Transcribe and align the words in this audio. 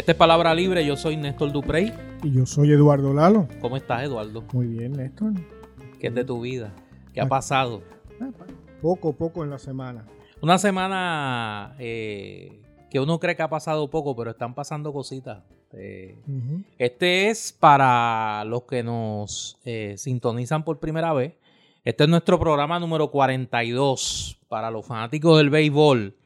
Esta 0.00 0.12
es 0.12 0.16
Palabra 0.16 0.54
Libre, 0.54 0.82
yo 0.86 0.96
soy 0.96 1.18
Néstor 1.18 1.52
Duprey. 1.52 1.92
Y 2.22 2.32
yo 2.32 2.46
soy 2.46 2.72
Eduardo 2.72 3.12
Lalo. 3.12 3.46
¿Cómo 3.60 3.76
estás, 3.76 4.02
Eduardo? 4.02 4.42
Muy 4.54 4.66
bien, 4.66 4.92
Néstor. 4.92 5.34
¿Qué 6.00 6.06
es 6.06 6.14
de 6.14 6.24
tu 6.24 6.40
vida? 6.40 6.74
¿Qué 7.12 7.20
ha 7.20 7.28
pasado? 7.28 7.82
Ah, 8.18 8.30
poco, 8.80 9.12
poco 9.12 9.44
en 9.44 9.50
la 9.50 9.58
semana. 9.58 10.06
Una 10.40 10.56
semana 10.56 11.76
eh, 11.78 12.62
que 12.88 12.98
uno 12.98 13.20
cree 13.20 13.36
que 13.36 13.42
ha 13.42 13.50
pasado 13.50 13.90
poco, 13.90 14.16
pero 14.16 14.30
están 14.30 14.54
pasando 14.54 14.90
cositas. 14.90 15.42
Eh, 15.74 16.16
Este 16.78 17.28
es 17.28 17.52
para 17.52 18.42
los 18.46 18.62
que 18.62 18.82
nos 18.82 19.58
eh, 19.66 19.96
sintonizan 19.98 20.64
por 20.64 20.78
primera 20.78 21.12
vez. 21.12 21.34
Este 21.84 22.04
es 22.04 22.08
nuestro 22.08 22.40
programa 22.40 22.80
número 22.80 23.10
42 23.10 24.38
para 24.48 24.70
los 24.70 24.86
fanáticos 24.86 25.36
del 25.36 25.50
béisbol. 25.50 26.16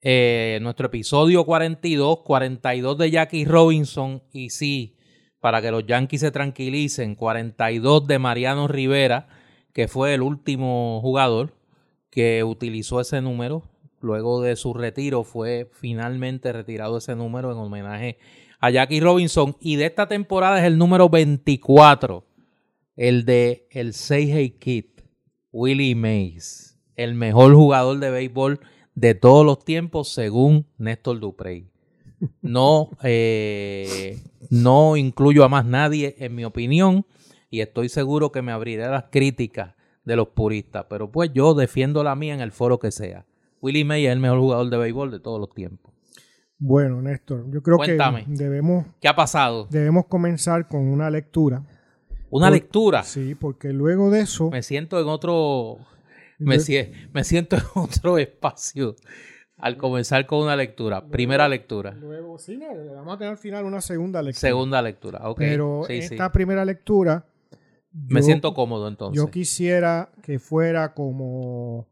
Eh, 0.00 0.60
nuestro 0.62 0.86
episodio 0.86 1.44
42, 1.44 2.20
42 2.20 2.98
de 2.98 3.10
Jackie 3.10 3.44
Robinson 3.44 4.22
y 4.32 4.50
sí, 4.50 4.96
para 5.40 5.60
que 5.60 5.72
los 5.72 5.86
Yankees 5.86 6.20
se 6.20 6.30
tranquilicen, 6.30 7.16
42 7.16 8.06
de 8.06 8.18
Mariano 8.20 8.68
Rivera, 8.68 9.28
que 9.72 9.88
fue 9.88 10.14
el 10.14 10.22
último 10.22 11.00
jugador 11.02 11.54
que 12.10 12.44
utilizó 12.44 13.00
ese 13.00 13.20
número. 13.20 13.64
Luego 14.00 14.40
de 14.40 14.54
su 14.54 14.72
retiro 14.72 15.24
fue 15.24 15.68
finalmente 15.72 16.52
retirado 16.52 16.98
ese 16.98 17.16
número 17.16 17.50
en 17.50 17.58
homenaje 17.58 18.18
a 18.60 18.70
Jackie 18.70 19.00
Robinson. 19.00 19.56
Y 19.60 19.76
de 19.76 19.86
esta 19.86 20.06
temporada 20.06 20.60
es 20.60 20.64
el 20.64 20.78
número 20.78 21.08
24, 21.08 22.24
el 22.94 23.24
de 23.24 23.66
el 23.72 23.94
Seihei 23.94 24.50
Kid, 24.50 24.84
Willie 25.50 25.96
Mays, 25.96 26.78
el 26.94 27.14
mejor 27.14 27.52
jugador 27.54 27.98
de 27.98 28.10
béisbol 28.12 28.60
de 28.98 29.14
todos 29.14 29.46
los 29.46 29.64
tiempos 29.64 30.12
según 30.12 30.66
Néstor 30.76 31.20
Duprey. 31.20 31.70
No, 32.42 32.90
eh, 33.04 34.18
no 34.50 34.96
incluyo 34.96 35.44
a 35.44 35.48
más 35.48 35.64
nadie 35.64 36.16
en 36.18 36.34
mi 36.34 36.44
opinión 36.44 37.06
y 37.48 37.60
estoy 37.60 37.88
seguro 37.88 38.32
que 38.32 38.42
me 38.42 38.50
abriré 38.50 38.88
las 38.88 39.04
críticas 39.10 39.74
de 40.04 40.16
los 40.16 40.28
puristas, 40.28 40.86
pero 40.90 41.12
pues 41.12 41.30
yo 41.32 41.54
defiendo 41.54 42.02
la 42.02 42.16
mía 42.16 42.34
en 42.34 42.40
el 42.40 42.50
foro 42.50 42.78
que 42.78 42.90
sea. 42.90 43.24
Willie 43.60 43.84
May 43.84 44.06
es 44.06 44.12
el 44.12 44.20
mejor 44.20 44.40
jugador 44.40 44.70
de 44.70 44.76
béisbol 44.78 45.10
de 45.10 45.20
todos 45.20 45.40
los 45.40 45.50
tiempos. 45.50 45.92
Bueno, 46.58 47.00
Néstor, 47.00 47.48
yo 47.52 47.62
creo 47.62 47.78
que 47.78 47.96
debemos... 48.26 48.86
¿Qué 49.00 49.06
ha 49.06 49.14
pasado? 49.14 49.68
Debemos 49.70 50.06
comenzar 50.06 50.66
con 50.66 50.88
una 50.88 51.08
lectura. 51.08 51.62
¿Una 52.30 52.50
lectura? 52.50 53.04
Sí, 53.04 53.36
porque 53.36 53.72
luego 53.72 54.10
de 54.10 54.22
eso... 54.22 54.50
Me 54.50 54.62
siento 54.62 55.00
en 55.00 55.06
otro 55.06 55.78
me, 56.38 57.24
siento 57.24 57.56
en 57.56 57.62
otro 57.74 58.18
espacio 58.18 58.96
al 59.56 59.76
comenzar 59.76 60.26
con 60.26 60.44
una 60.44 60.56
lectura. 60.56 61.06
primera 61.08 61.48
lectura. 61.48 61.92
Luego, 61.92 62.38
sí, 62.38 62.58
vamos 62.94 63.14
a 63.14 63.18
tener 63.18 63.32
al 63.32 63.38
final 63.38 63.64
una 63.64 63.80
segunda 63.80 64.22
lectura. 64.22 64.40
Segunda 64.40 64.82
lectura, 64.82 65.28
ok. 65.28 65.38
Pero 65.38 65.88
esta 65.88 66.30
primera 66.32 66.64
lectura. 66.64 67.26
Me 67.92 68.22
siento 68.22 68.54
cómodo 68.54 68.86
entonces. 68.86 69.16
Yo 69.16 69.30
quisiera 69.30 70.12
que 70.22 70.38
fuera 70.38 70.94
como. 70.94 71.88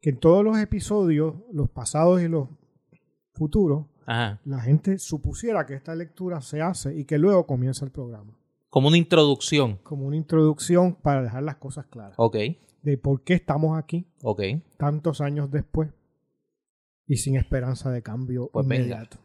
Que 0.00 0.10
en 0.10 0.18
todos 0.18 0.44
los 0.44 0.58
episodios, 0.58 1.36
los 1.52 1.70
pasados 1.70 2.20
y 2.20 2.28
los 2.28 2.48
futuros, 3.32 3.86
la 4.06 4.60
gente 4.60 4.98
supusiera 4.98 5.64
que 5.64 5.74
esta 5.74 5.94
lectura 5.94 6.42
se 6.42 6.60
hace 6.60 6.94
y 6.94 7.04
que 7.04 7.18
luego 7.18 7.46
comienza 7.46 7.84
el 7.84 7.92
programa. 7.92 8.36
Como 8.68 8.88
una 8.88 8.96
introducción. 8.96 9.76
Como 9.82 10.06
una 10.06 10.16
introducción 10.16 10.94
para 10.94 11.22
dejar 11.22 11.44
las 11.44 11.56
cosas 11.56 11.86
claras. 11.86 12.14
Ok 12.16 12.36
de 12.82 12.98
por 12.98 13.22
qué 13.24 13.34
estamos 13.34 13.78
aquí 13.78 14.06
Ok. 14.22 14.42
tantos 14.76 15.20
años 15.20 15.50
después 15.50 15.90
y 17.06 17.16
sin 17.16 17.36
esperanza 17.36 17.90
de 17.90 18.02
cambio 18.02 18.50
pues 18.52 18.64
inmediato. 18.64 19.18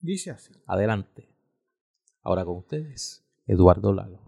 Dice 0.00 0.30
así. 0.30 0.52
Adelante. 0.66 1.28
Ahora 2.22 2.44
con 2.44 2.58
ustedes, 2.58 3.24
Eduardo 3.46 3.92
Lalo. 3.92 4.20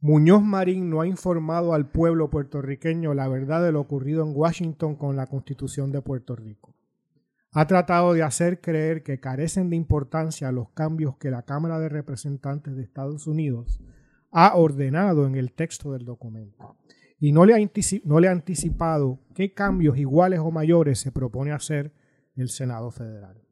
Muñoz 0.00 0.42
Marín 0.42 0.88
no 0.88 1.02
ha 1.02 1.06
informado 1.06 1.74
al 1.74 1.90
pueblo 1.90 2.30
puertorriqueño 2.30 3.12
la 3.12 3.28
verdad 3.28 3.62
de 3.62 3.70
lo 3.72 3.80
ocurrido 3.80 4.24
en 4.24 4.32
Washington 4.34 4.96
con 4.96 5.14
la 5.14 5.26
Constitución 5.26 5.92
de 5.92 6.00
Puerto 6.00 6.34
Rico. 6.36 6.74
Ha 7.52 7.66
tratado 7.66 8.14
de 8.14 8.22
hacer 8.22 8.60
creer 8.60 9.02
que 9.02 9.20
carecen 9.20 9.70
de 9.70 9.76
importancia 9.76 10.52
los 10.52 10.70
cambios 10.70 11.16
que 11.18 11.30
la 11.30 11.42
Cámara 11.42 11.78
de 11.78 11.88
Representantes 11.88 12.76
de 12.76 12.82
Estados 12.82 13.26
Unidos 13.26 13.80
ha 14.30 14.56
ordenado 14.56 15.26
en 15.26 15.36
el 15.36 15.52
texto 15.52 15.92
del 15.92 16.04
documento 16.04 16.76
y 17.18 17.32
no 17.32 17.44
le, 17.44 17.54
ha 17.54 18.30
anticipado 18.32 19.20
qué 19.34 19.52
cambios 19.52 19.98
iguales 19.98 20.40
o 20.40 20.50
mayores 20.50 20.98
se 20.98 21.12
propone 21.12 21.52
hacer 21.52 21.92
el 22.34 22.48
Senado 22.48 22.90
Federal. 22.90 23.42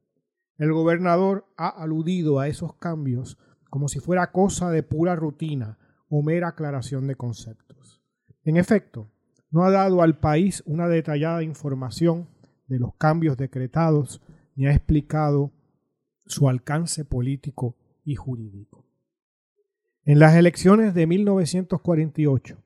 El 0.56 0.72
gobernador 0.72 1.46
ha 1.56 1.68
aludido 1.68 2.40
a 2.40 2.48
esos 2.48 2.74
cambios 2.76 3.38
como 3.68 3.88
si 3.88 4.00
fuera 4.00 4.32
cosa 4.32 4.70
de 4.70 4.82
pura 4.82 5.14
rutina 5.14 5.78
o 6.08 6.22
mera 6.22 6.48
aclaración 6.48 7.06
de 7.06 7.16
conceptos. 7.16 8.02
En 8.42 8.56
efecto, 8.56 9.10
no 9.50 9.64
ha 9.64 9.70
dado 9.70 10.02
al 10.02 10.18
país 10.18 10.62
una 10.66 10.88
detallada 10.88 11.42
información 11.42 12.28
de 12.66 12.78
los 12.78 12.94
cambios 12.96 13.36
decretados 13.36 14.22
ni 14.54 14.66
ha 14.66 14.72
explicado 14.72 15.52
su 16.26 16.48
alcance 16.48 17.04
político 17.04 17.76
y 18.04 18.14
jurídico. 18.14 18.77
En 20.08 20.20
las 20.20 20.34
elecciones 20.36 20.94
de 20.94 21.06
1948, 21.06 22.56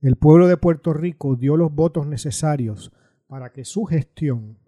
el 0.00 0.14
pueblo 0.14 0.46
de 0.46 0.56
Puerto 0.56 0.92
Rico 0.92 1.34
dio 1.34 1.56
los 1.56 1.74
votos 1.74 2.06
necesarios 2.06 2.92
para 3.26 3.50
que 3.50 3.64
su 3.64 3.82
gestión 3.82 4.58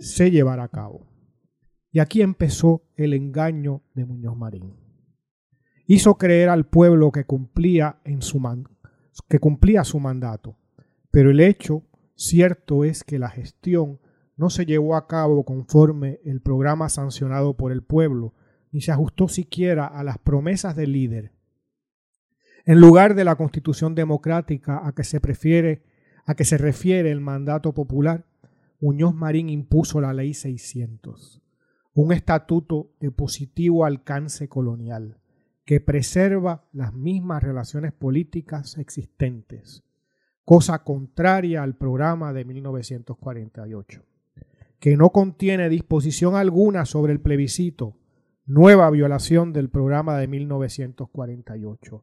se 0.00 0.32
llevara 0.32 0.64
a 0.64 0.68
cabo. 0.68 1.06
Y 1.92 2.00
aquí 2.00 2.20
empezó 2.20 2.82
el 2.96 3.14
engaño 3.14 3.80
de 3.94 4.06
Muñoz 4.06 4.36
Marín. 4.36 4.74
Hizo 5.86 6.16
creer 6.16 6.48
al 6.48 6.66
pueblo 6.66 7.12
que 7.12 7.22
cumplía, 7.22 8.00
su 8.18 8.42
que 9.28 9.38
cumplía 9.38 9.84
su 9.84 10.00
mandato, 10.00 10.56
pero 11.12 11.30
el 11.30 11.38
hecho 11.38 11.84
cierto 12.16 12.82
es 12.82 13.04
que 13.04 13.20
la 13.20 13.28
gestión 13.28 14.00
no 14.36 14.50
se 14.50 14.66
llevó 14.66 14.96
a 14.96 15.06
cabo 15.06 15.44
conforme 15.44 16.18
el 16.24 16.40
programa 16.40 16.88
sancionado 16.88 17.56
por 17.56 17.70
el 17.70 17.84
pueblo, 17.84 18.34
ni 18.72 18.80
se 18.80 18.92
ajustó 18.92 19.28
siquiera 19.28 19.86
a 19.86 20.04
las 20.04 20.18
promesas 20.18 20.76
del 20.76 20.92
líder. 20.92 21.32
En 22.64 22.80
lugar 22.80 23.14
de 23.14 23.24
la 23.24 23.36
constitución 23.36 23.94
democrática 23.94 24.86
a 24.86 24.92
que 24.94 25.04
se 25.04 25.20
prefiere, 25.20 25.82
a 26.26 26.34
que 26.34 26.44
se 26.44 26.58
refiere 26.58 27.10
el 27.10 27.20
mandato 27.20 27.72
popular, 27.72 28.26
Muñoz 28.80 29.14
Marín 29.14 29.48
impuso 29.48 30.00
la 30.00 30.12
ley 30.12 30.34
600, 30.34 31.42
un 31.94 32.12
estatuto 32.12 32.92
de 33.00 33.10
positivo 33.10 33.84
alcance 33.84 34.48
colonial 34.48 35.18
que 35.64 35.80
preserva 35.80 36.64
las 36.72 36.94
mismas 36.94 37.42
relaciones 37.42 37.92
políticas 37.92 38.78
existentes, 38.78 39.82
cosa 40.44 40.82
contraria 40.82 41.62
al 41.62 41.76
programa 41.76 42.32
de 42.32 42.44
1948, 42.44 44.02
que 44.78 44.96
no 44.96 45.10
contiene 45.10 45.68
disposición 45.68 46.36
alguna 46.36 46.86
sobre 46.86 47.12
el 47.12 47.20
plebiscito 47.20 47.97
nueva 48.48 48.90
violación 48.90 49.52
del 49.52 49.68
programa 49.68 50.16
de 50.18 50.26
1948. 50.26 52.02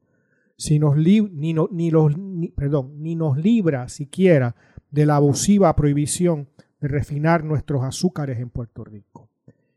Si 0.57 0.79
nos 0.79 0.95
ni, 0.95 1.53
ni, 1.71 1.91
los, 1.91 2.13
perdón, 2.55 3.01
ni 3.01 3.15
nos 3.15 3.37
libra 3.37 3.89
siquiera 3.89 4.55
de 4.91 5.05
la 5.05 5.17
abusiva 5.17 5.75
prohibición 5.75 6.47
de 6.79 6.87
refinar 6.87 7.43
nuestros 7.43 7.83
azúcares 7.83 8.39
en 8.39 8.49
Puerto 8.49 8.83
Rico. 8.85 9.29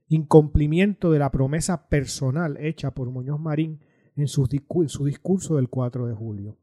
Incumplimiento 0.09 1.11
de 1.11 1.19
la 1.19 1.31
promesa 1.31 1.89
personal 1.89 2.57
hecha 2.59 2.93
por 2.93 3.11
Muñoz 3.11 3.41
Marín 3.41 3.81
en 4.15 4.29
su, 4.29 4.47
en 4.51 4.89
su 4.89 5.05
discurso 5.05 5.57
del 5.57 5.69
4 5.69 6.07
de 6.07 6.15
julio. 6.15 6.57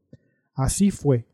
Así 0.53 0.91
fue 0.91 1.25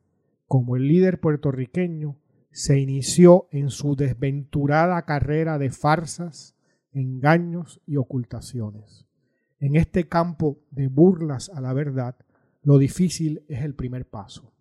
como 0.47 0.75
el 0.75 0.87
líder 0.87 1.19
puertorriqueño 1.19 2.15
se 2.51 2.79
inició 2.79 3.47
en 3.51 3.69
su 3.69 3.95
desventurada 3.95 5.03
carrera 5.03 5.57
de 5.57 5.69
farsas, 5.69 6.55
engaños 6.91 7.81
y 7.85 7.97
ocultaciones. 7.97 9.05
En 9.59 9.75
este 9.75 10.07
campo 10.07 10.59
de 10.71 10.87
burlas 10.87 11.49
a 11.49 11.61
la 11.61 11.73
verdad, 11.73 12.15
lo 12.63 12.77
difícil 12.77 13.43
es 13.47 13.63
el 13.63 13.75
primer 13.75 14.07
paso. 14.07 14.53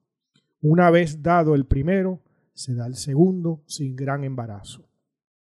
Una 0.60 0.90
vez 0.90 1.22
dado 1.22 1.54
el 1.54 1.66
primero, 1.66 2.22
se 2.52 2.74
da 2.74 2.86
el 2.86 2.96
segundo 2.96 3.62
sin 3.66 3.96
gran 3.96 4.24
embarazo. 4.24 4.88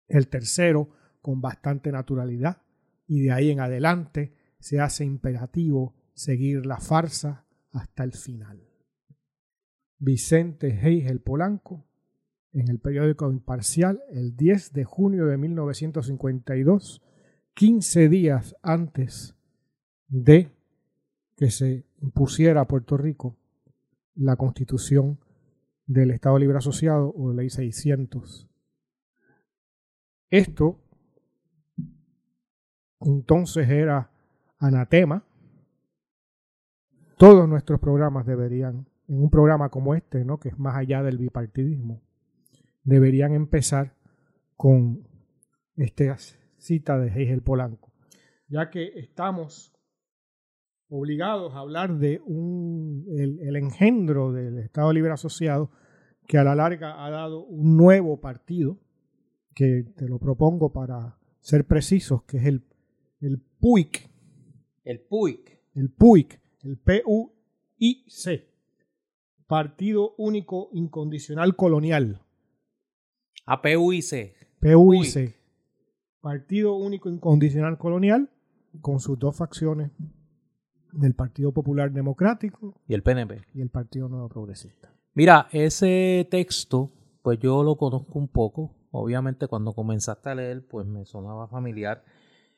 El 0.07 0.27
tercero 0.27 0.89
con 1.21 1.41
bastante 1.41 1.91
naturalidad 1.91 2.61
y 3.07 3.21
de 3.21 3.31
ahí 3.31 3.49
en 3.49 3.59
adelante 3.59 4.33
se 4.59 4.79
hace 4.79 5.03
imperativo 5.05 5.95
seguir 6.13 6.65
la 6.65 6.77
farsa 6.77 7.45
hasta 7.71 8.03
el 8.03 8.13
final. 8.13 8.61
Vicente 9.99 10.69
Heigel 10.69 11.21
Polanco 11.21 11.86
en 12.53 12.69
el 12.69 12.79
periódico 12.79 13.31
Imparcial 13.31 14.01
el 14.09 14.35
10 14.35 14.73
de 14.73 14.83
junio 14.83 15.25
de 15.25 15.37
1952, 15.37 17.01
15 17.53 18.09
días 18.09 18.55
antes 18.61 19.35
de 20.07 20.51
que 21.35 21.51
se 21.51 21.85
impusiera 22.01 22.61
a 22.61 22.67
Puerto 22.67 22.97
Rico 22.97 23.35
la 24.15 24.35
constitución 24.35 25.19
del 25.85 26.11
Estado 26.11 26.37
Libre 26.39 26.57
Asociado 26.57 27.13
o 27.15 27.31
Ley 27.33 27.49
600. 27.49 28.47
Esto 30.29 30.79
entonces 32.99 33.69
era 33.69 34.09
anatema. 34.59 35.23
Todos 37.17 37.47
nuestros 37.47 37.79
programas 37.79 38.25
deberían, 38.25 38.87
en 39.07 39.21
un 39.21 39.29
programa 39.29 39.69
como 39.69 39.95
este, 39.95 40.25
¿no? 40.25 40.39
que 40.39 40.49
es 40.49 40.59
más 40.59 40.75
allá 40.75 41.01
del 41.03 41.17
bipartidismo, 41.17 42.01
deberían 42.87 43.33
empezar 43.33 43.93
con 44.55 45.05
esta 45.75 46.17
cita 46.57 46.97
de 46.97 47.09
Hegel 47.09 47.43
Polanco, 47.43 47.91
ya 48.47 48.69
que 48.69 48.97
estamos 48.97 49.73
obligados 50.89 51.53
a 51.53 51.59
hablar 51.59 51.97
de 51.97 52.21
un, 52.25 53.05
el, 53.09 53.55
engendro 53.57 54.31
del 54.31 54.59
Estado 54.59 54.93
Libre 54.93 55.11
Asociado, 55.11 55.69
que 56.27 56.37
a 56.37 56.45
la 56.45 56.55
larga 56.55 57.05
ha 57.05 57.09
dado 57.09 57.43
un 57.43 57.75
nuevo 57.75 58.21
partido, 58.21 58.79
que 59.53 59.83
te 59.97 60.07
lo 60.07 60.17
propongo 60.17 60.71
para 60.71 61.17
ser 61.41 61.65
precisos, 61.65 62.23
que 62.23 62.37
es 62.37 62.45
el, 62.45 62.63
el 63.19 63.41
PUIC. 63.59 64.09
El 64.85 65.01
PUIC. 65.01 65.59
El 65.75 65.89
PUIC, 65.89 66.41
el 66.63 66.77
P-U-I-C. 66.77 68.47
Partido 69.45 70.15
Único 70.17 70.69
Incondicional 70.71 71.55
Colonial. 71.57 72.21
A 73.49 73.61
PUIC. 73.61 74.35
PUIC. 74.59 75.33
Partido 76.19 76.75
Único 76.75 77.09
Incondicional 77.09 77.77
Colonial, 77.77 78.29
con 78.81 78.99
sus 78.99 79.17
dos 79.17 79.37
facciones 79.37 79.89
del 80.91 81.13
Partido 81.13 81.53
Popular 81.53 81.93
Democrático 81.93 82.75
y 82.89 82.93
el 82.93 83.03
PNP 83.03 83.41
y 83.53 83.61
el 83.61 83.69
Partido 83.69 84.09
Nuevo 84.09 84.27
Progresista. 84.27 84.91
Mira, 85.13 85.47
ese 85.53 86.27
texto, 86.29 86.91
pues 87.21 87.39
yo 87.39 87.63
lo 87.63 87.77
conozco 87.77 88.19
un 88.19 88.27
poco. 88.27 88.75
Obviamente 88.91 89.47
cuando 89.47 89.71
comenzaste 89.71 90.29
a 90.29 90.35
leer, 90.35 90.67
pues 90.67 90.85
me 90.85 91.05
sonaba 91.05 91.47
familiar. 91.47 92.03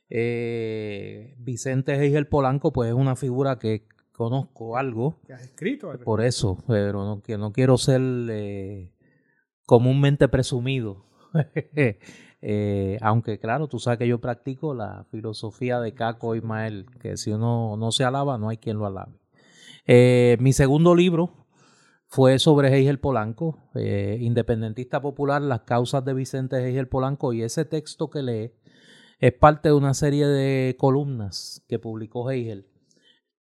Eh, 0.10 1.36
Vicente 1.38 1.94
Heigel 1.94 2.26
Polanco, 2.26 2.74
pues 2.74 2.90
es 2.90 2.96
una 2.96 3.16
figura 3.16 3.60
que 3.60 3.88
conozco 4.12 4.76
algo. 4.76 5.20
Que 5.28 5.34
has 5.34 5.44
escrito. 5.44 5.92
Por 6.04 6.22
eso, 6.22 6.58
pero 6.66 7.06
no, 7.06 7.22
que 7.22 7.38
no 7.38 7.52
quiero 7.52 7.78
ser 7.78 8.02
eh, 8.32 8.90
comúnmente 9.70 10.28
presumido. 10.28 11.06
Eh, 12.42 12.98
aunque 13.02 13.38
claro, 13.38 13.68
tú 13.68 13.80
sabes 13.80 14.00
que 14.00 14.08
yo 14.08 14.22
practico 14.22 14.74
la 14.74 15.06
filosofía 15.12 15.82
de 15.82 15.94
Caco 15.94 16.36
Ismael, 16.36 16.86
que 17.02 17.18
si 17.18 17.32
uno 17.32 17.76
no 17.76 17.92
se 17.92 18.06
alaba, 18.06 18.38
no 18.38 18.48
hay 18.48 18.56
quien 18.56 18.78
lo 18.78 18.86
alabe. 18.86 19.20
Eh, 19.86 20.38
mi 20.40 20.54
segundo 20.54 20.96
libro 20.96 21.48
fue 22.08 22.40
sobre 22.40 22.74
Heigel 22.74 23.02
Polanco, 23.02 23.58
eh, 23.76 24.20
independentista 24.22 25.02
popular, 25.02 25.42
las 25.42 25.64
causas 25.64 26.06
de 26.06 26.14
Vicente 26.14 26.66
Heigel 26.66 26.88
Polanco, 26.88 27.34
y 27.34 27.44
ese 27.44 27.66
texto 27.66 28.10
que 28.10 28.24
lee 28.24 28.54
es 29.20 29.34
parte 29.34 29.68
de 29.68 29.76
una 29.76 29.94
serie 29.94 30.26
de 30.26 30.78
columnas 30.80 31.66
que 31.68 31.78
publicó 31.78 32.32
Heigel 32.32 32.68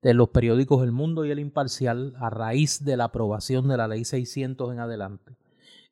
en 0.03 0.19
los 0.19 0.29
periódicos 0.29 0.85
El 0.85 0.93
Mundo 0.93 1.25
y 1.25 1.31
El 1.31 1.39
Imparcial 1.39 2.13
a 2.19 2.29
raíz 2.29 2.85
de 2.85 2.99
la 2.99 3.05
aprobación 3.05 3.67
de 3.67 3.79
la 3.79 3.89
Ley 3.89 4.05
600 4.05 4.75
en 4.75 4.81
adelante. 4.81 5.39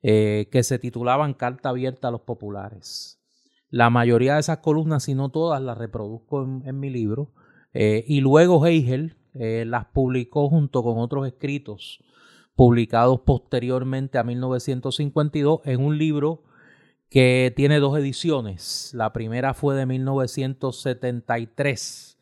Eh, 0.05 0.49
que 0.51 0.63
se 0.63 0.79
titulaban 0.79 1.33
Carta 1.33 1.69
Abierta 1.69 2.09
a 2.09 2.11
los 2.11 2.19
Populares. 2.19 3.21
La 3.69 3.89
mayoría 3.89 4.33
de 4.33 4.41
esas 4.41 4.57
columnas, 4.57 5.03
si 5.03 5.15
no 5.15 5.29
todas, 5.29 5.61
las 5.61 5.77
reproduzco 5.77 6.43
en, 6.43 6.77
mi 6.77 6.89
libro. 6.89 7.31
Eh, 7.73 8.03
y 8.05 8.19
luego 8.19 8.67
Hegel 8.67 9.15
eh, 9.33 9.63
las 9.65 9.85
publicó 9.85 10.49
junto 10.49 10.83
con 10.83 10.97
otros 10.97 11.25
escritos 11.25 12.03
publicados 12.53 13.21
posteriormente 13.21 14.17
a 14.17 14.25
1952 14.25 15.61
en 15.63 15.79
un 15.79 15.97
libro 15.97 16.43
que 17.09 17.53
tiene 17.55 17.79
dos 17.79 17.97
ediciones. 17.97 18.91
La 18.93 19.13
primera 19.13 19.53
fue 19.53 19.73
de 19.75 19.85
1973 19.85 22.17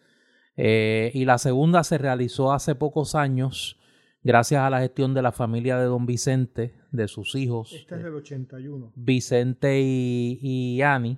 y 0.56 1.25
la 1.25 1.39
segunda 1.39 1.84
se 1.84 1.98
realizó 1.98 2.54
hace 2.54 2.75
pocos 2.75 3.16
años 3.16 3.81
gracias 4.23 4.62
a 4.62 4.69
la 4.69 4.79
gestión 4.79 5.13
de 5.13 5.21
la 5.21 5.31
familia 5.31 5.77
de 5.77 5.85
don 5.85 6.06
Vicente, 6.06 6.73
de 6.91 7.07
sus 7.07 7.35
hijos. 7.35 7.73
Este 7.73 7.95
es 7.95 8.03
del 8.03 8.15
81. 8.15 8.91
Vicente 8.95 9.81
y, 9.81 10.39
y 10.41 10.81
Ani. 10.81 11.18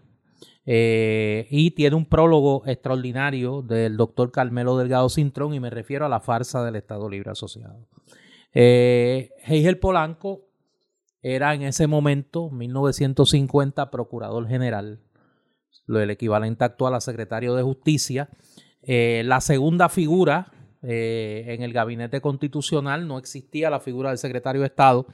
Eh, 0.66 1.48
y 1.50 1.72
tiene 1.72 1.96
un 1.96 2.06
prólogo 2.06 2.64
extraordinario 2.66 3.62
del 3.62 3.98
doctor 3.98 4.32
Carmelo 4.32 4.78
Delgado 4.78 5.10
Cintrón 5.10 5.54
y 5.54 5.60
me 5.60 5.70
refiero 5.70 6.06
a 6.06 6.10
la 6.10 6.22
farsa 6.22 6.64
del 6.64 6.78
Estado 6.78 7.10
Libre 7.10 7.32
Asociado. 7.32 7.86
Eh, 8.54 9.32
Heigel 9.46 9.78
Polanco 9.78 10.46
era 11.22 11.54
en 11.54 11.64
ese 11.64 11.88
momento, 11.88 12.50
1950, 12.50 13.92
procurador 13.92 14.48
general, 14.48 15.00
lo 15.86 16.00
el 16.00 16.12
equivalente 16.12 16.64
actual 16.64 16.96
a 16.96 17.02
secretario 17.02 17.56
de 17.56 17.64
justicia. 17.64 18.30
Eh, 18.84 19.24
la 19.26 19.42
segunda 19.42 19.90
figura 19.90 20.53
eh, 20.86 21.46
en 21.48 21.64
el 21.64 21.72
gabinete 21.72 22.20
constitucional 22.20 23.08
no 23.08 23.18
existía 23.18 23.70
la 23.70 23.80
figura 23.80 24.10
del 24.10 24.18
secretario 24.18 24.60
de 24.62 24.68
Estado 24.68 25.08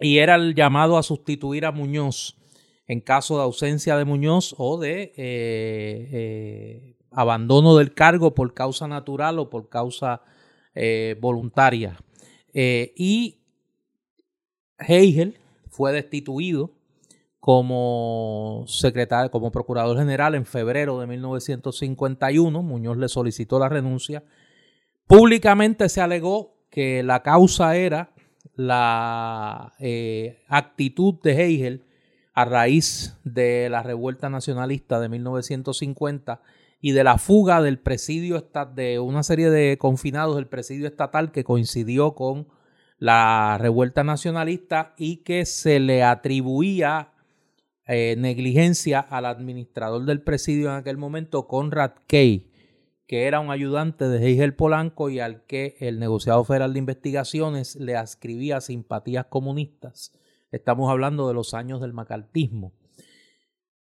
y 0.00 0.18
era 0.18 0.36
el 0.36 0.54
llamado 0.54 0.96
a 0.96 1.02
sustituir 1.02 1.66
a 1.66 1.70
Muñoz 1.70 2.38
en 2.86 3.02
caso 3.02 3.36
de 3.36 3.42
ausencia 3.42 3.98
de 3.98 4.06
Muñoz 4.06 4.54
o 4.56 4.78
de 4.78 5.02
eh, 5.02 5.12
eh, 5.18 6.96
abandono 7.10 7.76
del 7.76 7.92
cargo 7.92 8.34
por 8.34 8.54
causa 8.54 8.88
natural 8.88 9.38
o 9.38 9.50
por 9.50 9.68
causa 9.68 10.22
voluntaria. 11.20 11.96
y 12.52 13.38
Hegel 14.78 15.38
fue 15.68 15.92
destituido 15.92 16.72
como 17.38 18.64
secretario, 18.66 19.30
como 19.30 19.52
procurador 19.52 19.98
general 19.98 20.34
en 20.34 20.46
febrero 20.46 20.98
de 20.98 21.06
1951. 21.06 22.62
Muñoz 22.62 22.96
le 22.96 23.08
solicitó 23.08 23.58
la 23.58 23.68
renuncia 23.68 24.24
Públicamente 25.06 25.88
se 25.88 26.00
alegó 26.00 26.56
que 26.70 27.02
la 27.02 27.22
causa 27.22 27.76
era 27.76 28.10
la 28.56 29.72
eh, 29.78 30.42
actitud 30.48 31.14
de 31.22 31.32
Hegel 31.32 31.84
a 32.32 32.44
raíz 32.44 33.16
de 33.24 33.68
la 33.70 33.82
revuelta 33.82 34.28
nacionalista 34.28 34.98
de 35.00 35.08
1950 35.08 36.40
y 36.80 36.92
de 36.92 37.04
la 37.04 37.18
fuga 37.18 37.62
del 37.62 37.78
presidio 37.78 38.44
de 38.74 38.98
una 38.98 39.22
serie 39.22 39.50
de 39.50 39.78
confinados 39.78 40.36
del 40.36 40.46
presidio 40.46 40.86
estatal 40.86 41.32
que 41.32 41.44
coincidió 41.44 42.14
con 42.14 42.48
la 42.98 43.56
revuelta 43.58 44.04
nacionalista 44.04 44.94
y 44.98 45.18
que 45.18 45.46
se 45.46 45.80
le 45.80 46.02
atribuía 46.02 47.12
eh, 47.86 48.16
negligencia 48.18 49.00
al 49.00 49.26
administrador 49.26 50.04
del 50.04 50.22
presidio 50.22 50.70
en 50.70 50.76
aquel 50.76 50.96
momento, 50.96 51.46
Conrad 51.46 51.92
Kay, 52.06 52.50
que 53.06 53.26
era 53.26 53.40
un 53.40 53.50
ayudante 53.50 54.08
de 54.08 54.30
Hegel 54.30 54.54
Polanco 54.54 55.10
y 55.10 55.20
al 55.20 55.44
que 55.44 55.76
el 55.80 55.98
negociado 55.98 56.42
federal 56.44 56.72
de 56.72 56.78
investigaciones 56.78 57.76
le 57.76 57.96
ascribía 57.96 58.60
simpatías 58.60 59.26
comunistas. 59.26 60.12
Estamos 60.50 60.90
hablando 60.90 61.28
de 61.28 61.34
los 61.34 61.52
años 61.52 61.80
del 61.80 61.92
macartismo. 61.92 62.72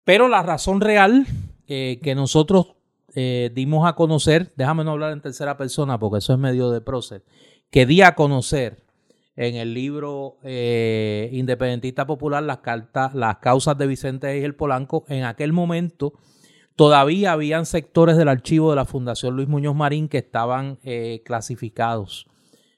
Pero 0.04 0.28
la 0.28 0.42
razón 0.42 0.80
real 0.80 1.26
eh, 1.66 1.99
que 2.02 2.14
nosotros 2.14 2.76
eh, 3.14 3.50
dimos 3.54 3.88
a 3.88 3.94
conocer, 3.94 4.52
déjame 4.56 4.85
no 4.85 4.92
hablar 4.92 5.12
en 5.12 5.23
tercera 5.23 5.56
persona 5.56 5.99
porque 5.99 6.18
eso 6.18 6.32
es 6.32 6.38
medio 6.38 6.70
de 6.70 6.80
prócer, 6.80 7.25
que 7.70 7.87
di 7.87 8.02
a 8.02 8.14
conocer 8.14 8.85
en 9.37 9.56
el 9.56 9.75
libro 9.75 10.38
eh, 10.42 11.30
Independentista 11.32 12.06
Popular 12.06 12.42
las 12.42 13.37
causas 13.38 13.78
de 13.78 13.87
Vicente 13.87 14.37
Hegel 14.37 14.54
Polanco, 14.54 15.04
en 15.08 15.25
aquel 15.25 15.52
momento 15.52 16.14
Todavía 16.76 17.33
habían 17.33 17.64
sectores 17.64 18.18
del 18.18 18.28
archivo 18.28 18.68
de 18.68 18.76
la 18.76 18.85
Fundación 18.85 19.35
Luis 19.35 19.49
Muñoz 19.49 19.75
Marín 19.75 20.09
que 20.09 20.18
estaban 20.18 20.78
eh, 20.83 21.23
clasificados. 21.25 22.26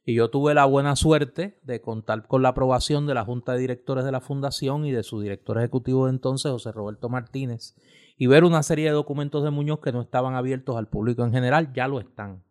Y 0.05 0.15
yo 0.15 0.31
tuve 0.31 0.55
la 0.55 0.67
buena 0.67 0.95
suerte 0.95 1.59
de 1.65 1.81
contar 1.81 2.29
con 2.29 2.43
la 2.43 2.51
aprobación 2.51 3.09
de 3.09 3.15
la 3.15 3.25
Junta 3.25 3.53
de 3.53 3.59
Directores 3.59 4.05
de 4.05 4.13
la 4.13 4.21
Fundación 4.21 4.87
y 4.87 4.93
de 4.93 5.03
su 5.03 5.21
director 5.21 5.59
ejecutivo 5.59 6.07
de 6.07 6.13
entonces, 6.13 6.53
José 6.53 6.71
Roberto 6.71 7.09
Martínez, 7.09 7.75
y 8.17 8.29
ver 8.29 8.45
una 8.45 8.63
serie 8.63 8.85
de 8.87 8.93
documentos 8.93 9.43
de 9.43 9.51
Muñoz 9.51 9.81
que 9.81 9.91
no 9.91 10.01
estaban 10.01 10.37
abiertos 10.37 10.77
al 10.77 10.87
público 10.87 11.25
en 11.25 11.33
general, 11.33 11.73
ya 11.75 11.89
lo 11.89 11.99
están. 11.99 12.45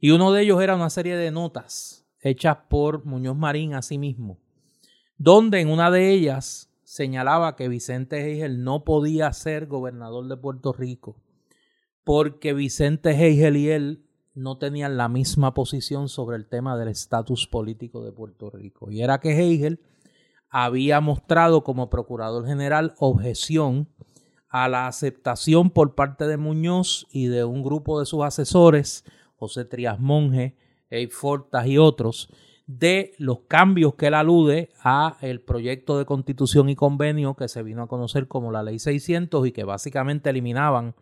Y 0.00 0.10
uno 0.10 0.32
de 0.32 0.42
ellos 0.42 0.60
era 0.60 0.74
una 0.74 0.90
serie 0.90 1.16
de 1.16 1.30
notas 1.30 2.04
hechas 2.20 2.58
por 2.68 3.04
Muñoz 3.04 3.36
Marín 3.36 3.74
a 3.74 3.82
sí 3.82 3.96
mismo, 3.96 4.38
donde 5.16 5.60
en 5.60 5.68
una 5.68 5.90
de 5.90 6.10
ellas 6.10 6.69
señalaba 6.90 7.54
que 7.54 7.68
Vicente 7.68 8.20
Heigel 8.20 8.64
no 8.64 8.82
podía 8.82 9.32
ser 9.32 9.68
gobernador 9.68 10.26
de 10.26 10.36
Puerto 10.36 10.72
Rico 10.72 11.22
porque 12.02 12.52
Vicente 12.52 13.10
Heigel 13.10 13.56
y 13.56 13.68
él 13.68 14.04
no 14.34 14.58
tenían 14.58 14.96
la 14.96 15.08
misma 15.08 15.54
posición 15.54 16.08
sobre 16.08 16.36
el 16.36 16.48
tema 16.48 16.76
del 16.76 16.88
estatus 16.88 17.46
político 17.46 18.02
de 18.02 18.10
Puerto 18.10 18.50
Rico. 18.50 18.90
Y 18.90 19.02
era 19.02 19.20
que 19.20 19.38
Heigel 19.38 19.78
había 20.48 21.00
mostrado 21.00 21.62
como 21.62 21.90
procurador 21.90 22.44
general 22.44 22.94
objeción 22.98 23.88
a 24.48 24.68
la 24.68 24.88
aceptación 24.88 25.70
por 25.70 25.94
parte 25.94 26.26
de 26.26 26.38
Muñoz 26.38 27.06
y 27.12 27.28
de 27.28 27.44
un 27.44 27.62
grupo 27.62 28.00
de 28.00 28.06
sus 28.06 28.24
asesores, 28.24 29.04
José 29.36 29.64
Trias 29.64 30.00
Monge, 30.00 30.56
Ey 30.90 31.06
Fortas 31.06 31.68
y 31.68 31.78
otros, 31.78 32.30
de 32.78 33.14
los 33.18 33.40
cambios 33.48 33.96
que 33.96 34.06
él 34.06 34.14
alude 34.14 34.70
a 34.82 35.16
el 35.22 35.40
proyecto 35.40 35.98
de 35.98 36.04
constitución 36.04 36.68
y 36.68 36.76
convenio 36.76 37.34
que 37.34 37.48
se 37.48 37.64
vino 37.64 37.82
a 37.82 37.88
conocer 37.88 38.28
como 38.28 38.52
la 38.52 38.62
ley 38.62 38.78
600 38.78 39.44
y 39.48 39.52
que 39.52 39.64
básicamente 39.64 40.30
eliminaban 40.30 40.94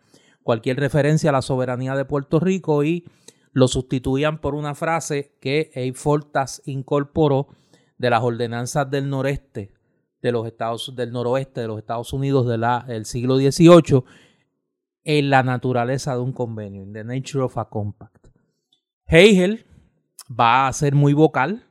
cualquier 0.43 0.79
referencia 0.81 1.29
a 1.29 1.35
la 1.35 1.43
soberanía 1.43 1.95
de 1.95 2.07
Puerto 2.07 2.41
Rico 2.41 2.85
y 2.85 3.05
lo 3.53 3.69
sustituían 3.69 4.41
por 4.41 4.55
una 4.55 4.75
frase 4.75 5.37
que 5.41 5.71
Eifortas 5.75 6.63
incorporó 6.65 7.49
de 7.99 8.11
las 8.11 8.23
ordenanzas 8.23 8.91
del 8.91 9.11
noreste 9.11 9.75
de 10.23 10.33
los 10.33 10.47
estados 10.47 10.97
del 10.97 11.13
noroeste 11.13 11.61
de 11.61 11.69
los 11.69 11.79
Estados 11.79 12.13
Unidos 12.15 12.47
del 12.47 13.05
siglo 13.05 13.37
XVIII 13.37 14.05
en 15.05 15.31
la 15.31 15.43
naturaleza 15.43 16.15
de 16.15 16.21
un 16.21 16.33
convenio, 16.33 16.83
in 16.83 16.93
the 16.93 17.05
nature 17.05 17.45
of 17.45 17.59
a 17.59 17.69
compact. 17.69 18.29
Hegel 19.07 19.67
va 20.29 20.69
a 20.69 20.73
ser 20.73 20.95
muy 20.95 21.13
vocal 21.13 21.65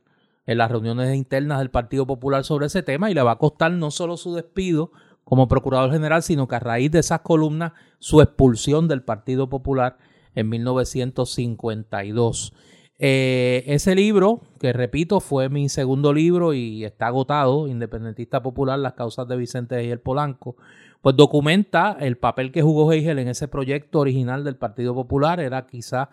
en 0.46 0.58
las 0.58 0.70
reuniones 0.70 1.14
internas 1.14 1.58
del 1.58 1.70
Partido 1.70 2.06
Popular 2.06 2.44
sobre 2.44 2.66
ese 2.66 2.82
tema 2.82 3.10
y 3.10 3.14
le 3.14 3.22
va 3.22 3.32
a 3.32 3.38
costar 3.38 3.72
no 3.72 3.90
solo 3.90 4.16
su 4.16 4.34
despido 4.34 4.90
como 5.24 5.46
procurador 5.46 5.92
general, 5.92 6.22
sino 6.22 6.48
que 6.48 6.56
a 6.56 6.60
raíz 6.60 6.90
de 6.90 7.00
esas 7.00 7.20
columnas 7.20 7.72
su 7.98 8.22
expulsión 8.22 8.88
del 8.88 9.02
Partido 9.02 9.50
Popular 9.50 9.98
en 10.34 10.48
1952. 10.48 12.54
Eh, 13.00 13.62
ese 13.66 13.94
libro, 13.94 14.40
que 14.58 14.72
repito, 14.72 15.20
fue 15.20 15.50
mi 15.50 15.68
segundo 15.68 16.12
libro 16.12 16.54
y 16.54 16.84
está 16.84 17.08
agotado, 17.08 17.68
Independentista 17.68 18.42
Popular, 18.42 18.78
las 18.78 18.94
causas 18.94 19.28
de 19.28 19.36
Vicente 19.36 19.78
Hegel 19.78 20.00
Polanco, 20.00 20.56
pues 21.02 21.14
documenta 21.14 21.96
el 22.00 22.16
papel 22.16 22.50
que 22.50 22.62
jugó 22.62 22.90
Hegel 22.90 23.18
en 23.18 23.28
ese 23.28 23.48
proyecto 23.48 24.00
original 24.00 24.44
del 24.44 24.56
Partido 24.56 24.94
Popular, 24.94 25.40
era 25.40 25.66
quizá 25.66 26.08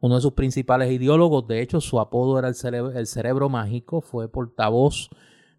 uno 0.00 0.16
de 0.16 0.20
sus 0.22 0.32
principales 0.32 0.90
ideólogos, 0.90 1.46
de 1.46 1.60
hecho 1.60 1.80
su 1.80 2.00
apodo 2.00 2.38
era 2.38 2.48
el 2.48 3.06
cerebro, 3.06 3.48
mágico, 3.48 4.00
fue 4.00 4.30
portavoz 4.30 5.10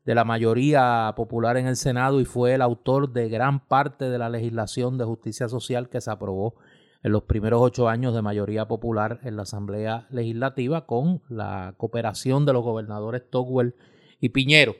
de 0.03 0.15
la 0.15 0.25
mayoría 0.25 1.13
popular 1.15 1.57
en 1.57 1.67
el 1.67 1.75
Senado 1.75 2.19
y 2.19 2.25
fue 2.25 2.55
el 2.55 2.61
autor 2.61 3.13
de 3.13 3.29
gran 3.29 3.67
parte 3.67 4.09
de 4.09 4.17
la 4.17 4.29
legislación 4.29 4.97
de 4.97 5.05
justicia 5.05 5.47
social 5.47 5.89
que 5.89 6.01
se 6.01 6.09
aprobó 6.09 6.55
en 7.03 7.11
los 7.11 7.23
primeros 7.23 7.61
ocho 7.61 7.87
años 7.87 8.13
de 8.15 8.21
mayoría 8.23 8.67
popular 8.67 9.19
en 9.23 9.35
la 9.35 9.43
Asamblea 9.43 10.07
Legislativa 10.09 10.85
con 10.85 11.21
la 11.29 11.75
cooperación 11.77 12.45
de 12.45 12.53
los 12.53 12.63
gobernadores 12.63 13.29
Togwell 13.29 13.75
y 14.19 14.29
Piñero. 14.29 14.75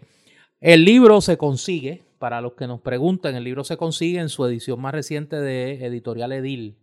El 0.59 0.85
libro 0.85 1.21
se 1.21 1.37
consigue, 1.37 2.03
para 2.19 2.41
los 2.41 2.53
que 2.53 2.67
nos 2.67 2.81
preguntan, 2.81 3.35
el 3.35 3.43
libro 3.43 3.63
se 3.63 3.77
consigue 3.77 4.19
en 4.19 4.29
su 4.29 4.45
edición 4.45 4.79
más 4.79 4.93
reciente 4.93 5.37
de 5.37 5.85
Editorial 5.85 6.31
Edil. 6.31 6.77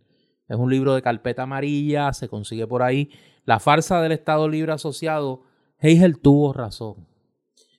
Es 0.49 0.57
un 0.57 0.69
libro 0.69 0.95
de 0.95 1.01
carpeta 1.01 1.43
amarilla, 1.43 2.11
se 2.11 2.27
consigue 2.27 2.67
por 2.67 2.81
ahí. 2.81 3.11
La 3.45 3.59
farsa 3.59 4.01
del 4.01 4.11
Estado 4.11 4.49
Libre 4.49 4.73
Asociado, 4.73 5.43
Hegel 5.79 6.19
tuvo 6.19 6.51
razón. 6.51 7.07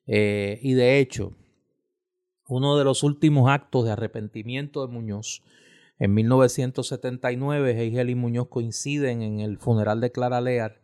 Eh, 0.06 0.58
y 0.62 0.74
de 0.74 0.98
hecho, 1.00 1.32
uno 2.48 2.78
de 2.78 2.84
los 2.84 3.02
últimos 3.02 3.50
actos 3.50 3.84
de 3.84 3.92
arrepentimiento 3.92 4.86
de 4.86 4.92
Muñoz 4.92 5.42
en 5.98 6.14
1979, 6.14 7.86
Hegel 7.86 8.08
y 8.08 8.14
Muñoz 8.14 8.48
coinciden 8.48 9.20
en 9.20 9.40
el 9.40 9.58
funeral 9.58 10.00
de 10.00 10.10
Clara 10.10 10.40
Lear 10.40 10.80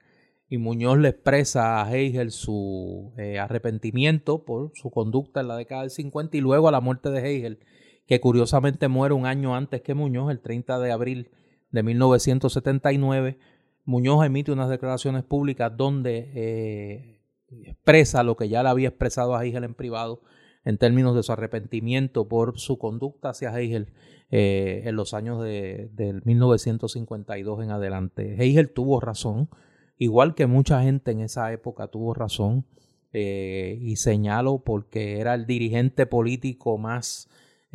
y 0.49 0.59
Muñoz 0.59 0.99
le 0.99 1.09
expresa 1.09 1.83
a 1.83 1.97
Hegel 1.97 2.31
su 2.31 3.15
eh, 3.17 3.39
arrepentimiento 3.39 4.45
por 4.45 4.73
su 4.75 4.91
conducta 4.91 5.41
en 5.41 5.49
la 5.49 5.57
década 5.57 5.81
del 5.81 5.91
50 5.91 6.37
y 6.37 6.41
luego 6.41 6.69
a 6.69 6.73
la 6.73 6.83
muerte 6.83 7.11
de 7.11 7.35
Hegel, 7.35 7.61
que 8.07 8.21
curiosamente 8.21 8.89
muere 8.89 9.15
un 9.15 9.25
año 9.25 9.57
antes 9.57 9.81
que 9.81 9.95
Muñoz, 9.95 10.31
el 10.31 10.41
30 10.41 10.79
de 10.81 10.93
abril 10.93 11.31
de 11.71 11.83
1979. 11.83 13.39
Muñoz 13.85 14.25
emite 14.25 14.53
unas 14.53 14.69
declaraciones 14.69 15.23
públicas 15.23 15.73
donde 15.77 16.31
eh, 16.35 17.21
expresa 17.65 18.23
lo 18.23 18.37
que 18.37 18.49
ya 18.49 18.63
le 18.63 18.69
había 18.69 18.89
expresado 18.89 19.35
a 19.35 19.45
Hegel 19.45 19.65
en 19.65 19.75
privado 19.75 20.23
en 20.65 20.79
términos 20.79 21.15
de 21.15 21.23
su 21.23 21.33
arrepentimiento 21.33 22.27
por 22.27 22.59
su 22.59 22.79
conducta 22.79 23.31
hacia 23.31 23.59
Hegel 23.59 23.93
eh, 24.31 24.83
en 24.85 24.97
los 24.97 25.15
años 25.15 25.43
de, 25.43 25.89
del 25.93 26.23
1952 26.25 27.63
en 27.63 27.71
adelante. 27.71 28.35
Hegel 28.45 28.71
tuvo 28.71 28.99
razón, 28.99 29.49
igual 29.97 30.35
que 30.35 30.47
mucha 30.47 30.83
gente 30.83 31.13
en 31.13 31.21
esa 31.21 31.53
época 31.53 31.87
tuvo 31.87 32.15
razón, 32.15 32.67
eh, 33.13 33.79
y 33.81 33.97
señalo 33.97 34.59
porque 34.59 35.21
era 35.21 35.35
el 35.35 35.47
dirigente 35.47 36.05
político 36.05 36.77
más 36.77 37.29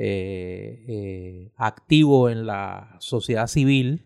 eh, 0.04 1.52
activo 1.58 2.30
en 2.30 2.48
la 2.48 2.96
sociedad 3.00 3.48
civil 3.48 4.06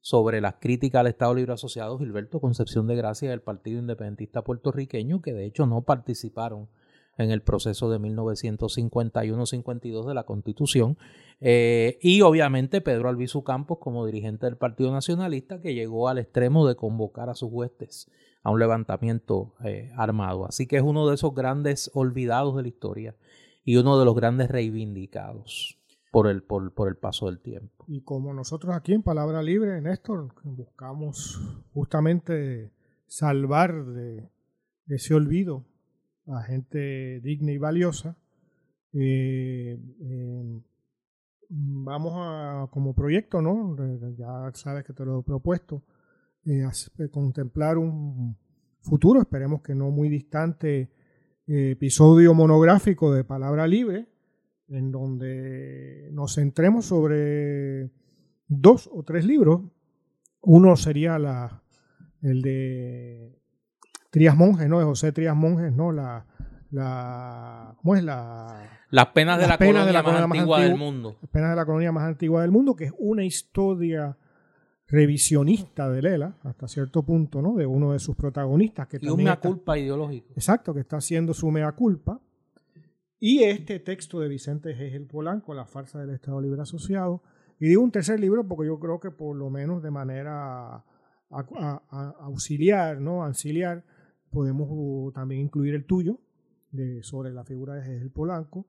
sobre 0.00 0.40
las 0.40 0.56
críticas 0.60 1.00
al 1.00 1.08
Estado 1.08 1.34
Libre 1.34 1.54
Asociado, 1.54 1.98
Gilberto 1.98 2.40
Concepción 2.40 2.86
de 2.86 2.94
Gracia 2.94 3.30
del 3.30 3.40
Partido 3.40 3.80
Independentista 3.80 4.42
Puertorriqueño, 4.42 5.22
que 5.22 5.32
de 5.32 5.46
hecho 5.46 5.66
no 5.66 5.82
participaron 5.82 6.68
en 7.16 7.30
el 7.30 7.42
proceso 7.42 7.88
de 7.90 8.00
1951-52 8.00 10.06
de 10.06 10.14
la 10.14 10.24
Constitución. 10.24 10.98
Eh, 11.40 11.98
y 12.00 12.22
obviamente 12.22 12.80
Pedro 12.80 13.08
Albizu 13.08 13.44
Campos 13.44 13.78
como 13.78 14.04
dirigente 14.06 14.46
del 14.46 14.56
Partido 14.56 14.90
Nacionalista 14.92 15.60
que 15.60 15.74
llegó 15.74 16.08
al 16.08 16.18
extremo 16.18 16.66
de 16.66 16.74
convocar 16.76 17.28
a 17.30 17.34
sus 17.34 17.50
huestes 17.50 18.10
a 18.42 18.50
un 18.50 18.60
levantamiento 18.60 19.54
eh, 19.64 19.90
armado. 19.96 20.46
Así 20.46 20.66
que 20.66 20.76
es 20.76 20.82
uno 20.82 21.08
de 21.08 21.14
esos 21.14 21.34
grandes 21.34 21.90
olvidados 21.94 22.54
de 22.56 22.62
la 22.62 22.68
historia 22.68 23.14
y 23.64 23.76
uno 23.76 23.98
de 23.98 24.04
los 24.04 24.14
grandes 24.14 24.50
reivindicados 24.50 25.78
por 26.10 26.28
el, 26.28 26.42
por, 26.42 26.88
el 26.88 26.96
paso 26.96 27.26
del 27.26 27.40
tiempo. 27.40 27.84
Y 27.88 28.02
como 28.02 28.32
nosotros 28.32 28.74
aquí 28.74 28.92
en 28.92 29.02
Palabra 29.02 29.42
Libre, 29.42 29.80
Néstor, 29.80 30.32
buscamos 30.44 31.40
justamente 31.72 32.70
salvar 33.06 33.84
de 33.84 34.30
ese 34.86 35.14
olvido 35.14 35.64
a 36.28 36.42
gente 36.42 37.20
digna 37.20 37.52
y 37.52 37.58
valiosa. 37.58 38.16
Eh, 38.92 39.76
eh, 40.00 40.62
vamos 41.48 42.12
a, 42.16 42.68
como 42.70 42.94
proyecto, 42.94 43.42
¿no? 43.42 43.76
Ya 44.16 44.50
sabes 44.54 44.84
que 44.84 44.92
te 44.92 45.04
lo 45.04 45.20
he 45.20 45.22
propuesto, 45.22 45.82
eh, 46.44 46.64
contemplar 47.10 47.78
un 47.78 48.36
futuro, 48.80 49.20
esperemos 49.20 49.62
que 49.62 49.74
no 49.74 49.90
muy 49.90 50.08
distante, 50.08 50.90
episodio 51.46 52.34
monográfico 52.34 53.12
de 53.12 53.24
Palabra 53.24 53.66
Libre, 53.66 54.08
en 54.68 54.90
donde 54.90 56.08
nos 56.12 56.34
centremos 56.34 56.86
sobre 56.86 57.90
dos 58.48 58.88
o 58.92 59.02
tres 59.02 59.24
libros. 59.24 59.62
Uno 60.40 60.76
sería 60.76 61.18
la, 61.18 61.62
el 62.22 62.42
de 62.42 63.38
Trías 64.10 64.36
Monjes, 64.36 64.68
¿no? 64.68 64.78
De 64.78 64.84
José 64.84 65.12
Trías 65.12 65.36
Monjes, 65.36 65.72
¿no? 65.72 65.92
La, 65.92 66.26
la, 66.70 67.74
¿Cómo 67.80 67.96
es 67.96 68.04
la...? 68.04 68.80
Las 68.90 69.06
penas 69.08 69.38
de 69.38 69.46
la 69.48 69.58
colonia 69.58 70.02
más, 70.02 70.22
antigua 70.22 70.60
del 70.60 70.76
mundo. 70.76 71.16
Las 71.20 71.30
penas 71.30 71.50
de 71.50 71.56
la 71.56 71.64
colonia 71.66 71.92
más 71.92 72.04
antigua 72.04 72.42
del 72.42 72.50
mundo, 72.50 72.76
que 72.76 72.84
es 72.84 72.92
una 72.96 73.24
historia 73.24 74.16
revisionista 74.86 75.88
de 75.90 76.02
Lela, 76.02 76.36
hasta 76.42 76.68
cierto 76.68 77.02
punto, 77.02 77.40
¿no? 77.42 77.54
De 77.54 77.66
uno 77.66 77.92
de 77.92 77.98
sus 77.98 78.16
protagonistas. 78.16 78.86
Que 78.88 78.98
y 79.00 79.08
un 79.08 79.22
mea 79.22 79.40
culpa 79.40 79.78
ideológico. 79.78 80.32
Exacto, 80.34 80.74
que 80.74 80.80
está 80.80 80.98
haciendo 80.98 81.34
su 81.34 81.50
mea 81.50 81.72
culpa. 81.72 82.20
Y 83.18 83.42
este 83.42 83.80
texto 83.80 84.20
de 84.20 84.28
Vicente 84.28 84.70
Hegel 84.70 85.06
Polanco, 85.06 85.54
La 85.54 85.64
farsa 85.64 86.00
del 86.00 86.10
Estado 86.10 86.40
Libre 86.40 86.62
Asociado. 86.62 87.22
Y 87.58 87.68
digo 87.68 87.82
un 87.82 87.90
tercer 87.90 88.20
libro 88.20 88.46
porque 88.46 88.66
yo 88.66 88.78
creo 88.78 89.00
que 89.00 89.10
por 89.10 89.36
lo 89.36 89.48
menos 89.48 89.82
de 89.82 89.90
manera 89.90 90.84
auxiliar, 91.30 93.00
¿no? 93.00 93.24
Auxiliar, 93.24 93.84
podemos 94.30 94.68
uh, 94.70 95.12
también 95.12 95.42
incluir 95.42 95.74
el 95.74 95.84
tuyo 95.84 96.18
de, 96.70 97.02
sobre 97.02 97.32
la 97.32 97.44
figura 97.44 97.74
de 97.74 97.80
Hegel 97.80 98.10
Polanco 98.10 98.66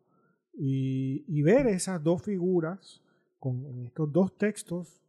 y, 0.53 1.41
ver 1.41 1.67
esas 1.67 2.01
dos 2.01 2.21
figuras 2.21 3.01
con 3.39 3.65
en 3.65 3.79
estos 3.85 4.11
dos 4.11 4.37
textos. 4.37 5.01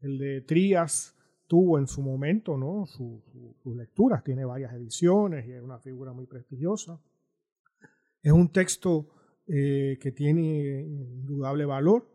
El 0.00 0.18
de 0.18 0.40
Trías 0.42 1.16
tuvo 1.46 1.78
en 1.78 1.86
su 1.86 2.02
momento 2.02 2.56
¿no? 2.56 2.86
sus 2.86 3.76
lecturas, 3.76 4.22
tiene 4.22 4.44
varias 4.44 4.72
ediciones 4.74 5.46
y 5.46 5.52
es 5.52 5.62
una 5.62 5.78
figura 5.78 6.12
muy 6.12 6.26
prestigiosa. 6.26 7.00
Es 8.22 8.32
un 8.32 8.52
texto 8.52 9.08
eh, 9.46 9.98
que 10.00 10.12
tiene 10.12 10.82
indudable 10.82 11.64
valor, 11.64 12.06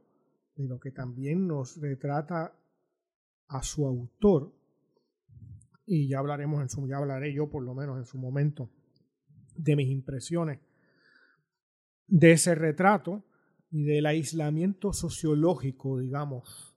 pero 0.56 0.80
que 0.80 0.92
también 0.92 1.48
nos 1.48 1.78
retrata 1.82 2.56
a 3.48 3.64
su 3.64 3.86
autor 3.88 4.54
y 5.86 6.08
ya 6.08 6.20
hablaremos 6.20 6.62
en 6.62 6.70
su, 6.70 6.88
ya 6.88 6.98
hablaré 6.98 7.34
yo 7.34 7.50
por 7.50 7.64
lo 7.64 7.74
menos 7.74 7.98
en 7.98 8.06
su 8.06 8.18
momento 8.18 8.70
de 9.56 9.76
mis 9.76 9.90
impresiones 9.90 10.60
de 12.08 12.32
ese 12.32 12.56
retrato 12.56 13.24
y 13.72 13.84
del 13.84 14.06
aislamiento 14.06 14.94
sociológico, 14.94 15.98
digamos, 15.98 16.73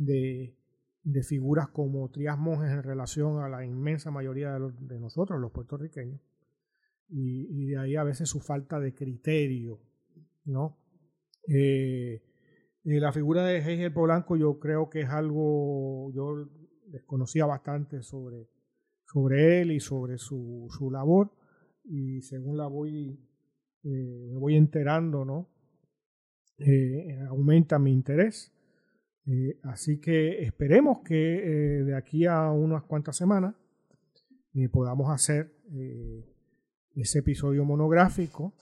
de, 0.00 0.56
de 1.02 1.22
figuras 1.22 1.68
como 1.68 2.10
Trias 2.10 2.38
Monjes 2.38 2.70
en 2.70 2.82
relación 2.82 3.42
a 3.42 3.48
la 3.48 3.64
inmensa 3.64 4.10
mayoría 4.10 4.58
de, 4.58 4.98
nosotros, 4.98 5.38
los 5.40 5.52
puertorriqueños, 5.52 6.20
y, 7.08 7.66
de 7.66 7.78
ahí 7.78 7.96
a 7.96 8.04
veces 8.04 8.28
su 8.28 8.40
falta 8.40 8.80
de 8.80 8.94
criterio, 8.94 9.80
¿no? 10.44 10.78
Eh, 11.48 12.22
eh 12.84 13.00
la 13.00 13.12
figura 13.12 13.44
de 13.44 13.58
Hegel 13.58 13.92
Polanco 13.92 14.36
yo 14.36 14.58
creo 14.58 14.88
que 14.88 15.00
es 15.00 15.08
algo, 15.08 16.10
yo 16.12 16.48
desconocía 16.86 17.46
bastante 17.46 18.02
sobre, 18.02 18.48
sobre 19.06 19.60
él 19.60 19.72
y 19.72 19.80
sobre 19.80 20.18
su, 20.18 20.68
su 20.70 20.90
labor. 20.90 21.32
Y 21.84 22.22
según 22.22 22.56
la 22.56 22.68
voy 22.68 23.18
eh, 23.82 24.28
me 24.30 24.38
voy 24.38 24.56
enterando 24.56 25.24
no 25.24 25.48
aumenta 27.30 27.78
mi 27.78 27.90
interés 27.90 28.52
Eh, 29.26 29.58
así 29.64 30.00
que 30.00 30.42
esperemos 30.42 31.00
que 31.04 31.14
de 31.14 31.94
aquí 31.94 32.26
a 32.26 32.50
unas 32.50 32.82
cuantas 32.84 33.16
semanas 33.16 33.54
podamos 34.72 35.10
hacer 35.10 35.54
ese 36.94 37.20
episodio 37.20 37.64
monográfico 37.64 38.54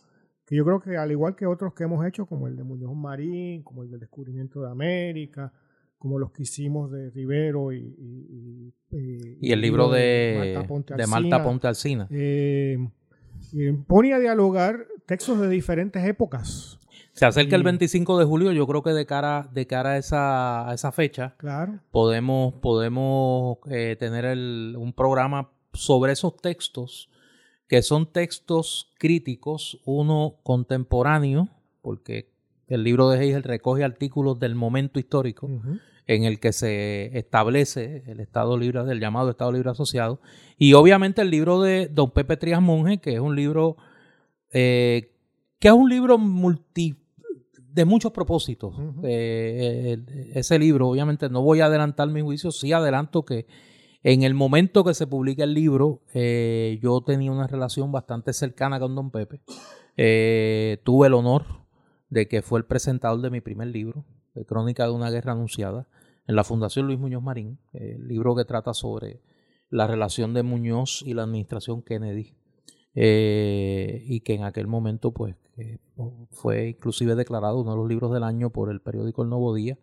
que 0.48 0.56
yo 0.56 0.64
creo 0.64 0.80
que 0.80 0.96
al 0.96 1.10
igual 1.12 1.36
que 1.36 1.44
otros 1.44 1.74
que 1.74 1.84
hemos 1.84 2.06
hecho, 2.06 2.24
como 2.24 2.48
el 2.48 2.56
de 2.56 2.64
Muñoz 2.64 2.96
Marín, 2.96 3.62
como 3.62 3.82
el 3.82 3.90
del 3.90 4.00
descubrimiento 4.00 4.62
de 4.62 4.70
América, 4.70 5.52
como 5.98 6.18
los 6.18 6.32
que 6.32 6.44
hicimos 6.44 6.90
de 6.90 7.10
Rivero 7.10 7.70
y... 7.70 8.72
Y, 8.90 9.52
el 9.52 9.60
libro 9.60 9.90
de, 9.90 10.54
Malta 11.06 11.42
Ponte 11.42 11.66
Alcina. 11.66 12.08
Eh, 12.10 12.78
eh, 13.54 13.78
pone 13.86 14.14
a 14.14 14.18
dialogar 14.18 14.86
textos 15.04 15.38
de 15.38 15.50
diferentes 15.50 16.02
épocas. 16.02 16.80
Se 17.18 17.26
acerca 17.26 17.56
el 17.56 17.64
25 17.64 18.16
de 18.16 18.24
julio, 18.24 18.52
yo 18.52 18.64
creo 18.68 18.82
que 18.84 18.90
de 18.90 19.04
cara, 19.04 19.48
de 19.52 19.66
cara 19.66 19.90
a, 19.90 19.96
esa, 19.98 20.70
a 20.70 20.74
esa 20.74 20.92
fecha, 20.92 21.34
claro. 21.36 21.80
podemos, 21.90 22.54
podemos 22.54 23.58
eh, 23.68 23.96
tener 23.98 24.24
un 24.76 24.92
programa 24.92 25.50
sobre 25.72 26.12
esos 26.12 26.36
textos 26.36 27.10
que 27.66 27.82
son 27.82 28.12
textos 28.12 28.92
críticos, 29.00 29.80
uno 29.84 30.36
contemporáneo, 30.44 31.48
porque 31.82 32.30
el 32.68 32.84
libro 32.84 33.10
de 33.10 33.18
Hegel 33.18 33.42
recoge 33.42 33.82
artículos 33.82 34.38
del 34.38 34.54
momento 34.54 35.00
histórico 35.00 35.50
en 36.06 36.22
el 36.22 36.38
que 36.38 36.52
se 36.52 37.18
establece 37.18 38.04
el 38.06 38.20
Estado 38.20 38.56
Libre, 38.56 38.84
del 38.84 39.00
llamado 39.00 39.30
Estado 39.30 39.50
Libre 39.50 39.70
Asociado, 39.70 40.20
y 40.56 40.74
obviamente 40.74 41.22
el 41.22 41.30
libro 41.30 41.60
de 41.60 41.88
Don 41.88 42.12
Pepe 42.12 42.36
Trías 42.36 42.62
Monge, 42.62 42.98
que 42.98 43.14
es 43.14 43.20
un 43.20 43.34
libro 43.34 43.76
eh, 44.52 45.14
que 45.58 45.68
es 45.68 45.74
un 45.74 45.88
libro 45.88 46.18
multi 46.18 46.96
de 47.78 47.84
muchos 47.84 48.10
propósitos. 48.10 48.74
Eh, 49.04 50.32
ese 50.34 50.58
libro, 50.58 50.88
obviamente, 50.88 51.28
no 51.28 51.42
voy 51.42 51.60
a 51.60 51.66
adelantar 51.66 52.08
mi 52.08 52.22
juicio, 52.22 52.50
sí 52.50 52.72
adelanto 52.72 53.24
que 53.24 53.46
en 54.02 54.24
el 54.24 54.34
momento 54.34 54.82
que 54.82 54.94
se 54.94 55.06
publica 55.06 55.44
el 55.44 55.54
libro, 55.54 56.02
eh, 56.12 56.80
yo 56.82 57.00
tenía 57.02 57.30
una 57.30 57.46
relación 57.46 57.92
bastante 57.92 58.32
cercana 58.32 58.80
con 58.80 58.96
Don 58.96 59.12
Pepe. 59.12 59.42
Eh, 59.96 60.78
tuve 60.82 61.06
el 61.06 61.14
honor 61.14 61.44
de 62.10 62.26
que 62.26 62.42
fue 62.42 62.58
el 62.58 62.64
presentador 62.64 63.20
de 63.20 63.30
mi 63.30 63.40
primer 63.40 63.68
libro, 63.68 64.04
de 64.34 64.44
Crónica 64.44 64.82
de 64.82 64.90
una 64.90 65.10
Guerra 65.10 65.32
Anunciada, 65.34 65.86
en 66.26 66.34
la 66.34 66.42
Fundación 66.42 66.88
Luis 66.88 66.98
Muñoz 66.98 67.22
Marín, 67.22 67.60
el 67.74 68.08
libro 68.08 68.34
que 68.34 68.44
trata 68.44 68.74
sobre 68.74 69.22
la 69.70 69.86
relación 69.86 70.34
de 70.34 70.42
Muñoz 70.42 71.04
y 71.06 71.14
la 71.14 71.22
administración 71.22 71.82
Kennedy. 71.82 72.34
Eh, 72.94 74.02
y 74.06 74.20
que 74.20 74.34
en 74.34 74.44
aquel 74.44 74.66
momento 74.66 75.12
pues 75.12 75.36
fue 76.30 76.68
inclusive 76.68 77.14
declarado 77.14 77.60
uno 77.60 77.72
de 77.72 77.76
los 77.76 77.88
libros 77.88 78.12
del 78.12 78.22
año 78.22 78.50
por 78.50 78.70
el 78.70 78.80
periódico 78.80 79.22
El 79.22 79.28
Nuevo 79.28 79.54
Día. 79.54 79.78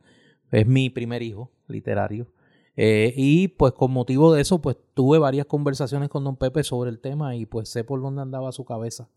Es 0.51 0.67
mi 0.67 0.89
primer 0.89 1.21
hijo 1.21 1.51
literario. 1.67 2.27
Eh, 2.77 3.13
y 3.15 3.47
pues 3.49 3.73
con 3.73 3.91
motivo 3.91 4.33
de 4.33 4.41
eso, 4.41 4.61
pues 4.61 4.77
tuve 4.93 5.17
varias 5.17 5.45
conversaciones 5.45 6.09
con 6.09 6.23
don 6.23 6.35
Pepe 6.35 6.63
sobre 6.63 6.89
el 6.89 6.99
tema 6.99 7.35
y 7.35 7.45
pues 7.45 7.69
sé 7.69 7.83
por 7.83 8.01
dónde 8.01 8.21
andaba 8.21 8.51
su 8.51 8.65
cabeza 8.65 9.09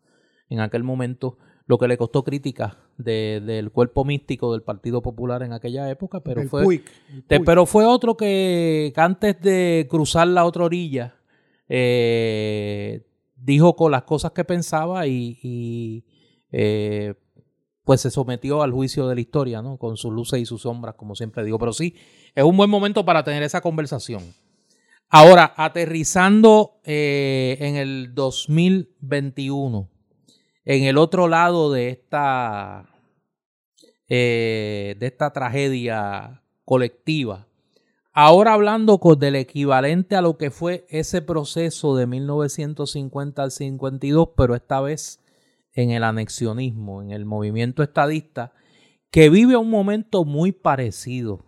en 0.48 0.60
aquel 0.60 0.82
momento, 0.82 1.36
lo 1.66 1.78
que 1.78 1.88
le 1.88 1.98
costó 1.98 2.24
crítica 2.24 2.78
del 2.96 3.70
cuerpo 3.70 4.04
místico 4.04 4.52
del 4.52 4.62
Partido 4.62 5.02
Popular 5.02 5.42
en 5.42 5.52
aquella 5.52 5.90
época, 5.90 6.20
pero 6.20 6.42
fue, 6.44 6.82
pero 7.28 7.66
fue 7.66 7.84
otro 7.84 8.16
que, 8.16 8.92
antes 8.96 9.40
de 9.42 9.86
cruzar 9.90 10.28
la 10.28 10.46
otra 10.46 10.64
orilla, 10.64 11.16
eh, 11.68 13.04
dijo 13.40 13.76
con 13.76 13.92
las 13.92 14.02
cosas 14.02 14.32
que 14.32 14.44
pensaba 14.44 15.06
y, 15.06 16.04
eh, 16.50 17.14
pues 17.84 18.02
se 18.02 18.10
sometió 18.10 18.62
al 18.62 18.72
juicio 18.72 19.08
de 19.08 19.14
la 19.14 19.20
historia, 19.20 19.62
¿no? 19.62 19.78
Con 19.78 19.96
sus 19.96 20.12
luces 20.12 20.40
y 20.40 20.44
sus 20.44 20.62
sombras, 20.62 20.94
como 20.94 21.14
siempre 21.14 21.42
digo. 21.44 21.58
Pero 21.58 21.72
sí, 21.72 21.94
es 22.34 22.44
un 22.44 22.56
buen 22.56 22.68
momento 22.68 23.04
para 23.04 23.24
tener 23.24 23.42
esa 23.42 23.60
conversación. 23.62 24.22
Ahora, 25.08 25.54
aterrizando 25.56 26.80
eh, 26.84 27.56
en 27.60 27.76
el 27.76 28.14
2021, 28.14 29.88
en 30.66 30.84
el 30.84 30.98
otro 30.98 31.28
lado 31.28 31.72
de 31.72 31.88
esta, 31.88 32.90
eh, 34.06 34.96
de 34.98 35.06
esta 35.06 35.32
tragedia 35.32 36.42
colectiva, 36.66 37.47
ahora 38.20 38.54
hablando 38.54 38.98
del 39.16 39.36
equivalente 39.36 40.16
a 40.16 40.22
lo 40.22 40.36
que 40.38 40.50
fue 40.50 40.84
ese 40.88 41.22
proceso 41.22 41.94
de 41.94 42.08
1950 42.08 43.44
al 43.44 43.52
52, 43.52 44.30
pero 44.36 44.56
esta 44.56 44.80
vez 44.80 45.20
en 45.72 45.92
el 45.92 46.02
anexionismo, 46.02 47.00
en 47.00 47.12
el 47.12 47.24
movimiento 47.24 47.84
estadista, 47.84 48.52
que 49.12 49.30
vive 49.30 49.56
un 49.56 49.70
momento 49.70 50.24
muy 50.24 50.50
parecido, 50.50 51.44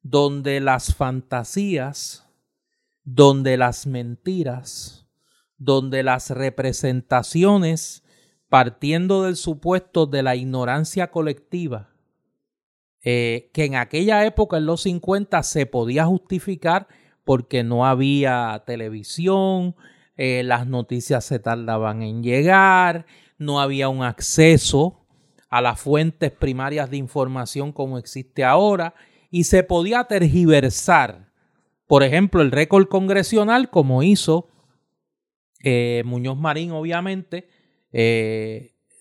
donde 0.00 0.60
las 0.60 0.94
fantasías, 0.94 2.24
donde 3.02 3.56
las 3.56 3.88
mentiras, 3.88 5.08
donde 5.56 6.04
las 6.04 6.30
representaciones, 6.30 8.04
partiendo 8.48 9.24
del 9.24 9.34
supuesto 9.34 10.06
de 10.06 10.22
la 10.22 10.36
ignorancia 10.36 11.10
colectiva, 11.10 11.89
eh, 13.02 13.50
que 13.54 13.64
en 13.64 13.76
aquella 13.76 14.24
época, 14.26 14.58
en 14.58 14.66
los 14.66 14.82
50, 14.82 15.42
se 15.42 15.66
podía 15.66 16.04
justificar 16.04 16.88
porque 17.24 17.62
no 17.62 17.86
había 17.86 18.62
televisión, 18.66 19.76
eh, 20.16 20.42
las 20.44 20.66
noticias 20.66 21.24
se 21.24 21.38
tardaban 21.38 22.02
en 22.02 22.22
llegar, 22.22 23.06
no 23.38 23.60
había 23.60 23.88
un 23.88 24.02
acceso 24.02 25.06
a 25.48 25.62
las 25.62 25.80
fuentes 25.80 26.30
primarias 26.30 26.90
de 26.90 26.98
información 26.98 27.72
como 27.72 27.98
existe 27.98 28.44
ahora 28.44 28.94
y 29.30 29.44
se 29.44 29.62
podía 29.62 30.04
tergiversar, 30.04 31.30
por 31.86 32.02
ejemplo, 32.02 32.42
el 32.42 32.50
récord 32.50 32.86
congresional 32.88 33.70
como 33.70 34.02
hizo 34.02 34.48
eh, 35.62 36.02
Muñoz 36.04 36.38
Marín, 36.38 36.72
obviamente, 36.72 37.48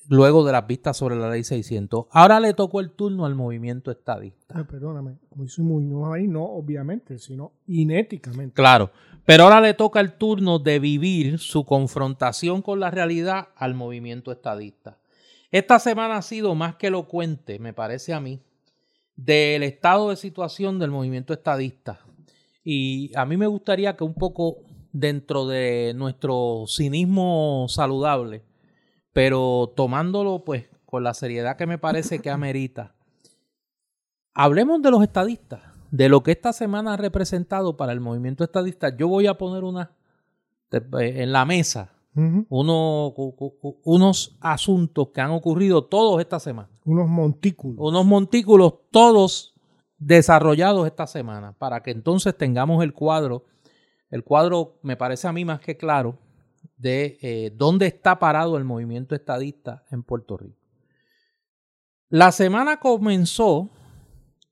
luego 0.09 0.43
de 0.43 0.51
las 0.51 0.65
vistas 0.65 0.97
sobre 0.97 1.15
la 1.15 1.29
ley 1.29 1.43
600. 1.43 2.07
Ahora 2.09 2.39
le 2.39 2.53
tocó 2.53 2.79
el 2.79 2.91
turno 2.91 3.25
al 3.25 3.35
movimiento 3.35 3.91
estadista. 3.91 4.55
Ah, 4.57 4.65
perdóname, 4.69 5.17
como 5.29 5.45
hizo 5.45 5.61
Muñoz 5.61 6.09
Marín, 6.09 6.33
no 6.33 6.43
obviamente, 6.43 7.19
sino 7.19 7.53
inéticamente. 7.67 8.55
Claro, 8.55 8.91
pero 9.25 9.43
ahora 9.43 9.61
le 9.61 9.75
toca 9.75 9.99
el 9.99 10.13
turno 10.13 10.57
de 10.57 10.79
vivir 10.79 11.37
su 11.37 11.63
confrontación 11.63 12.63
con 12.63 12.79
la 12.79 12.89
realidad 12.89 13.49
al 13.55 13.75
movimiento 13.75 14.31
estadista. 14.31 14.97
Esta 15.51 15.79
semana 15.79 16.17
ha 16.17 16.21
sido 16.23 16.55
más 16.55 16.75
que 16.75 16.87
elocuente, 16.87 17.59
me 17.59 17.73
parece 17.73 18.13
a 18.13 18.19
mí, 18.19 18.41
del 19.15 19.63
estado 19.63 20.09
de 20.09 20.15
situación 20.15 20.79
del 20.79 20.89
movimiento 20.89 21.33
estadista. 21.33 21.99
Y 22.63 23.11
a 23.15 23.25
mí 23.25 23.37
me 23.37 23.47
gustaría 23.47 23.95
que 23.95 24.03
un 24.03 24.15
poco 24.15 24.57
dentro 24.91 25.45
de 25.45 25.93
nuestro 25.95 26.65
cinismo 26.67 27.67
saludable, 27.69 28.43
pero 29.19 29.73
tomándolo 29.75 30.45
pues 30.45 30.69
con 30.85 31.03
la 31.03 31.13
seriedad 31.13 31.57
que 31.57 31.67
me 31.67 31.77
parece 31.77 32.19
que 32.19 32.29
amerita, 32.29 32.95
hablemos 34.33 34.81
de 34.81 34.91
los 34.91 35.03
estadistas 35.03 35.61
de 35.91 36.07
lo 36.07 36.23
que 36.23 36.31
esta 36.31 36.53
semana 36.53 36.93
ha 36.93 36.97
representado 36.97 37.75
para 37.75 37.91
el 37.91 37.99
movimiento 37.99 38.45
estadista, 38.45 38.95
yo 38.95 39.09
voy 39.09 39.27
a 39.27 39.33
poner 39.33 39.65
una 39.65 39.91
eh, 40.71 41.15
en 41.17 41.33
la 41.33 41.43
mesa 41.43 41.91
unos 42.49 44.37
asuntos 44.39 45.09
que 45.13 45.19
han 45.19 45.31
ocurrido 45.31 45.83
todos 45.83 46.21
esta 46.21 46.39
semana. 46.39 46.69
Unos 46.85 47.09
montículos. 47.09 47.77
Unos 47.79 48.05
montículos 48.05 48.75
todos 48.89 49.53
desarrollados 49.97 50.87
esta 50.87 51.07
semana, 51.07 51.51
para 51.57 51.83
que 51.83 51.91
entonces 51.91 52.37
tengamos 52.37 52.81
el 52.85 52.93
cuadro. 52.93 53.43
El 54.11 54.23
cuadro 54.23 54.79
me 54.81 54.95
parece 54.95 55.27
a 55.27 55.33
mí 55.33 55.43
más 55.43 55.59
que 55.59 55.75
claro 55.75 56.17
de 56.79 57.19
eh, 57.21 57.51
dónde 57.55 57.85
está 57.85 58.17
parado 58.19 58.57
el 58.57 58.63
movimiento 58.63 59.13
estadista 59.13 59.85
en 59.91 60.01
Puerto 60.01 60.37
Rico. 60.37 60.57
La 62.09 62.31
semana 62.31 62.79
comenzó 62.79 63.69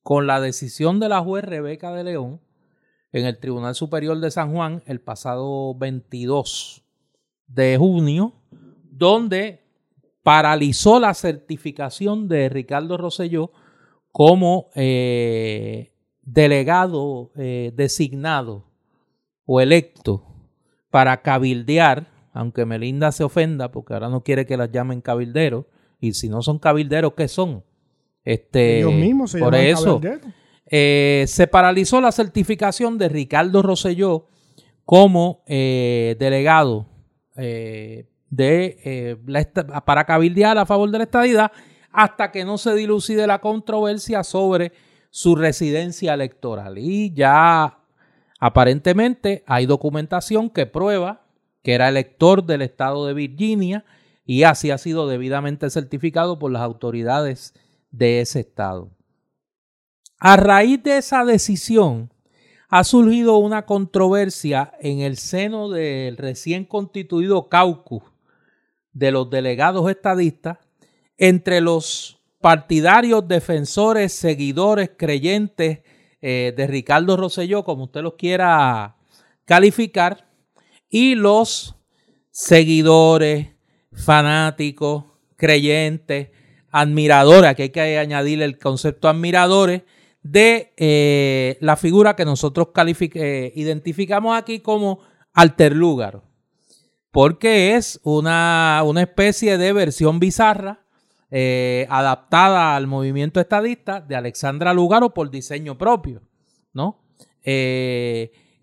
con 0.03 0.27
la 0.27 0.39
decisión 0.39 0.99
de 0.99 1.09
la 1.09 1.21
juez 1.21 1.43
Rebeca 1.43 1.91
de 1.93 2.03
León 2.03 2.41
en 3.11 3.25
el 3.25 3.39
Tribunal 3.39 3.73
Superior 3.73 4.19
de 4.19 4.29
San 4.29 4.53
Juan 4.53 4.83
el 4.85 5.01
pasado 5.01 5.73
22 5.75 6.83
de 7.47 7.77
junio, 7.77 8.33
donde 8.83 9.63
paralizó 10.21 10.99
la 10.99 11.13
certificación 11.13 12.27
de 12.27 12.49
Ricardo 12.49 12.97
Rosselló 12.97 13.51
como 14.11 14.69
eh, 14.75 15.93
delegado 16.21 17.31
eh, 17.37 17.71
designado 17.73 18.65
o 19.45 19.61
electo 19.61 20.27
para 20.89 21.21
cabildear, 21.21 22.16
aunque 22.38 22.65
Melinda 22.65 23.12
se 23.12 23.23
ofenda 23.23 23.71
porque 23.71 23.93
ahora 23.93 24.10
no 24.10 24.23
quiere 24.23 24.45
que 24.45 24.58
las 24.58 24.71
llamen 24.71 25.02
cabilderos, 25.02 25.65
y 26.00 26.13
si 26.13 26.30
no 26.30 26.43
son 26.43 26.60
cabilderos, 26.60 27.13
¿qué 27.17 27.28
son? 27.28 27.63
Este, 28.23 28.80
Ellos 28.80 28.93
mismos 28.93 29.32
se 29.32 29.39
por 29.39 29.56
eso 29.56 30.00
eh, 30.65 31.26
se 31.28 31.47
paralizó 31.47 32.00
la 32.00 32.12
certificación 32.12 32.97
de 32.97 33.10
Ricardo 33.10 33.62
Rosselló 33.63 34.28
como 34.86 35.43
eh, 35.47 36.15
delegado 36.19 36.86
eh, 37.38 38.06
de 38.30 39.17
para 39.86 40.04
cabildear 40.04 40.58
a 40.58 40.65
favor 40.65 40.91
de 40.91 40.97
la 40.97 41.04
estadidad 41.06 41.52
hasta 41.91 42.32
que 42.32 42.45
no 42.45 42.58
se 42.58 42.76
dilucide 42.76 43.26
la 43.26 43.39
controversia 43.39 44.23
sobre 44.23 44.73
su 45.10 45.36
residencia 45.36 46.13
electoral. 46.13 46.78
Y 46.78 47.13
ya 47.13 47.80
aparentemente 48.39 49.43
hay 49.47 49.65
documentación 49.65 50.50
que 50.50 50.65
prueba 50.65 51.26
que 51.67 51.73
era 51.73 51.89
elector 51.89 52.45
del 52.45 52.62
estado 52.62 53.06
de 53.08 53.13
Virginia 53.13 53.84
y 54.25 54.43
así 54.43 54.71
ha 54.71 54.77
sido 54.77 55.06
debidamente 55.06 55.69
certificado 55.69 56.39
por 56.39 56.49
las 56.49 56.62
autoridades 56.62 57.53
de 57.91 58.21
ese 58.21 58.39
estado. 58.39 58.89
A 60.17 60.38
raíz 60.38 60.82
de 60.82 60.95
esa 60.95 61.25
decisión, 61.25 62.10
ha 62.69 62.86
surgido 62.86 63.36
una 63.36 63.65
controversia 63.65 64.75
en 64.80 65.01
el 65.01 65.17
seno 65.17 65.67
del 65.67 66.15
recién 66.15 66.63
constituido 66.63 67.49
caucus 67.49 68.03
de 68.93 69.12
los 69.12 69.30
delegados 69.30 69.89
estadistas 69.89 70.60
entre 71.17 71.60
los 71.60 72.17
partidarios, 72.39 73.27
defensores, 73.27 74.13
seguidores, 74.13 74.91
creyentes 74.95 75.80
eh, 76.21 76.53
de 76.56 76.65
Ricardo 76.65 77.17
Rosselló, 77.17 77.65
como 77.65 77.84
usted 77.84 78.03
los 78.03 78.13
quiera 78.13 78.95
calificar, 79.43 80.26
y 80.89 81.15
los 81.15 81.76
seguidores, 82.32 83.50
fanáticos, 83.91 85.06
creyentes, 85.36 86.30
admiradores, 86.69 87.50
aquí 87.50 87.63
hay 87.63 87.69
que 87.69 87.97
añadirle 87.97 88.45
el 88.45 88.60
concepto 88.60 89.08
admiradores, 89.08 89.84
de 90.21 90.73
eh, 90.78 91.58
la 91.62 91.78
figura 91.78 92.15
que 92.15 92.26
nosotros 92.26 92.69
eh, 92.76 93.52
identificamos 93.56 94.38
aquí 94.38 94.60
como 94.60 95.00
Alterlúgaro, 95.34 96.23
porque 97.12 97.76
es 97.76 98.00
una, 98.04 98.82
una 98.86 99.02
especie 99.02 99.58
de 99.58 99.73
versión 99.73 100.19
bizarra 100.19 100.86
eh, 101.32 101.88
adaptada 101.89 102.76
al 102.76 102.88
movimiento 102.88 103.39
estadista 103.39 104.02
de 104.02 104.15
Alexandra 104.15 104.73
Lugaro 104.73 105.13
por 105.13 105.30
diseño 105.30 105.78
propio, 105.78 106.21
¿no? 106.73 107.04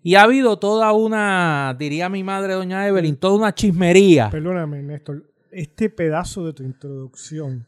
Y 0.05 0.13
ha 0.13 0.21
habido 0.21 0.59
toda 0.59 0.93
una, 0.93 1.75
diría 1.79 2.09
mi 2.09 2.23
madre, 2.23 2.53
doña 2.53 2.87
Evelyn, 2.87 3.17
toda 3.17 3.39
una 3.39 3.55
chismería. 3.55 4.29
Perdóname, 4.29 4.83
Néstor, 4.83 5.23
este 5.49 5.89
pedazo 5.89 6.45
de 6.45 6.53
tu 6.53 6.61
introducción 6.61 7.65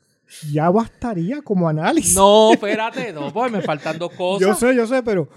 ya 0.52 0.70
bastaría 0.70 1.42
como 1.42 1.68
análisis. 1.68 2.16
No, 2.16 2.54
espérate, 2.54 3.12
no, 3.12 3.34
pues 3.34 3.52
me 3.52 3.64
faltan 3.64 3.98
dos 3.98 4.12
cosas. 4.18 4.48
Yo 4.48 4.54
sé, 4.54 4.76
yo 4.76 4.86
sé, 4.86 5.02
pero 5.02 5.28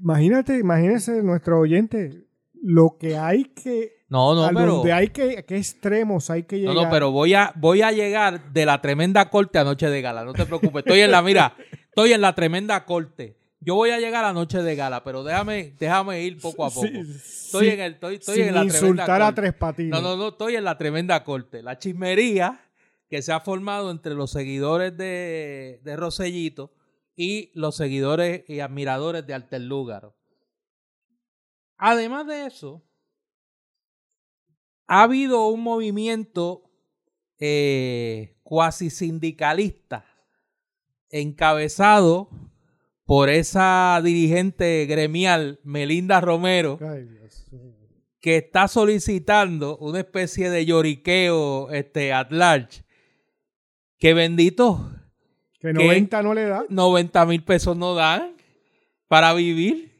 imagínate, 0.00 0.58
imagínese 0.58 1.22
nuestro 1.22 1.60
oyente 1.60 2.24
lo 2.60 2.96
que 2.98 3.16
hay 3.16 3.44
que 3.44 3.92
no, 4.08 4.34
no, 4.34 4.48
pero 4.52 4.78
donde 4.78 4.92
hay 4.92 5.10
que 5.10 5.44
qué 5.44 5.58
extremos 5.58 6.28
hay 6.28 6.42
que 6.42 6.58
llegar. 6.58 6.74
No, 6.74 6.82
no, 6.86 6.90
pero 6.90 7.12
voy 7.12 7.34
a 7.34 7.52
voy 7.54 7.82
a 7.82 7.92
llegar 7.92 8.52
de 8.52 8.66
la 8.66 8.80
tremenda 8.80 9.30
corte 9.30 9.60
a 9.60 9.64
noche 9.64 9.88
de 9.88 10.02
gala, 10.02 10.24
no 10.24 10.32
te 10.32 10.44
preocupes. 10.44 10.80
Estoy 10.84 11.02
en 11.02 11.12
la 11.12 11.22
mira, 11.22 11.54
estoy 11.70 12.14
en 12.14 12.20
la 12.20 12.34
tremenda 12.34 12.84
corte. 12.84 13.36
Yo 13.60 13.74
voy 13.74 13.90
a 13.90 13.98
llegar 13.98 14.24
a 14.24 14.32
noche 14.32 14.62
de 14.62 14.76
gala, 14.76 15.02
pero 15.02 15.24
déjame 15.24 15.74
déjame 15.78 16.22
ir 16.22 16.40
poco 16.40 16.64
a 16.64 16.70
poco. 16.70 16.86
estoy 16.86 17.68
en 17.70 17.80
el 17.80 17.92
estoy, 17.94 18.14
estoy 18.16 18.40
en 18.42 18.54
la 18.54 18.64
insultar 18.64 19.20
a 19.20 19.34
tres 19.34 19.52
patines. 19.54 19.90
No, 19.90 20.00
no, 20.00 20.16
no, 20.16 20.28
estoy 20.28 20.56
en 20.56 20.64
la 20.64 20.78
tremenda 20.78 21.24
corte. 21.24 21.62
La 21.62 21.78
chismería 21.78 22.60
que 23.08 23.22
se 23.22 23.32
ha 23.32 23.40
formado 23.40 23.90
entre 23.90 24.14
los 24.14 24.30
seguidores 24.30 24.96
de, 24.96 25.80
de 25.82 25.96
Rosellito 25.96 26.72
y 27.16 27.50
los 27.54 27.74
seguidores 27.74 28.48
y 28.48 28.60
admiradores 28.60 29.26
de 29.26 29.34
Alterlúgaro. 29.34 30.16
Además 31.78 32.26
de 32.26 32.46
eso, 32.46 32.84
ha 34.86 35.02
habido 35.02 35.48
un 35.48 35.62
movimiento 35.62 36.70
eh, 37.38 38.36
cuasi 38.42 38.90
sindicalista 38.90 40.04
encabezado 41.10 42.30
por 43.08 43.30
esa 43.30 43.98
dirigente 44.04 44.84
gremial, 44.84 45.60
Melinda 45.64 46.20
Romero, 46.20 46.78
que 48.20 48.36
está 48.36 48.68
solicitando 48.68 49.78
una 49.78 50.00
especie 50.00 50.50
de 50.50 50.66
lloriqueo 50.66 51.70
este, 51.70 52.12
at 52.12 52.30
large 52.30 52.84
que 53.98 54.12
bendito. 54.12 54.92
Que 55.58 55.72
90 55.72 56.22
no 56.22 56.34
le 56.34 56.44
dan. 56.44 56.66
90 56.68 57.24
mil 57.24 57.42
pesos 57.42 57.78
no 57.78 57.94
dan 57.94 58.34
para 59.08 59.32
vivir. 59.32 59.90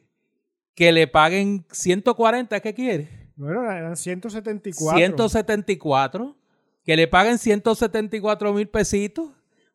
Que 0.75 0.91
le 0.91 1.07
paguen 1.07 1.65
140, 1.71 2.59
¿qué 2.59 2.75
quiere? 2.75 3.31
Bueno, 3.37 3.63
eran 3.71 3.97
174. 3.97 4.97
174. 4.99 6.37
Que 6.85 6.95
le 6.95 7.07
paguen 7.07 7.39
174 7.39 8.53
mil 8.53 8.69
pesitos. 8.69 9.31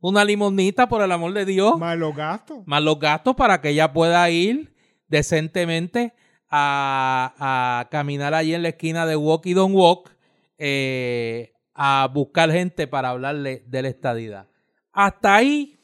Una 0.06 0.22
limonita, 0.22 0.86
por 0.86 1.00
el 1.00 1.10
amor 1.10 1.32
de 1.32 1.46
Dios. 1.46 1.78
Más 1.78 1.96
los 1.96 2.14
gastos. 2.14 2.58
Más 2.66 2.82
los 2.82 2.98
gastos 2.98 3.34
para 3.36 3.62
que 3.62 3.70
ella 3.70 3.90
pueda 3.94 4.28
ir 4.28 4.74
decentemente 5.08 6.12
a, 6.50 7.32
a 7.38 7.88
caminar 7.88 8.34
allí 8.34 8.52
en 8.54 8.60
la 8.60 8.68
esquina 8.68 9.06
de 9.06 9.16
Walk 9.16 9.46
y 9.46 9.54
Don't 9.54 9.74
Walk. 9.74 10.10
Eh, 10.58 11.54
a 11.72 12.10
buscar 12.12 12.52
gente 12.52 12.86
para 12.86 13.08
hablarle 13.08 13.64
de 13.66 13.80
la 13.80 13.88
estadidad. 13.88 14.46
Hasta 14.92 15.36
ahí 15.36 15.80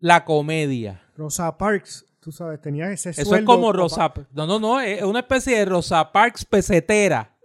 la 0.00 0.24
comedia. 0.24 1.04
Rosa 1.16 1.56
Parks, 1.56 2.04
tú 2.18 2.32
sabes, 2.32 2.60
tenía 2.60 2.90
ese 2.90 3.10
Eso 3.10 3.36
es 3.36 3.44
como 3.44 3.72
Rosa... 3.72 4.12
No, 4.32 4.48
no, 4.48 4.58
no, 4.58 4.80
es 4.80 5.04
una 5.04 5.20
especie 5.20 5.56
de 5.56 5.66
Rosa 5.66 6.10
Parks 6.10 6.44
pesetera. 6.44 7.38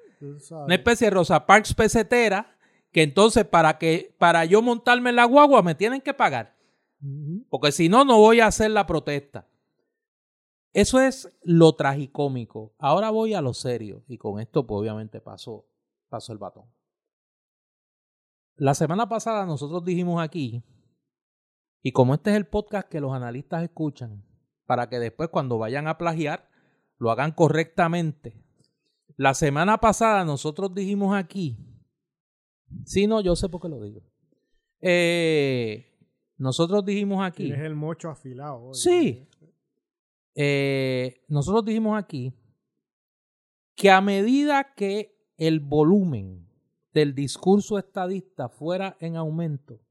Una 0.50 0.74
especie 0.74 1.06
de 1.06 1.12
Rosa 1.12 1.46
Parks 1.46 1.76
pesetera 1.76 2.58
que 2.92 3.04
entonces 3.04 3.46
para 3.46 3.78
que 3.78 4.16
para 4.18 4.46
yo 4.46 4.62
montarme 4.62 5.10
en 5.10 5.16
la 5.16 5.26
guagua 5.26 5.62
me 5.62 5.76
tienen 5.76 6.02
que 6.02 6.14
pagar. 6.14 6.56
Porque 7.50 7.72
si 7.72 7.90
no, 7.90 8.06
no 8.06 8.18
voy 8.18 8.40
a 8.42 8.48
hacer 8.48 8.72
la 8.72 8.86
protesta. 8.86 9.48
Eso 10.74 11.00
es 11.00 11.36
lo 11.44 11.74
tragicómico. 11.74 12.76
Ahora 12.78 13.10
voy 13.10 13.34
a 13.34 13.42
lo 13.42 13.54
serio. 13.54 14.04
Y 14.08 14.18
con 14.18 14.40
esto, 14.40 14.66
pues 14.66 14.80
obviamente 14.80 15.20
pasó, 15.20 15.66
pasó 16.10 16.32
el 16.32 16.38
batón. 16.38 16.66
La 18.56 18.76
semana 18.76 19.10
pasada 19.10 19.46
nosotros 19.46 19.84
dijimos 19.84 20.22
aquí, 20.22 20.64
y 21.82 21.92
como 21.92 22.14
este 22.14 22.30
es 22.30 22.36
el 22.36 22.46
podcast 22.46 22.88
que 22.88 23.02
los 23.02 23.14
analistas 23.14 23.64
escuchan, 23.64 24.24
para 24.68 24.88
que 24.88 25.00
después 25.00 25.30
cuando 25.30 25.58
vayan 25.58 25.88
a 25.88 25.98
plagiar, 25.98 26.48
lo 26.98 27.10
hagan 27.10 27.32
correctamente. 27.32 28.40
La 29.18 29.34
semana 29.34 29.80
pasada 29.80 30.24
nosotros 30.24 30.76
dijimos 30.76 31.16
aquí, 31.16 31.58
sí, 32.86 33.08
no, 33.08 33.22
yo 33.22 33.36
sé 33.36 33.50
por 33.50 33.62
qué 33.62 33.70
lo 33.70 33.82
digo. 33.82 34.02
Eh, 34.82 35.92
nosotros 36.38 36.84
dijimos 36.86 37.24
aquí. 37.24 37.46
Tienes 37.46 37.66
el 37.66 37.76
mocho 37.76 38.10
afilado. 38.10 38.74
Sí. 38.74 39.28
Eh, 40.36 41.24
nosotros 41.28 41.66
dijimos 41.66 41.98
aquí 41.98 42.34
que 43.76 43.92
a 43.92 44.02
medida 44.02 44.74
que 44.76 45.18
el 45.38 45.60
volumen 45.60 46.48
del 46.94 47.16
discurso 47.16 47.78
estadista 47.78 48.50
fuera 48.50 48.98
en 49.00 49.16
aumento, 49.16 49.82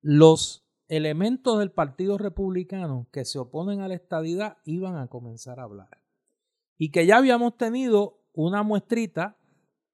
los 0.00 0.66
elementos 0.88 1.58
del 1.58 1.72
Partido 1.72 2.18
Republicano 2.18 3.08
que 3.12 3.24
se 3.24 3.38
oponen 3.38 3.80
a 3.80 3.88
la 3.88 3.94
estadidad 3.94 4.58
iban 4.64 4.96
a 4.96 5.08
comenzar 5.08 5.60
a 5.60 5.64
hablar. 5.64 6.02
Y 6.78 6.90
que 6.90 7.06
ya 7.06 7.16
habíamos 7.16 7.56
tenido 7.56 8.22
una 8.32 8.62
muestrita 8.62 9.38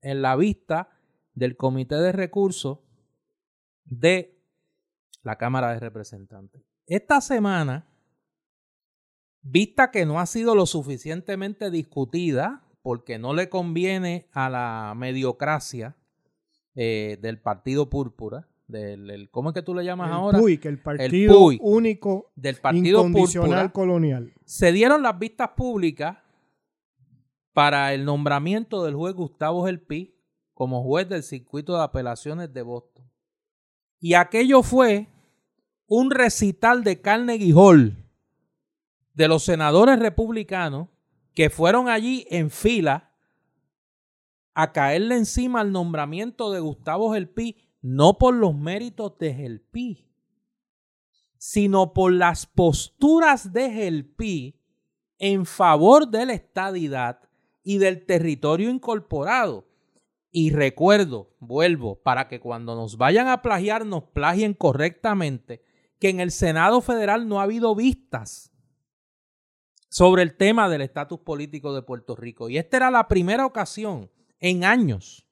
en 0.00 0.20
la 0.20 0.36
vista 0.36 0.90
del 1.34 1.56
Comité 1.56 1.96
de 1.96 2.12
Recursos 2.12 2.78
de 3.84 4.38
la 5.22 5.36
Cámara 5.36 5.72
de 5.72 5.80
Representantes. 5.80 6.62
Esta 6.86 7.20
semana, 7.20 7.88
vista 9.40 9.90
que 9.90 10.04
no 10.04 10.20
ha 10.20 10.26
sido 10.26 10.54
lo 10.54 10.66
suficientemente 10.66 11.70
discutida 11.70 12.66
porque 12.82 13.18
no 13.18 13.32
le 13.32 13.48
conviene 13.48 14.28
a 14.32 14.50
la 14.50 14.94
mediocracia 14.96 15.96
eh, 16.74 17.18
del 17.20 17.40
Partido 17.40 17.88
Púrpura, 17.88 18.48
del, 18.66 19.28
¿cómo 19.30 19.50
es 19.50 19.54
que 19.54 19.62
tú 19.62 19.74
le 19.74 19.84
llamas 19.84 20.10
ahora? 20.10 20.38
PUI, 20.38 20.58
que 20.58 20.68
el 20.68 20.80
Partido 20.80 21.48
Único 21.60 22.32
del 22.34 22.56
Partido 22.56 23.06
Incondicional 23.06 23.72
Colonial. 23.72 24.32
Se 24.44 24.72
dieron 24.72 25.02
las 25.02 25.18
vistas 25.18 25.50
públicas 25.50 26.16
para 27.52 27.92
el 27.92 28.04
nombramiento 28.04 28.82
del 28.84 28.94
juez 28.94 29.14
Gustavo 29.14 29.66
Gelpi 29.66 30.11
como 30.62 30.84
juez 30.84 31.08
del 31.08 31.24
circuito 31.24 31.74
de 31.74 31.82
apelaciones 31.82 32.54
de 32.54 32.62
Boston. 32.62 33.04
Y 33.98 34.14
aquello 34.14 34.62
fue 34.62 35.08
un 35.88 36.12
recital 36.12 36.84
de 36.84 37.00
Carnegie 37.00 37.52
Hall 37.52 38.08
de 39.12 39.26
los 39.26 39.42
senadores 39.42 39.98
republicanos 39.98 40.86
que 41.34 41.50
fueron 41.50 41.88
allí 41.88 42.28
en 42.30 42.48
fila 42.48 43.10
a 44.54 44.70
caerle 44.70 45.16
encima 45.16 45.62
al 45.62 45.72
nombramiento 45.72 46.52
de 46.52 46.60
Gustavo 46.60 47.12
Gelpi, 47.12 47.56
no 47.80 48.16
por 48.16 48.32
los 48.32 48.54
méritos 48.54 49.18
de 49.18 49.34
Gelpi, 49.34 50.08
sino 51.38 51.92
por 51.92 52.12
las 52.12 52.46
posturas 52.46 53.52
de 53.52 53.68
Gelpi 53.68 54.60
en 55.18 55.44
favor 55.44 56.06
de 56.06 56.24
la 56.24 56.34
estadidad 56.34 57.18
y 57.64 57.78
del 57.78 58.06
territorio 58.06 58.70
incorporado. 58.70 59.71
Y 60.34 60.50
recuerdo, 60.50 61.36
vuelvo, 61.40 62.02
para 62.02 62.26
que 62.26 62.40
cuando 62.40 62.74
nos 62.74 62.96
vayan 62.96 63.28
a 63.28 63.42
plagiar 63.42 63.84
nos 63.84 64.04
plagien 64.04 64.54
correctamente, 64.54 65.62
que 66.00 66.08
en 66.08 66.20
el 66.20 66.30
Senado 66.30 66.80
Federal 66.80 67.28
no 67.28 67.38
ha 67.38 67.44
habido 67.44 67.74
vistas 67.76 68.50
sobre 69.90 70.22
el 70.22 70.34
tema 70.34 70.70
del 70.70 70.80
estatus 70.80 71.20
político 71.20 71.74
de 71.74 71.82
Puerto 71.82 72.16
Rico. 72.16 72.48
Y 72.48 72.56
esta 72.56 72.78
era 72.78 72.90
la 72.90 73.08
primera 73.08 73.44
ocasión 73.44 74.10
en 74.40 74.64
años 74.64 75.26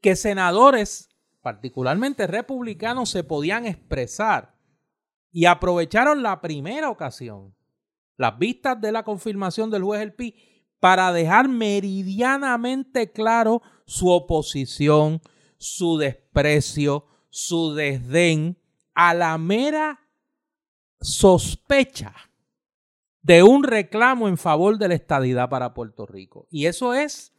que 0.00 0.14
senadores, 0.14 1.08
particularmente 1.42 2.28
republicanos, 2.28 3.10
se 3.10 3.24
podían 3.24 3.66
expresar 3.66 4.54
y 5.32 5.46
aprovecharon 5.46 6.22
la 6.22 6.40
primera 6.40 6.88
ocasión, 6.88 7.54
las 8.16 8.38
vistas 8.38 8.80
de 8.80 8.92
la 8.92 9.02
confirmación 9.02 9.70
del 9.70 9.82
juez 9.82 10.02
El 10.02 10.14
Pi, 10.14 10.36
para 10.80 11.12
dejar 11.12 11.48
meridianamente 11.48 13.12
claro 13.12 13.62
su 13.86 14.08
oposición, 14.08 15.20
su 15.58 15.98
desprecio, 15.98 17.06
su 17.28 17.74
desdén 17.74 18.58
a 18.94 19.14
la 19.14 19.38
mera 19.38 20.00
sospecha 21.00 22.14
de 23.22 23.42
un 23.42 23.62
reclamo 23.62 24.28
en 24.28 24.38
favor 24.38 24.78
de 24.78 24.88
la 24.88 24.94
estadidad 24.94 25.50
para 25.50 25.74
Puerto 25.74 26.06
Rico. 26.06 26.46
Y 26.50 26.66
eso 26.66 26.94
es 26.94 27.34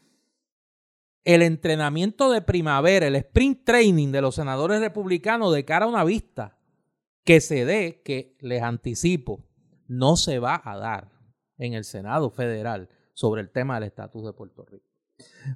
el 1.23 1.41
entrenamiento 1.41 2.31
de 2.31 2.41
primavera, 2.41 3.07
el 3.07 3.15
sprint 3.15 3.65
training 3.65 4.11
de 4.11 4.21
los 4.21 4.35
senadores 4.35 4.79
republicanos 4.79 5.53
de 5.53 5.65
cara 5.65 5.85
a 5.85 5.89
una 5.89 6.03
vista 6.03 6.57
que 7.23 7.41
se 7.41 7.65
dé, 7.65 8.01
que 8.03 8.37
les 8.39 8.61
anticipo, 8.61 9.43
no 9.87 10.15
se 10.15 10.39
va 10.39 10.61
a 10.63 10.77
dar 10.77 11.11
en 11.57 11.73
el 11.73 11.83
Senado 11.83 12.29
federal 12.31 12.89
sobre 13.13 13.41
el 13.41 13.51
tema 13.51 13.75
del 13.75 13.89
estatus 13.89 14.25
de 14.25 14.33
Puerto 14.33 14.65
Rico. 14.65 14.85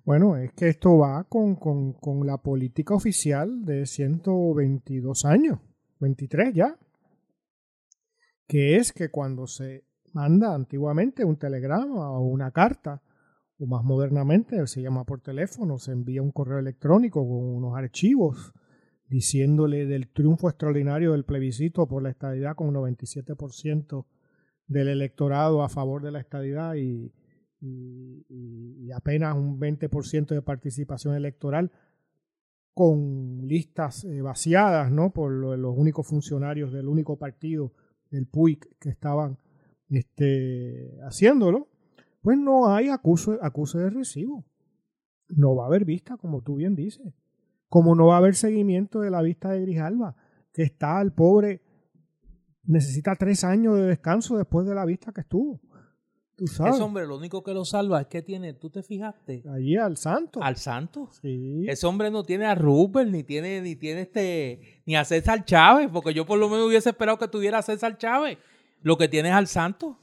Bueno, 0.04 0.38
es 0.38 0.54
que 0.54 0.70
esto 0.70 0.98
va 0.98 1.24
con, 1.24 1.56
con, 1.56 1.94
con 1.94 2.26
la 2.26 2.38
política 2.38 2.94
oficial 2.94 3.66
de 3.66 3.86
122 3.86 5.26
años. 5.26 5.60
23 6.00 6.54
ya, 6.54 6.78
que 8.48 8.76
es 8.76 8.92
que 8.92 9.10
cuando 9.10 9.48
se 9.48 9.86
manda 10.14 10.54
antiguamente 10.54 11.26
un 11.26 11.38
telegrama 11.38 12.12
o 12.12 12.26
una 12.26 12.52
carta, 12.52 13.02
o 13.58 13.66
más 13.66 13.84
modernamente 13.84 14.66
se 14.68 14.82
llama 14.82 15.06
por 15.06 15.22
teléfono, 15.22 15.78
se 15.78 15.92
envía 15.92 16.22
un 16.22 16.32
correo 16.32 16.60
electrónico 16.60 17.28
con 17.28 17.56
unos 17.56 17.76
archivos 17.76 18.54
diciéndole 19.08 19.86
del 19.86 20.10
triunfo 20.10 20.50
extraordinario 20.50 21.12
del 21.12 21.26
plebiscito 21.26 21.88
por 21.88 22.04
la 22.04 22.10
estadidad 22.10 22.56
con 22.56 22.68
un 22.68 22.76
97% 22.76 24.06
del 24.68 24.88
electorado 24.88 25.64
a 25.64 25.70
favor 25.70 26.02
de 26.02 26.12
la 26.12 26.20
estadidad 26.20 26.76
y, 26.76 27.14
y 28.30 28.92
apenas 28.92 29.36
un 29.36 29.60
20% 29.60 30.28
de 30.28 30.42
participación 30.42 31.16
electoral 31.16 31.72
con 32.76 33.48
listas 33.48 34.04
eh, 34.04 34.22
vaciadas 34.22 34.92
¿no? 34.92 35.12
por 35.12 35.32
los 35.32 35.78
únicos 35.78 36.06
funcionarios 36.06 36.74
del 36.74 36.90
único 36.90 37.18
partido, 37.18 37.72
del 38.12 38.28
PUIC, 38.28 38.78
que 38.80 38.90
estaban 38.90 39.40
este, 39.90 41.00
haciéndolo, 41.08 41.70
pues 42.22 42.38
no 42.38 42.68
hay 42.68 42.90
acuse, 42.90 43.40
acuse 43.42 43.80
de 43.80 43.90
recibo. 43.90 44.46
No 45.30 45.56
va 45.56 45.64
a 45.64 45.68
haber 45.68 45.86
vista, 45.86 46.18
como 46.18 46.42
tú 46.42 46.56
bien 46.56 46.76
dices. 46.76 47.14
Como 47.70 47.96
no 47.96 48.08
va 48.08 48.16
a 48.16 48.18
haber 48.18 48.36
seguimiento 48.36 49.00
de 49.00 49.10
la 49.10 49.22
vista 49.22 49.52
de 49.52 49.62
Grijalva, 49.62 50.18
que 50.52 50.64
está 50.64 51.02
el 51.02 51.14
pobre, 51.14 51.62
necesita 52.64 53.16
tres 53.16 53.46
años 53.46 53.76
de 53.76 53.84
descanso 53.84 54.38
después 54.38 54.68
de 54.68 54.76
la 54.76 54.84
vista 54.84 55.14
que 55.14 55.22
estuvo. 55.22 55.62
Ese 56.38 56.64
hombre 56.64 57.08
lo 57.08 57.18
único 57.18 57.44
que 57.44 57.54
lo 57.54 57.64
salva 57.64 58.02
es 58.02 58.08
que 58.08 58.22
tiene, 58.22 58.54
¿tú 58.54 58.70
te 58.70 58.84
fijaste? 58.84 59.44
Allí 59.50 59.78
al 59.78 59.96
santo. 59.96 60.42
Al 60.44 60.58
santo. 60.58 61.10
Sí. 61.22 61.66
Ese 61.68 61.88
hombre 61.88 62.12
no 62.12 62.24
tiene 62.24 62.46
a 62.46 62.56
Rupert, 62.56 63.10
ni 63.10 63.24
tiene, 63.24 63.62
ni 63.62 63.76
tiene 63.76 64.02
este, 64.02 64.82
ni 64.86 64.96
a 64.96 65.06
César 65.06 65.46
Chávez, 65.46 65.90
porque 65.92 66.14
yo 66.14 66.26
por 66.26 66.38
lo 66.38 66.50
menos 66.50 66.68
hubiese 66.68 66.90
esperado 66.90 67.18
que 67.18 67.28
tuviera 67.28 67.60
a 67.60 67.62
César 67.62 67.98
Chávez. 67.98 68.38
Lo 68.82 68.98
que 68.98 69.08
tiene 69.08 69.30
es 69.30 69.36
al 69.36 69.48
santo. 69.48 69.98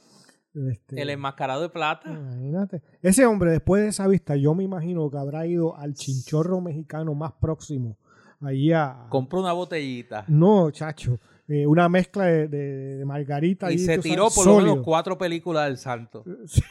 Este, 0.55 1.01
el 1.01 1.11
enmascarado 1.11 1.63
de 1.63 1.69
plata. 1.69 2.11
Imagínate. 2.11 2.83
Ese 3.01 3.25
hombre, 3.27 3.51
después 3.51 3.83
de 3.83 3.89
esa 3.89 4.07
vista, 4.07 4.37
yo 4.37 4.55
me 4.55 4.65
imagino 4.65 5.11
que 5.11 5.19
habrá 5.19 5.47
ido 5.47 5.77
al 5.77 5.95
chinchorro 5.95 6.61
mexicano 6.61 7.15
más 7.15 7.33
próximo. 7.33 7.99
Allí 8.41 8.73
a. 8.73 9.07
Compró 9.09 9.41
una 9.41 9.53
botellita. 9.53 10.25
No, 10.29 10.71
chacho. 10.71 11.19
Eh, 11.49 11.67
una 11.67 11.89
mezcla 11.89 12.25
de, 12.25 13.03
margarita. 13.05 13.71
Y, 13.73 13.79
se 13.79 13.99
tiró 13.99 14.31
por 14.31 14.47
lo 14.47 14.59
menos 14.59 14.79
cuatro 14.85 15.19
películas 15.19 15.67
del 15.67 15.77
santo. 15.77 16.25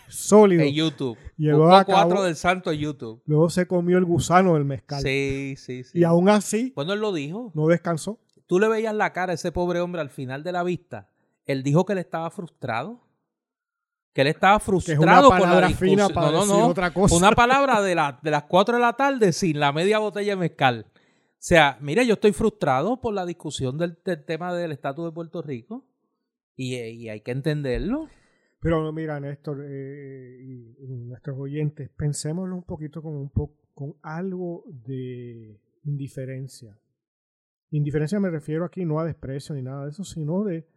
Sólido. 0.08 0.64
En 0.64 0.74
YouTube. 0.74 1.18
Llegó 1.38 1.74
a 1.74 1.84
cuatro 1.84 2.24
del 2.24 2.36
santo 2.36 2.72
en 2.72 2.80
YouTube. 2.80 3.22
Luego 3.26 3.50
se 3.50 3.68
comió 3.68 3.98
el 3.98 4.06
gusano 4.06 4.54
del 4.54 4.66
mezcal. 4.66 5.02
Sí, 5.02 5.56
sí, 5.58 5.84
sí. 5.84 6.00
Y 6.00 6.04
aún 6.04 6.30
así. 6.30 6.72
Bueno, 6.76 6.94
él 6.94 7.00
lo 7.00 7.14
dijo. 7.14 7.52
No 7.54 7.68
descansó. 7.68 8.20
Tú 8.48 8.60
le 8.60 8.68
veías 8.68 8.96
la 8.96 9.14
cara 9.14 9.34
a 9.34 9.36
ese 9.36 9.52
pobre 9.52 9.82
hombre 9.82 10.02
al 10.02 10.10
final 10.10 10.44
de 10.44 10.52
la 10.52 10.64
vista. 10.64 11.10
Él 11.46 11.64
dijo 11.64 11.86
que 11.86 11.94
él 11.94 12.00
estaba 12.00 12.30
frustrado. 12.30 13.02
Que 14.14 14.22
él 14.22 14.28
estaba 14.28 14.60
frustrado 14.60 15.30
por 15.30 15.48
la 15.48 15.68
discusión. 15.68 16.12
no, 16.14 16.32
no, 16.32 16.46
no. 16.46 16.68
Otra 16.68 16.94
cosa. 16.94 17.16
Una 17.16 17.32
palabra 17.32 17.82
de, 17.84 17.96
la, 17.96 18.20
de 18.22 18.32
las 18.32 18.44
cuatro 18.44 18.76
de 18.76 18.82
la 18.82 18.94
tarde 18.94 19.32
sin 19.32 19.60
la 19.60 19.72
media 19.72 20.00
botella 20.00 20.32
de 20.32 20.38
mezcal. 20.38 20.86
Sea, 21.42 21.80
mire, 21.82 22.06
yo 22.06 22.14
estoy 22.14 22.34
frustrado 22.34 23.02
por 23.02 23.16
la 23.16 23.26
discusión 23.26 23.76
del, 23.76 23.98
tema 23.98 24.54
del 24.54 24.72
estatus 24.72 25.06
de 25.06 25.12
Puerto 25.12 25.42
Rico 25.42 25.84
y, 26.56 26.76
y, 26.76 27.10
hay 27.10 27.22
que 27.22 27.32
entenderlo. 27.32 28.10
Pero 28.60 28.94
mira, 28.94 29.20
Néstor 29.20 29.66
eh, 29.68 30.38
y, 30.40 30.88
nuestros 31.08 31.40
oyentes, 31.40 31.90
pensémoslo 31.98 32.56
un 32.56 32.62
poquito 32.62 33.02
con, 33.02 33.16
un 33.16 33.32
con 33.74 33.96
algo 34.04 34.66
de 34.68 35.60
indiferencia. 35.84 36.78
Indiferencia 37.72 38.20
me 38.20 38.30
refiero 38.30 38.64
aquí 38.64 38.86
no 38.86 39.00
a 39.00 39.06
desprecio 39.06 39.56
ni 39.56 39.64
nada 39.64 39.86
de 39.86 39.90
eso, 39.90 40.04
sino 40.04 40.44
de 40.44 40.68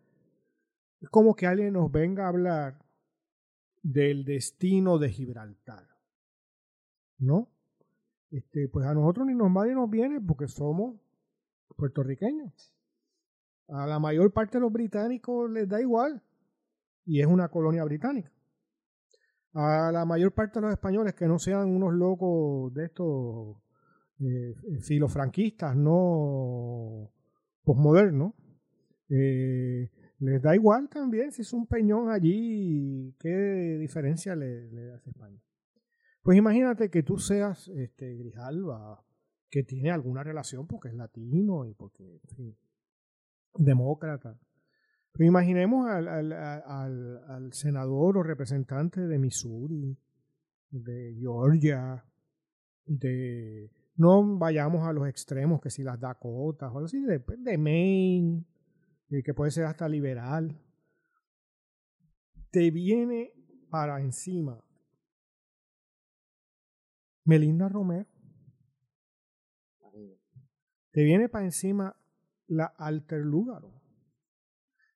es 1.03 1.11
como 1.11 1.37
que 1.37 1.47
alguien 1.47 1.75
nos 1.75 1.93
venga 1.93 2.25
a 2.25 2.29
hablar 2.29 2.79
del 3.83 4.25
destino 4.25 4.97
de 4.97 5.11
Gibraltar. 5.11 5.87
¿No? 7.19 7.54
Este, 8.35 8.69
pues 8.69 8.85
a 8.85 8.95
nosotros 8.95 9.29
ni 9.29 9.35
nos 9.35 9.47
va 9.49 9.65
ni 9.65 9.75
nos 9.75 9.89
viene 9.89 10.21
porque 10.21 10.49
somos 10.49 10.97
puertorriqueños. 11.77 12.75
A 13.69 13.87
la 13.87 14.01
mayor 14.01 14.33
parte 14.33 14.59
de 14.59 14.63
los 14.63 14.73
británicos 14.73 15.49
les 15.51 15.69
da 15.69 15.81
igual 15.81 16.21
y 17.07 17.21
es 17.21 17.27
una 17.27 17.49
colonia 17.49 17.85
británica. 17.85 18.33
A 19.53 19.93
la 19.93 20.05
mayor 20.05 20.33
parte 20.33 20.59
de 20.59 20.63
los 20.63 20.73
españoles 20.73 21.15
que 21.15 21.29
no 21.29 21.39
sean 21.39 21.69
unos 21.69 21.95
locos 21.95 22.75
de 22.75 22.87
estos 22.87 23.57
eh, 24.19 24.57
filofranquistas, 24.81 25.77
no 25.77 27.13
posmodernos, 27.63 28.35
eh, 29.11 29.93
les 30.19 30.43
da 30.43 30.57
igual 30.57 30.89
también 30.89 31.31
si 31.31 31.43
es 31.43 31.53
un 31.53 31.69
peñón 31.69 32.11
allí, 32.11 33.15
qué 33.21 33.79
diferencia 33.79 34.35
le, 34.35 34.73
le 34.73 34.93
hace 34.93 35.11
España. 35.11 35.44
Pues 36.25 36.39
imagínate 36.39 36.89
que 36.89 37.03
tú 37.03 37.19
seas 37.19 37.69
este, 37.69 38.17
Grijalva, 38.17 39.05
que 39.51 39.63
tiene 39.63 39.91
alguna 39.91 40.25
relación 40.25 40.67
porque 40.67 40.89
es 40.89 40.95
latino 40.95 41.67
y 41.67 41.75
porque, 41.75 42.19
en 42.39 42.57
demócrata. 43.55 44.41
Pero 45.13 45.29
imaginemos 45.29 45.87
al, 45.87 47.53
senador 47.53 48.17
o 48.17 48.23
representante 48.23 49.07
de 49.07 49.19
Missouri, 49.19 49.99
de 50.71 51.15
Georgia, 51.21 52.03
de... 52.87 53.71
No 53.97 54.39
vayamos 54.39 54.89
a 54.89 54.95
los 54.95 55.07
extremos, 55.07 55.61
que 55.61 55.69
si 55.69 55.83
las 55.83 56.01
Dakotas 56.01 56.71
o 56.73 56.79
algo 56.79 56.87
así, 56.87 57.03
de, 57.03 57.23
de 57.39 57.59
Maine, 57.59 58.47
que 59.23 59.35
puede 59.35 59.51
ser 59.51 59.67
hasta 59.67 59.87
liberal. 59.91 60.59
Te 62.51 62.71
viene 62.71 63.31
para 63.69 64.01
encima 64.01 64.64
Melinda 67.25 67.69
Romero. 67.69 68.07
Te 70.91 71.03
viene 71.03 71.29
para 71.29 71.45
encima 71.45 71.97
la 72.47 72.67
Alter 72.67 73.21
Lúgaro. 73.21 73.73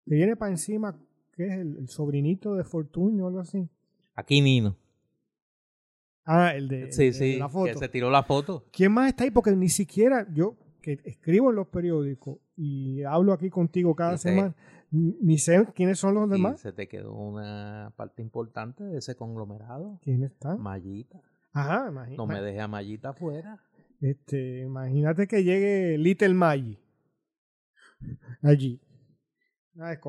Te 0.04 0.14
viene 0.14 0.36
para 0.36 0.52
encima, 0.52 0.96
¿qué 1.32 1.46
es? 1.46 1.52
El, 1.54 1.88
sobrinito 1.88 2.54
de 2.54 2.62
Fortuño 2.62 3.24
o 3.24 3.28
algo 3.28 3.40
así. 3.40 3.68
Aquí 4.14 4.40
Nino. 4.40 4.76
Ah, 6.24 6.54
el 6.54 6.68
de, 6.68 6.92
sí, 6.92 7.12
sí, 7.12 7.36
la 7.36 7.48
foto. 7.48 7.72
Que 7.72 7.78
se 7.78 7.88
tiró 7.88 8.10
la 8.10 8.22
foto. 8.22 8.66
¿Quién 8.70 8.92
más 8.92 9.08
está 9.08 9.24
ahí? 9.24 9.30
Porque 9.30 9.50
ni 9.52 9.68
siquiera 9.68 10.26
yo, 10.32 10.56
que 10.82 11.00
escribo 11.04 11.50
en 11.50 11.56
los 11.56 11.68
periódicos 11.68 12.38
y 12.56 13.02
hablo 13.02 13.32
aquí 13.32 13.50
contigo 13.50 13.94
cada 13.96 14.18
semana, 14.18 14.54
ni 14.90 15.38
sé 15.38 15.66
quiénes 15.74 15.98
son 15.98 16.14
los 16.14 16.30
demás. 16.30 16.60
se 16.60 16.72
te 16.72 16.86
quedó 16.86 17.14
una 17.14 17.92
parte 17.96 18.22
importante 18.22 18.84
de 18.84 18.98
ese 18.98 19.16
conglomerado. 19.16 19.98
¿Quién 20.02 20.22
está? 20.22 20.56
Mallita. 20.56 21.20
Ajá, 21.52 21.90
No 22.16 22.26
me 22.26 22.40
deje 22.40 22.60
a 22.60 22.68
Mayita 22.68 23.10
afuera. 23.10 23.58
Este, 24.00 24.60
imagínate 24.60 25.26
que 25.26 25.42
llegue 25.42 25.98
Little 25.98 26.34
Maggi 26.34 26.78
allí. 28.42 28.80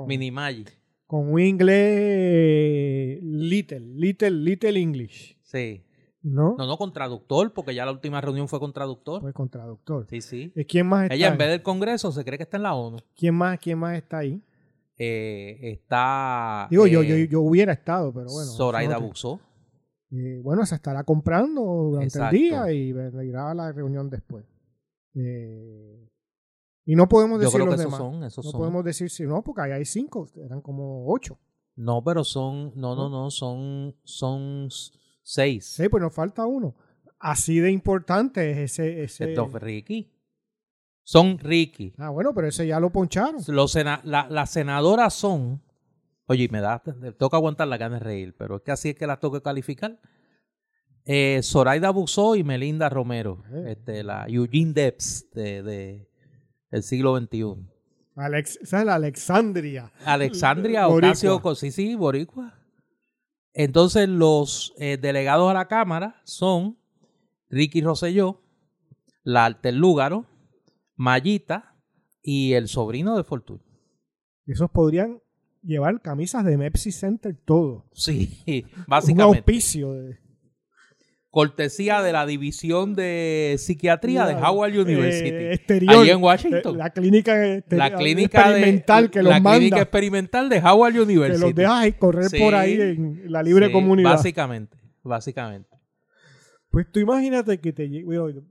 Mini 0.08 0.32
Maggi. 0.32 0.66
Con 1.06 1.34
un 1.34 1.40
inglés 1.40 3.20
little, 3.24 3.80
little, 3.80 4.32
little 4.32 4.80
English. 4.80 5.38
Sí. 5.44 5.84
¿No? 6.22 6.56
No, 6.58 6.68
no, 6.68 6.78
con 6.78 6.92
traductor, 6.92 7.54
porque 7.54 7.74
ya 7.74 7.86
la 7.86 7.92
última 7.92 8.20
reunión 8.20 8.48
fue 8.48 8.60
con 8.60 8.74
traductor. 8.74 9.22
Pues 9.22 9.34
con 9.34 9.50
traductor. 9.50 10.06
Sí, 10.10 10.22
sí. 10.22 10.52
¿Y 10.56 10.66
¿Quién 10.66 10.86
más 10.88 11.04
está 11.04 11.16
Ella 11.16 11.28
en 11.28 11.34
ahí? 11.34 11.40
vez 11.40 11.50
del 11.50 11.62
Congreso 11.64 12.12
se 12.12 12.26
cree 12.26 12.38
que 12.38 12.44
está 12.44 12.58
en 12.58 12.64
la 12.64 12.76
ONU. 12.76 12.98
¿Quién 13.16 13.36
más, 13.36 13.58
quién 13.58 13.80
más 13.80 13.96
está 13.98 14.20
ahí? 14.20 14.42
Eh, 14.98 15.58
está... 15.72 16.68
Digo, 16.70 16.86
yo, 16.88 17.02
yo, 17.04 17.16
eh, 17.16 17.28
yo 17.30 17.40
hubiera 17.42 17.72
estado, 17.72 18.14
pero 18.14 18.28
bueno. 18.30 18.52
Zoraida 18.52 18.98
Buxó. 18.98 19.40
Eh, 20.12 20.40
bueno, 20.42 20.66
se 20.66 20.76
estará 20.76 21.04
comprando 21.04 21.62
durante 21.62 22.06
Exacto. 22.08 22.36
el 22.36 22.42
día 22.42 22.72
y 22.72 22.94
irá 23.28 23.52
a 23.52 23.54
la 23.54 23.72
reunión 23.72 24.10
después. 24.10 24.46
Eh, 25.16 26.10
y 26.86 26.96
no 26.96 27.08
podemos 27.08 27.40
Yo 27.40 27.46
decir 27.46 27.60
que 27.60 27.66
los 27.66 27.76
esos 27.76 27.86
demás. 27.86 27.98
son, 28.00 28.24
esos 28.24 28.46
no 28.46 28.52
son. 28.52 28.60
podemos 28.60 28.84
decir 28.84 29.10
si 29.10 29.24
no, 29.24 29.44
porque 29.44 29.62
ahí 29.62 29.72
hay 29.72 29.86
cinco, 29.86 30.28
eran 30.44 30.62
como 30.62 31.08
ocho. 31.12 31.38
No, 31.76 32.04
pero 32.04 32.24
son, 32.24 32.72
no, 32.76 32.96
no, 32.96 33.10
no, 33.10 33.30
son, 33.32 33.96
son 34.04 34.68
seis. 35.24 35.66
Sí, 35.66 35.88
pues 35.90 36.02
nos 36.02 36.14
falta 36.14 36.46
uno. 36.46 36.76
Así 37.20 37.60
de 37.60 37.72
importante 37.72 38.50
es 38.52 38.58
ese. 38.80 39.04
ese... 39.04 39.36
Fue 39.36 39.60
Ricky. 39.60 40.12
Son 41.04 41.38
Ricky. 41.38 41.94
Ah, 41.98 42.10
bueno, 42.10 42.34
pero 42.34 42.48
ese 42.48 42.66
ya 42.68 42.80
lo 42.80 42.92
poncharon. 42.92 43.42
Los 43.48 43.72
sena- 43.72 44.02
la- 44.04 44.28
las 44.30 44.50
senadoras 44.52 45.14
son. 45.14 45.62
Oye, 46.30 46.48
me 46.52 46.62
da. 46.62 46.84
Toca 47.18 47.38
aguantar 47.38 47.68
la 47.68 47.78
gana 47.78 47.96
de 47.96 48.02
reír, 48.02 48.36
pero 48.38 48.58
es 48.58 48.62
que 48.62 48.72
así 48.72 48.90
es 48.90 48.96
que 48.96 49.08
las 49.08 49.20
tengo 49.20 49.34
que 49.34 49.42
calificar. 49.42 50.00
Eh, 51.04 51.40
Zoraida 51.42 51.90
Buxó 51.90 52.36
y 52.36 52.44
Melinda 52.44 52.88
Romero. 52.88 53.44
Eh. 53.52 53.72
Este, 53.72 54.04
la 54.04 54.28
Eugene 54.28 54.74
Debs 54.74 55.28
de, 55.34 55.64
de 55.64 56.12
el 56.70 56.84
siglo 56.84 57.18
XXI. 57.18 57.68
Alex, 58.16 58.60
esa 58.62 58.80
es 58.82 58.86
la 58.86 58.94
Alexandria. 58.94 59.92
Alexandria. 60.06 60.88
Ocasio, 60.90 61.42
sí, 61.56 61.72
sí, 61.72 61.96
Boricua. 61.96 62.54
Entonces, 63.54 64.08
los 64.08 64.76
eh, 64.78 65.00
delegados 65.02 65.50
a 65.50 65.56
la 65.56 65.68
Cámara 65.68 66.22
son 66.26 66.78
Ricky 67.50 67.82
Rosselló, 67.82 68.44
la 69.24 69.46
Altelúgaro, 69.46 70.28
Mayita 70.96 71.76
y 72.22 72.54
el 72.54 72.68
sobrino 72.68 73.18
de 73.18 73.24
Fortuna. 73.24 73.64
Esos 74.46 74.70
podrían 74.70 75.24
llevar 75.62 76.02
camisas 76.02 76.44
de 76.46 76.58
Pepsi 76.58 76.92
Center 76.92 77.36
todo. 77.46 77.86
Sí, 77.94 78.44
Un 78.78 78.84
básicamente. 78.88 79.38
auspicio. 79.40 79.94
De, 79.94 80.18
Cortesía 81.32 82.02
de 82.02 82.12
la 82.12 82.26
División 82.26 82.96
de 82.96 83.56
Psiquiatría 83.60 84.26
de 84.26 84.34
Howard 84.34 84.74
University. 84.76 85.30
eh, 85.30 85.54
exterior. 85.54 85.96
Allí 85.98 86.10
en 86.10 86.24
Washington. 86.24 86.74
Eh, 86.74 86.78
La 86.80 86.90
clínica, 86.90 87.46
este- 87.46 87.78
la 87.78 87.94
clínica 87.94 88.46
de- 88.50 88.56
experimental 88.56 89.12
que 89.12 89.22
los 89.22 89.30
la 89.30 89.40
manda. 89.40 89.60
clínica 89.60 89.82
experimental 89.82 90.50
de 90.50 90.58
Howard 90.60 90.94
que 90.94 91.02
University. 91.02 91.42
los 91.42 91.54
dejas 91.54 91.74
ahí 91.82 91.94
correr 91.94 92.30
Sí. 92.30 92.40
por 92.40 92.56
ahí 92.56 92.82
en 92.82 93.32
la 93.32 93.44
libre 93.44 93.68
Sí, 93.68 93.72
comunidad. 93.72 94.10
Básicamente, 94.10 94.76
básicamente. 95.04 95.70
Pues 96.72 96.88
tú 96.92 97.00
imagínate 97.00 97.60
que 97.60 97.74
te 97.74 97.88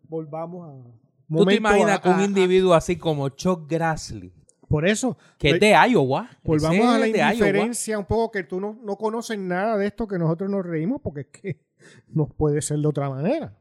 volvamos 0.09 0.69
a. 0.69 1.37
¿Tú 1.37 1.45
te 1.47 1.57
imaginas 1.57 1.99
a- 1.99 2.01
que 2.01 2.09
un 2.11 2.21
individuo 2.23 2.75
así 2.75 2.95
como 2.95 3.29
Chuck 3.31 3.69
Grassley, 3.69 4.33
Por 4.69 4.87
eso. 4.87 5.17
que 5.39 5.51
es 5.51 5.61
de 5.61 5.75
Iowa, 5.91 6.29
Volvamos 6.45 6.87
a 6.87 6.99
la 6.99 7.07
de 7.07 7.13
Iowa, 7.13 7.33
indiferencia 7.33 7.99
un 7.99 8.05
poco 8.05 8.31
que 8.31 8.45
tú 8.45 8.61
no, 8.61 8.79
no 8.83 8.97
conoces 8.97 9.39
nada 9.39 9.77
de 9.77 9.87
esto 9.87 10.07
que 10.07 10.19
nosotros 10.19 10.51
nos 10.51 10.65
reímos 10.65 11.01
porque 11.03 11.23
es 11.23 11.27
que 11.29 11.61
no 12.09 12.29
puede 12.29 12.61
ser 12.63 12.79
de 12.79 12.87
otra 12.87 13.09
manera. 13.09 13.57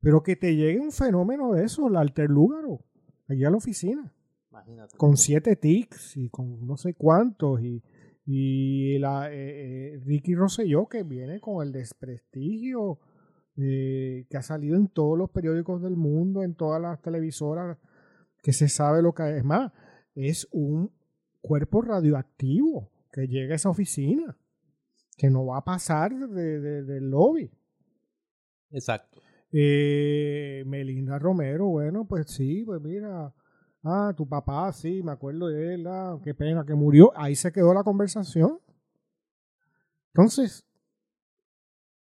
Pero 0.00 0.22
que 0.22 0.34
te 0.34 0.56
llegue 0.56 0.80
un 0.80 0.92
fenómeno 0.92 1.52
de 1.52 1.64
eso, 1.64 1.86
el 1.86 1.96
alterlúgaro, 1.96 2.84
allá 3.28 3.48
a 3.48 3.50
la 3.50 3.56
oficina, 3.56 4.12
Imagínate. 4.50 4.96
con 4.96 5.16
siete 5.16 5.54
tics 5.54 6.16
y 6.16 6.28
con 6.28 6.66
no 6.66 6.76
sé 6.76 6.94
cuántos 6.94 7.60
y, 7.62 7.82
y 8.26 8.98
la, 8.98 9.32
eh, 9.32 9.94
eh, 9.94 10.00
Ricky 10.04 10.34
Rosselló 10.34 10.88
que 10.88 11.04
viene 11.04 11.40
con 11.40 11.64
el 11.64 11.72
desprestigio 11.72 12.98
eh, 13.56 14.26
que 14.30 14.36
ha 14.38 14.42
salido 14.42 14.76
en 14.76 14.88
todos 14.88 15.18
los 15.18 15.30
periódicos 15.30 15.82
del 15.82 15.96
mundo, 15.96 16.42
en 16.42 16.54
todas 16.54 16.80
las 16.80 17.02
televisoras, 17.02 17.76
que 18.42 18.54
se 18.54 18.68
sabe 18.68 19.02
lo 19.02 19.12
que 19.14 19.36
es 19.36 19.44
más, 19.44 19.72
es 20.14 20.46
un 20.52 20.90
cuerpo 21.40 21.82
radioactivo 21.82 22.90
que 23.12 23.26
llega 23.26 23.52
a 23.54 23.56
esa 23.56 23.70
oficina, 23.70 24.36
que 25.16 25.28
no 25.30 25.46
va 25.46 25.58
a 25.58 25.64
pasar 25.64 26.12
de- 26.14 26.60
de- 26.60 26.82
del 26.84 27.10
lobby. 27.10 27.50
Exacto. 28.70 29.20
Eh, 29.52 30.64
Melinda 30.66 31.18
Romero, 31.18 31.66
bueno, 31.66 32.06
pues 32.06 32.30
sí, 32.30 32.62
pues 32.64 32.80
mira, 32.80 33.34
ah, 33.82 34.14
tu 34.16 34.26
papá, 34.26 34.72
sí, 34.72 35.02
me 35.02 35.12
acuerdo 35.12 35.48
de 35.48 35.74
él, 35.74 35.86
ah, 35.86 36.18
qué 36.24 36.32
pena 36.34 36.64
que 36.64 36.74
murió. 36.74 37.12
Ahí 37.14 37.34
se 37.36 37.52
quedó 37.52 37.74
la 37.74 37.82
conversación. 37.82 38.58
Entonces, 40.14 40.64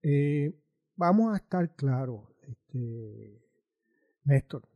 eh, 0.01 0.53
vamos 0.95 1.33
a 1.33 1.37
estar 1.37 1.75
claros, 1.75 2.21
este, 2.47 3.39
Néstor. 4.23 4.67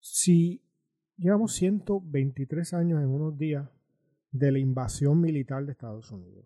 Si 0.00 0.62
llevamos 1.18 1.52
123 1.54 2.74
años 2.74 3.02
en 3.02 3.08
unos 3.08 3.36
días 3.36 3.68
de 4.30 4.52
la 4.52 4.58
invasión 4.58 5.20
militar 5.20 5.66
de 5.66 5.72
Estados 5.72 6.10
Unidos, 6.12 6.44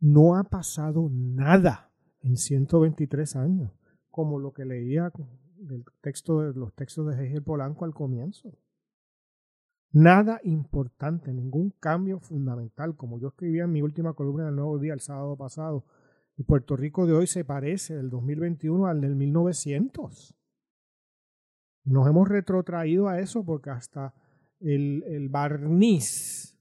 no 0.00 0.36
ha 0.36 0.44
pasado 0.44 1.08
nada 1.12 1.90
en 2.20 2.36
123 2.36 3.36
años, 3.36 3.72
como 4.10 4.38
lo 4.38 4.52
que 4.52 4.64
leía 4.64 5.12
del 5.56 5.84
texto 6.00 6.40
de 6.40 6.58
los 6.58 6.74
textos 6.74 7.06
de 7.06 7.24
Hegel 7.24 7.42
Polanco 7.42 7.84
al 7.84 7.94
comienzo. 7.94 8.58
Nada 9.92 10.40
importante, 10.42 11.32
ningún 11.32 11.70
cambio 11.78 12.18
fundamental, 12.18 12.96
como 12.96 13.20
yo 13.20 13.28
escribía 13.28 13.64
en 13.64 13.72
mi 13.72 13.82
última 13.82 14.14
columna 14.14 14.46
del 14.46 14.56
Nuevo 14.56 14.78
Día 14.78 14.94
el 14.94 15.00
sábado 15.00 15.36
pasado. 15.36 15.84
El 16.36 16.46
Puerto 16.46 16.76
Rico 16.76 17.06
de 17.06 17.12
hoy 17.12 17.26
se 17.26 17.44
parece 17.44 17.94
del 17.94 18.10
2021 18.10 18.86
al 18.86 19.02
del 19.02 19.14
1900. 19.14 20.34
Nos 21.84 22.06
hemos 22.08 22.28
retrotraído 22.28 23.08
a 23.08 23.18
eso 23.18 23.44
porque 23.44 23.70
hasta 23.70 24.14
el, 24.60 25.02
el 25.06 25.28
barniz 25.28 26.58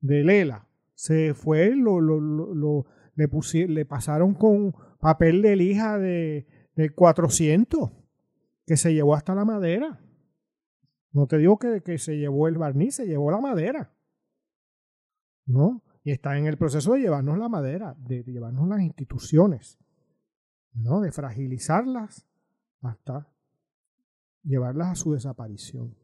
de 0.00 0.24
Lela 0.24 0.68
se 0.94 1.34
fue, 1.34 1.74
lo, 1.74 2.00
lo, 2.00 2.20
lo, 2.20 2.86
le, 3.14 3.28
le 3.68 3.84
pasaron 3.86 4.34
con 4.34 4.74
papel 5.00 5.42
de 5.42 5.56
lija 5.56 5.98
de, 5.98 6.46
de 6.74 6.90
400 6.90 7.90
que 8.66 8.76
se 8.76 8.94
llevó 8.94 9.14
hasta 9.14 9.34
la 9.34 9.44
madera. 9.44 10.00
No 11.12 11.26
te 11.26 11.38
digo 11.38 11.58
que, 11.58 11.82
que 11.82 11.98
se 11.98 12.18
llevó 12.18 12.46
el 12.46 12.58
barniz, 12.58 12.96
se 12.96 13.06
llevó 13.06 13.30
la 13.30 13.40
madera. 13.40 13.92
¿No? 15.46 15.82
Y 16.04 16.12
está 16.12 16.38
en 16.38 16.46
el 16.46 16.56
proceso 16.56 16.92
de 16.92 17.00
llevarnos 17.00 17.38
la 17.38 17.48
madera, 17.48 17.96
de, 17.98 18.22
de 18.22 18.32
llevarnos 18.32 18.68
las 18.68 18.80
instituciones, 18.80 19.78
¿no? 20.72 21.00
De 21.00 21.10
fragilizarlas 21.10 22.28
hasta 22.80 23.28
llevarlas 24.42 24.88
a 24.88 24.94
su 24.94 25.12
desaparición. 25.12 25.96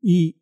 Y 0.00 0.40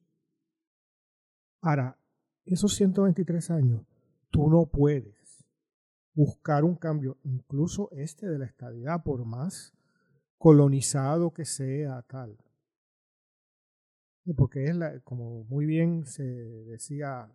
ahora, 1.60 1.98
esos 2.44 2.74
123 2.74 3.50
años, 3.50 3.86
tú 4.30 4.48
no 4.48 4.66
puedes 4.66 5.46
buscar 6.14 6.64
un 6.64 6.76
cambio, 6.76 7.18
incluso 7.24 7.90
este 7.92 8.26
de 8.26 8.38
la 8.38 8.46
estadidad, 8.46 9.02
por 9.02 9.24
más 9.24 9.74
colonizado 10.38 11.32
que 11.32 11.44
sea 11.44 12.02
tal. 12.02 12.38
Porque 14.36 14.64
es 14.64 14.74
la, 14.74 15.00
como 15.00 15.44
muy 15.44 15.66
bien 15.66 16.04
se 16.06 16.24
decía 16.24 17.30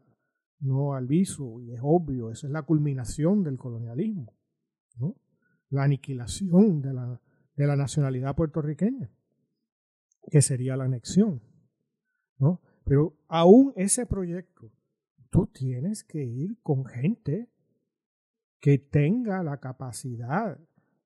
no 0.60 0.94
Albizu, 0.94 1.62
y 1.62 1.74
es 1.74 1.80
obvio, 1.82 2.30
eso 2.30 2.48
es 2.48 2.54
la 2.54 2.62
culminación 2.62 3.44
del 3.44 3.58
colonialismo, 3.58 4.34
¿no? 4.98 5.16
la 5.70 5.84
aniquilación 5.84 6.82
de 6.82 6.94
la, 6.94 7.20
de 7.56 7.68
la 7.68 7.76
nacionalidad 7.76 8.36
puertorriqueña, 8.36 9.10
que 10.30 10.42
sería 10.42 10.78
la 10.78 10.86
anexión. 10.86 11.42
¿no? 12.38 12.62
Pero 12.84 13.18
aún 13.28 13.74
ese 13.76 14.06
proyecto, 14.06 14.72
tú 15.30 15.48
tienes 15.48 16.04
que 16.04 16.24
ir 16.24 16.60
con 16.62 16.86
gente 16.86 17.50
que 18.60 18.78
tenga 18.78 19.44
la 19.44 19.60
capacidad 19.60 20.60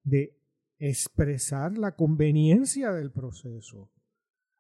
de 0.04 0.38
expresar 0.78 1.78
la 1.78 1.96
conveniencia 1.96 2.92
del 2.92 3.12
proceso. 3.12 3.90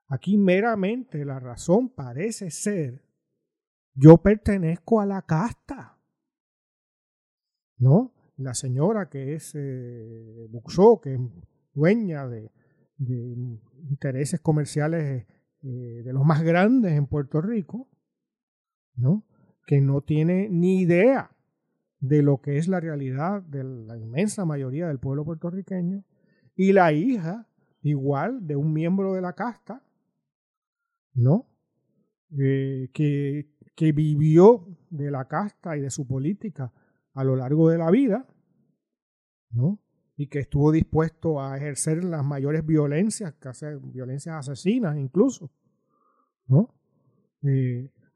Aquí 0.07 0.37
meramente 0.37 1.25
la 1.25 1.39
razón 1.39 1.89
parece 1.89 2.51
ser 2.51 3.05
yo 3.95 4.17
pertenezco 4.17 4.99
a 4.99 5.05
la 5.05 5.21
casta. 5.21 5.97
¿No? 7.77 8.13
La 8.37 8.53
señora 8.53 9.09
que 9.09 9.35
es 9.35 9.53
eh, 9.55 10.47
Buxó, 10.49 10.99
que 11.01 11.15
es 11.15 11.19
dueña 11.73 12.27
de, 12.27 12.51
de 12.97 13.59
intereses 13.89 14.39
comerciales 14.39 15.25
eh, 15.61 16.01
de 16.03 16.13
los 16.13 16.23
más 16.23 16.43
grandes 16.43 16.93
en 16.93 17.07
Puerto 17.07 17.41
Rico, 17.41 17.87
¿no? 18.95 19.25
Que 19.65 19.81
no 19.81 20.01
tiene 20.01 20.47
ni 20.49 20.81
idea 20.81 21.31
de 21.99 22.21
lo 22.21 22.41
que 22.41 22.57
es 22.57 22.67
la 22.67 22.79
realidad 22.79 23.41
de 23.41 23.63
la 23.63 23.97
inmensa 23.97 24.45
mayoría 24.45 24.87
del 24.87 24.99
pueblo 24.99 25.25
puertorriqueño, 25.25 26.03
y 26.55 26.71
la 26.71 26.93
hija, 26.93 27.47
igual, 27.81 28.45
de 28.45 28.55
un 28.55 28.71
miembro 28.71 29.13
de 29.13 29.21
la 29.21 29.33
casta, 29.33 29.83
¿no? 31.13 31.47
Eh, 32.37 32.89
que, 32.93 33.49
que 33.75 33.91
vivió 33.91 34.67
de 34.89 35.11
la 35.11 35.27
casta 35.27 35.77
y 35.77 35.81
de 35.81 35.89
su 35.89 36.07
política 36.07 36.71
a 37.13 37.23
lo 37.23 37.35
largo 37.35 37.69
de 37.69 37.77
la 37.77 37.91
vida, 37.91 38.25
¿no? 39.51 39.79
Y 40.17 40.27
que 40.27 40.39
estuvo 40.39 40.71
dispuesto 40.71 41.41
a 41.41 41.57
ejercer 41.57 42.03
las 42.03 42.23
mayores 42.23 42.65
violencias, 42.65 43.33
casi 43.33 43.65
violencias 43.81 44.35
asesinas 44.35 44.97
incluso, 44.97 45.51
¿no? 46.47 46.73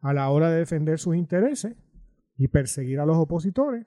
A 0.01 0.13
la 0.13 0.29
hora 0.29 0.49
de 0.49 0.59
defender 0.59 0.97
sus 0.97 1.15
intereses 1.15 1.75
y 2.37 2.47
perseguir 2.47 2.99
a 2.99 3.05
los 3.05 3.17
opositores, 3.17 3.85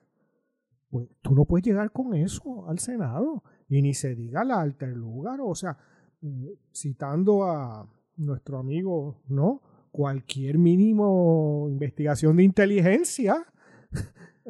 pues 0.90 1.08
tú 1.22 1.34
no 1.34 1.46
puedes 1.46 1.64
llegar 1.64 1.90
con 1.90 2.14
eso 2.14 2.68
al 2.68 2.78
Senado 2.78 3.42
y 3.66 3.80
ni 3.80 3.94
se 3.94 4.14
diga 4.14 4.44
la 4.44 4.66
lugar, 4.94 5.40
o 5.42 5.54
sea, 5.54 5.78
eh, 6.20 6.58
citando 6.70 7.44
a 7.44 7.88
nuestro 8.16 8.58
amigo, 8.58 9.22
¿no? 9.28 9.62
Cualquier 9.90 10.58
mínimo 10.58 11.66
investigación 11.70 12.36
de 12.36 12.44
inteligencia, 12.44 13.46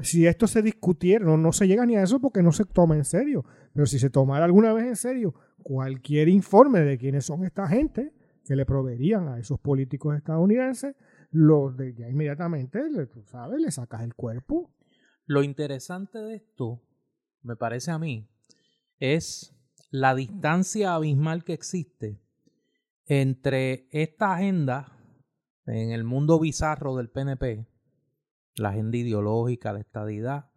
si 0.00 0.26
esto 0.26 0.46
se 0.46 0.62
discutiera, 0.62 1.24
no, 1.24 1.36
no 1.36 1.52
se 1.52 1.66
llega 1.66 1.84
ni 1.84 1.96
a 1.96 2.02
eso 2.02 2.20
porque 2.20 2.42
no 2.42 2.52
se 2.52 2.64
toma 2.64 2.96
en 2.96 3.04
serio, 3.04 3.44
pero 3.74 3.86
si 3.86 3.98
se 3.98 4.10
tomara 4.10 4.44
alguna 4.44 4.72
vez 4.72 4.86
en 4.86 4.96
serio 4.96 5.34
cualquier 5.62 6.28
informe 6.28 6.80
de 6.80 6.98
quiénes 6.98 7.24
son 7.26 7.44
esta 7.44 7.68
gente 7.68 8.12
que 8.44 8.56
le 8.56 8.66
proveerían 8.66 9.28
a 9.28 9.38
esos 9.38 9.60
políticos 9.60 10.16
estadounidenses, 10.16 10.96
los 11.30 11.76
de 11.76 11.94
ya 11.94 12.08
inmediatamente, 12.08 12.80
sabes, 13.26 13.60
le 13.60 13.70
sacas 13.70 14.02
el 14.02 14.14
cuerpo. 14.14 14.74
Lo 15.24 15.42
interesante 15.42 16.18
de 16.18 16.36
esto, 16.36 16.82
me 17.42 17.56
parece 17.56 17.90
a 17.90 17.98
mí, 17.98 18.28
es 18.98 19.56
la 19.90 20.14
distancia 20.14 20.94
abismal 20.94 21.44
que 21.44 21.52
existe 21.52 22.20
entre 23.06 23.88
esta 23.90 24.34
agenda 24.34 24.98
en 25.66 25.90
el 25.90 26.04
mundo 26.04 26.40
bizarro 26.40 26.96
del 26.96 27.10
PNP, 27.10 27.66
la 28.56 28.70
agenda 28.70 28.96
ideológica 28.96 29.72
de 29.72 29.80
estadidad, 29.80 30.50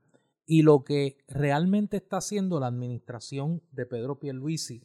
y 0.46 0.62
lo 0.62 0.84
que 0.84 1.18
realmente 1.28 1.98
está 1.98 2.18
haciendo 2.18 2.60
la 2.60 2.68
administración 2.68 3.64
de 3.72 3.86
Pedro 3.86 4.20
Pierluisi 4.20 4.84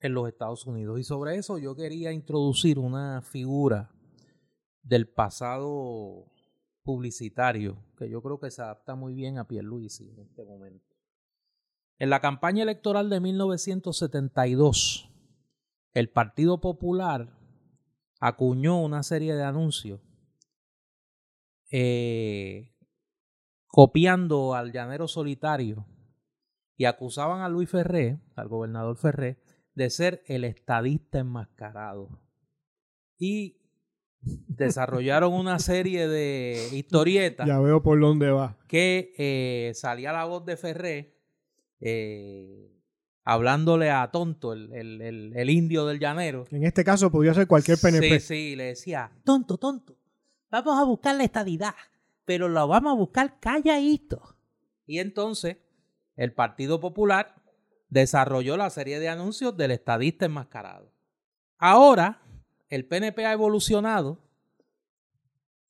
en 0.00 0.14
los 0.14 0.28
Estados 0.28 0.66
Unidos. 0.66 1.00
Y 1.00 1.04
sobre 1.04 1.36
eso 1.36 1.58
yo 1.58 1.74
quería 1.74 2.12
introducir 2.12 2.78
una 2.78 3.22
figura 3.22 3.90
del 4.82 5.08
pasado 5.08 6.30
publicitario, 6.84 7.84
que 7.96 8.08
yo 8.08 8.22
creo 8.22 8.38
que 8.38 8.50
se 8.50 8.62
adapta 8.62 8.94
muy 8.94 9.14
bien 9.14 9.38
a 9.38 9.48
Pierluisi 9.48 10.10
en 10.10 10.20
este 10.20 10.44
momento. 10.44 10.96
En 11.98 12.10
la 12.10 12.20
campaña 12.20 12.62
electoral 12.62 13.10
de 13.10 13.20
1972, 13.20 15.10
el 15.92 16.10
Partido 16.10 16.60
Popular 16.60 17.36
acuñó 18.20 18.80
una 18.80 19.02
serie 19.02 19.34
de 19.34 19.42
anuncios 19.42 20.00
eh, 21.70 22.74
copiando 23.66 24.54
al 24.54 24.72
llanero 24.72 25.08
solitario 25.08 25.86
y 26.76 26.84
acusaban 26.84 27.42
a 27.42 27.48
Luis 27.48 27.68
Ferré, 27.70 28.20
al 28.36 28.48
gobernador 28.48 28.96
Ferré, 28.96 29.38
de 29.74 29.90
ser 29.90 30.22
el 30.26 30.44
estadista 30.44 31.18
enmascarado. 31.18 32.20
Y 33.18 33.58
desarrollaron 34.20 35.32
una 35.32 35.58
serie 35.58 36.08
de 36.08 36.68
historietas. 36.72 37.46
Ya 37.46 37.58
veo 37.60 37.82
por 37.82 38.00
dónde 38.00 38.30
va. 38.30 38.56
Que 38.68 39.12
eh, 39.18 39.72
salía 39.74 40.12
la 40.12 40.24
voz 40.24 40.44
de 40.44 40.56
Ferré 40.56 41.18
eh, 41.80 42.78
hablándole 43.24 43.90
a 43.90 44.10
Tonto, 44.10 44.52
el, 44.52 44.72
el, 44.72 45.50
indio 45.50 45.86
del 45.86 45.98
llanero. 45.98 46.46
En 46.50 46.64
este 46.64 46.82
caso 46.82 47.10
podría 47.10 47.34
ser 47.34 47.46
cualquier 47.46 47.78
PNP. 47.78 48.20
Sí, 48.20 48.26
sí, 48.26 48.56
le 48.56 48.64
decía, 48.64 49.12
tonto, 49.24 49.58
tonto, 49.58 49.97
vamos 50.50 50.78
a 50.78 50.84
buscar 50.84 51.14
la 51.16 51.24
estadidad, 51.24 51.74
pero 52.24 52.48
lo 52.48 52.66
vamos 52.68 52.92
a 52.92 52.96
buscar 52.96 53.38
calladito. 53.40 54.36
Y 54.86 54.98
entonces 54.98 55.56
el 56.16 56.32
Partido 56.32 56.80
Popular 56.80 57.34
desarrolló 57.88 58.56
la 58.56 58.70
serie 58.70 58.98
de 58.98 59.08
anuncios 59.08 59.56
del 59.56 59.70
estadista 59.70 60.26
enmascarado. 60.26 60.92
Ahora 61.58 62.20
el 62.68 62.84
PNP 62.84 63.24
ha 63.26 63.32
evolucionado 63.32 64.18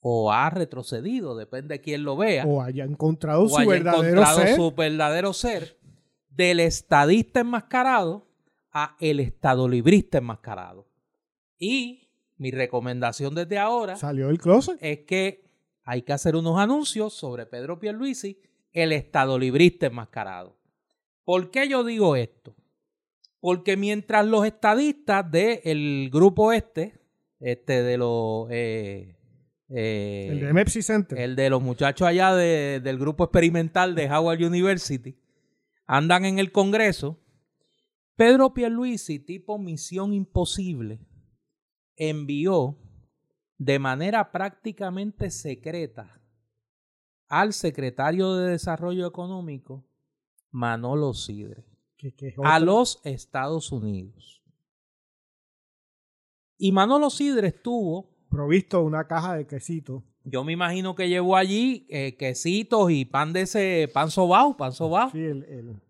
o 0.00 0.32
ha 0.32 0.48
retrocedido, 0.50 1.36
depende 1.36 1.74
de 1.74 1.80
quién 1.80 2.04
lo 2.04 2.16
vea. 2.16 2.44
O 2.46 2.62
haya 2.62 2.84
encontrado, 2.84 3.48
su, 3.48 3.66
verdadero 3.66 4.24
ser. 4.24 4.56
su 4.56 4.72
verdadero 4.72 5.32
ser 5.32 5.78
del 6.30 6.60
estadista 6.60 7.40
enmascarado 7.40 8.26
a 8.72 8.96
el 9.00 9.20
estado 9.20 9.68
librista 9.68 10.18
enmascarado. 10.18 10.86
Y 11.58 12.07
mi 12.38 12.50
recomendación 12.50 13.34
desde 13.34 13.58
ahora 13.58 13.96
salió 13.96 14.30
el 14.30 14.38
closet 14.38 14.78
es 14.80 15.00
que 15.00 15.44
hay 15.84 16.02
que 16.02 16.12
hacer 16.12 16.36
unos 16.36 16.58
anuncios 16.58 17.14
sobre 17.14 17.46
Pedro 17.46 17.78
Pierluisi, 17.78 18.40
el 18.72 18.92
estado 18.92 19.38
librista 19.38 19.86
enmascarado. 19.86 20.58
¿Por 21.24 21.50
qué 21.50 21.66
yo 21.66 21.82
digo 21.82 22.14
esto? 22.14 22.54
Porque 23.40 23.76
mientras 23.76 24.26
los 24.26 24.44
estadistas 24.44 25.30
del 25.30 26.10
grupo 26.12 26.52
este, 26.52 27.00
este 27.40 27.82
de 27.82 27.96
los... 27.96 28.48
Eh, 28.50 29.16
eh, 29.70 30.28
el 30.30 30.40
de 30.40 30.52
Mepsi 30.52 30.82
Center. 30.82 31.18
El 31.18 31.36
de 31.36 31.48
los 31.48 31.62
muchachos 31.62 32.06
allá 32.06 32.34
del 32.34 32.98
grupo 32.98 33.24
experimental 33.24 33.94
de 33.94 34.10
Howard 34.10 34.42
University, 34.42 35.18
andan 35.86 36.26
en 36.26 36.38
el 36.38 36.52
Congreso, 36.52 37.18
Pedro 38.14 38.52
Pierluisi, 38.52 39.20
tipo 39.20 39.58
misión 39.58 40.12
imposible, 40.12 41.00
envió 41.98 42.76
de 43.58 43.78
manera 43.78 44.30
prácticamente 44.30 45.30
secreta 45.30 46.20
al 47.28 47.52
secretario 47.52 48.34
de 48.36 48.52
Desarrollo 48.52 49.06
Económico, 49.06 49.84
Manolo 50.50 51.12
Sidre 51.12 51.64
a 52.44 52.60
los 52.60 53.00
Estados 53.04 53.72
Unidos. 53.72 54.42
Y 56.56 56.72
Manolo 56.72 57.10
Sidre 57.10 57.48
estuvo 57.48 58.08
provisto 58.30 58.82
una 58.82 59.06
caja 59.06 59.36
de 59.36 59.46
quesitos. 59.46 60.02
Yo 60.24 60.44
me 60.44 60.52
imagino 60.52 60.94
que 60.94 61.08
llevó 61.08 61.36
allí 61.36 61.86
eh, 61.88 62.16
quesitos 62.16 62.90
y 62.90 63.04
pan 63.04 63.32
de 63.32 63.42
ese 63.42 63.90
pan 63.92 64.10
sobao, 64.10 64.56
pan 64.56 64.72
sobao. 64.72 65.10
Sí, 65.10 65.18
el, 65.18 65.80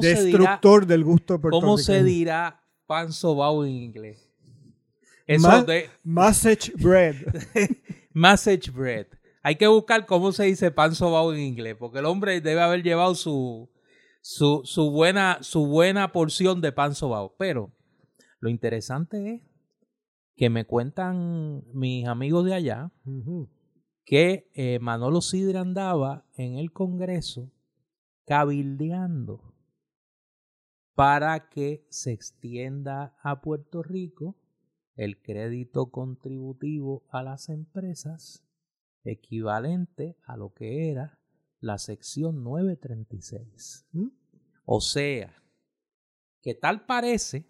destructor 0.00 0.86
del 0.86 1.02
gusto 1.02 1.40
¿Cómo 1.40 1.76
se 1.76 2.04
dirá 2.04 2.62
pan 2.86 3.12
sobao 3.12 3.64
en 3.64 3.72
inglés? 3.72 4.31
Eso 5.26 5.64
de, 5.64 5.88
message 6.02 6.72
bread. 6.76 7.16
message 8.12 8.70
bread. 8.70 9.06
Hay 9.42 9.56
que 9.56 9.66
buscar 9.66 10.06
cómo 10.06 10.32
se 10.32 10.44
dice 10.44 10.70
pan 10.70 10.94
sobao 10.94 11.32
en 11.32 11.40
inglés, 11.40 11.76
porque 11.78 11.98
el 11.98 12.06
hombre 12.06 12.40
debe 12.40 12.60
haber 12.60 12.82
llevado 12.82 13.14
su, 13.14 13.70
su, 14.20 14.62
su, 14.64 14.90
buena, 14.90 15.38
su 15.42 15.66
buena 15.66 16.12
porción 16.12 16.60
de 16.60 16.72
pan 16.72 16.94
sobao. 16.94 17.34
Pero 17.38 17.72
lo 18.38 18.48
interesante 18.48 19.34
es 19.34 19.42
que 20.36 20.50
me 20.50 20.64
cuentan 20.64 21.64
mis 21.72 22.06
amigos 22.06 22.44
de 22.44 22.54
allá 22.54 22.92
que 24.04 24.50
eh, 24.54 24.78
Manolo 24.80 25.20
Sidre 25.20 25.58
andaba 25.58 26.26
en 26.36 26.56
el 26.56 26.72
Congreso 26.72 27.50
cabildeando 28.26 29.54
para 30.94 31.48
que 31.48 31.86
se 31.90 32.12
extienda 32.12 33.16
a 33.22 33.40
Puerto 33.40 33.82
Rico 33.82 34.36
el 34.94 35.20
crédito 35.22 35.90
contributivo 35.90 37.04
a 37.10 37.22
las 37.22 37.48
empresas 37.48 38.44
equivalente 39.04 40.16
a 40.24 40.36
lo 40.36 40.52
que 40.52 40.90
era 40.90 41.18
la 41.60 41.78
sección 41.78 42.42
936. 42.44 43.86
¿Mm? 43.92 44.08
O 44.64 44.80
sea, 44.80 45.42
que 46.40 46.54
tal 46.54 46.84
parece 46.86 47.46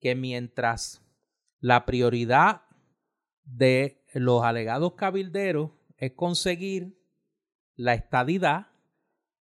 que 0.00 0.14
mientras 0.14 1.02
la 1.60 1.86
prioridad 1.86 2.62
de 3.44 4.04
los 4.12 4.42
alegados 4.42 4.94
cabilderos 4.94 5.70
es 5.96 6.12
conseguir 6.12 7.00
la 7.76 7.94
estadidad, 7.94 8.68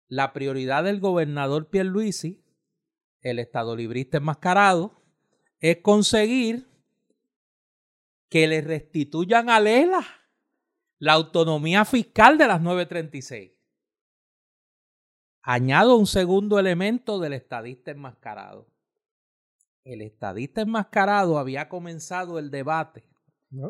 la 0.08 0.32
prioridad 0.32 0.84
del 0.84 1.00
gobernador 1.00 1.68
Pierluisi, 1.68 2.44
el 3.20 3.38
estado 3.38 3.76
librista 3.76 4.18
enmascarado, 4.18 5.02
es 5.60 5.78
conseguir 5.78 6.71
que 8.32 8.46
le 8.46 8.62
restituyan 8.62 9.50
a 9.50 9.60
Lela 9.60 10.02
la 10.98 11.12
autonomía 11.12 11.84
fiscal 11.84 12.38
de 12.38 12.46
las 12.46 12.62
936 12.62 13.52
añado 15.42 15.96
un 15.96 16.06
segundo 16.06 16.58
elemento 16.58 17.20
del 17.20 17.34
estadista 17.34 17.90
enmascarado. 17.90 18.68
El 19.84 20.00
estadista 20.00 20.62
enmascarado 20.62 21.38
había 21.38 21.68
comenzado 21.68 22.38
el 22.38 22.50
debate 22.50 23.04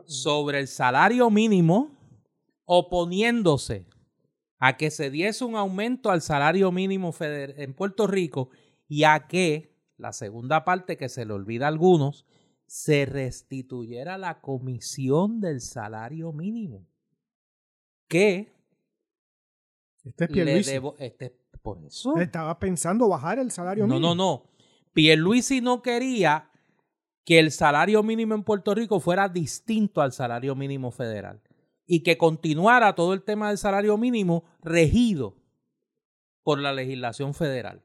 sobre 0.06 0.60
el 0.60 0.68
salario 0.68 1.28
mínimo 1.28 1.98
oponiéndose 2.64 3.88
a 4.60 4.76
que 4.76 4.92
se 4.92 5.10
diese 5.10 5.44
un 5.44 5.56
aumento 5.56 6.08
al 6.08 6.22
salario 6.22 6.70
mínimo 6.70 7.12
en 7.18 7.74
Puerto 7.74 8.06
Rico 8.06 8.50
y 8.86 9.02
a 9.02 9.26
que, 9.26 9.74
la 9.96 10.12
segunda 10.12 10.64
parte 10.64 10.96
que 10.96 11.08
se 11.08 11.24
le 11.24 11.32
olvida 11.32 11.64
a 11.64 11.68
algunos, 11.68 12.26
se 12.72 13.04
restituyera 13.04 14.16
la 14.16 14.40
comisión 14.40 15.42
del 15.42 15.60
salario 15.60 16.32
mínimo, 16.32 16.86
que 18.08 18.50
Este 20.02 20.24
es 20.24 20.30
Pierluisi. 20.30 20.80
Este, 20.98 21.38
por 21.60 21.84
eso. 21.84 22.16
Estaba 22.16 22.58
pensando 22.58 23.10
bajar 23.10 23.38
el 23.38 23.50
salario 23.50 23.86
mínimo. 23.86 24.00
No, 24.00 24.14
no, 24.14 24.38
no. 24.38 24.50
Pierluisi 24.94 25.60
no 25.60 25.82
quería 25.82 26.50
que 27.26 27.38
el 27.40 27.50
salario 27.50 28.02
mínimo 28.02 28.34
en 28.34 28.42
Puerto 28.42 28.74
Rico 28.74 29.00
fuera 29.00 29.28
distinto 29.28 30.00
al 30.00 30.14
salario 30.14 30.54
mínimo 30.54 30.90
federal 30.90 31.42
y 31.84 32.02
que 32.02 32.16
continuara 32.16 32.94
todo 32.94 33.12
el 33.12 33.22
tema 33.22 33.48
del 33.48 33.58
salario 33.58 33.98
mínimo 33.98 34.44
regido 34.62 35.36
por 36.42 36.58
la 36.58 36.72
legislación 36.72 37.34
federal. 37.34 37.84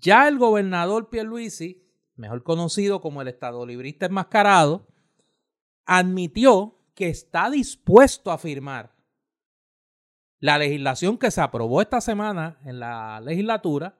Ya 0.00 0.28
el 0.28 0.38
gobernador 0.38 1.10
Pierluisi, 1.10 1.81
mejor 2.16 2.42
conocido 2.42 3.00
como 3.00 3.22
el 3.22 3.28
estado 3.28 3.64
librista 3.66 4.06
enmascarado, 4.06 4.86
admitió 5.86 6.78
que 6.94 7.08
está 7.08 7.50
dispuesto 7.50 8.30
a 8.30 8.38
firmar 8.38 8.94
la 10.38 10.58
legislación 10.58 11.18
que 11.18 11.30
se 11.30 11.40
aprobó 11.40 11.80
esta 11.80 12.00
semana 12.00 12.58
en 12.64 12.80
la 12.80 13.20
legislatura, 13.20 13.98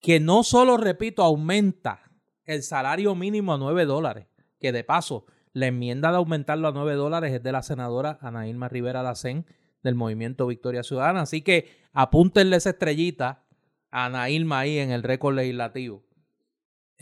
que 0.00 0.20
no 0.20 0.42
solo, 0.42 0.76
repito, 0.76 1.22
aumenta 1.22 2.02
el 2.44 2.62
salario 2.62 3.14
mínimo 3.14 3.54
a 3.54 3.58
9 3.58 3.86
dólares, 3.86 4.26
que 4.60 4.72
de 4.72 4.84
paso, 4.84 5.24
la 5.54 5.66
enmienda 5.66 6.10
de 6.10 6.16
aumentarlo 6.16 6.68
a 6.68 6.72
9 6.72 6.94
dólares 6.94 7.32
es 7.32 7.42
de 7.42 7.52
la 7.52 7.62
senadora 7.62 8.18
Ana 8.20 8.46
Irma 8.46 8.68
Rivera 8.68 9.02
Lacén 9.02 9.46
del 9.82 9.94
Movimiento 9.94 10.46
Victoria 10.46 10.82
Ciudadana. 10.82 11.22
Así 11.22 11.42
que 11.42 11.80
apúntenle 11.92 12.56
esa 12.56 12.70
estrellita 12.70 13.44
a 13.90 14.06
Ana 14.06 14.22
ahí 14.22 14.78
en 14.78 14.90
el 14.90 15.02
récord 15.02 15.34
legislativo. 15.34 16.04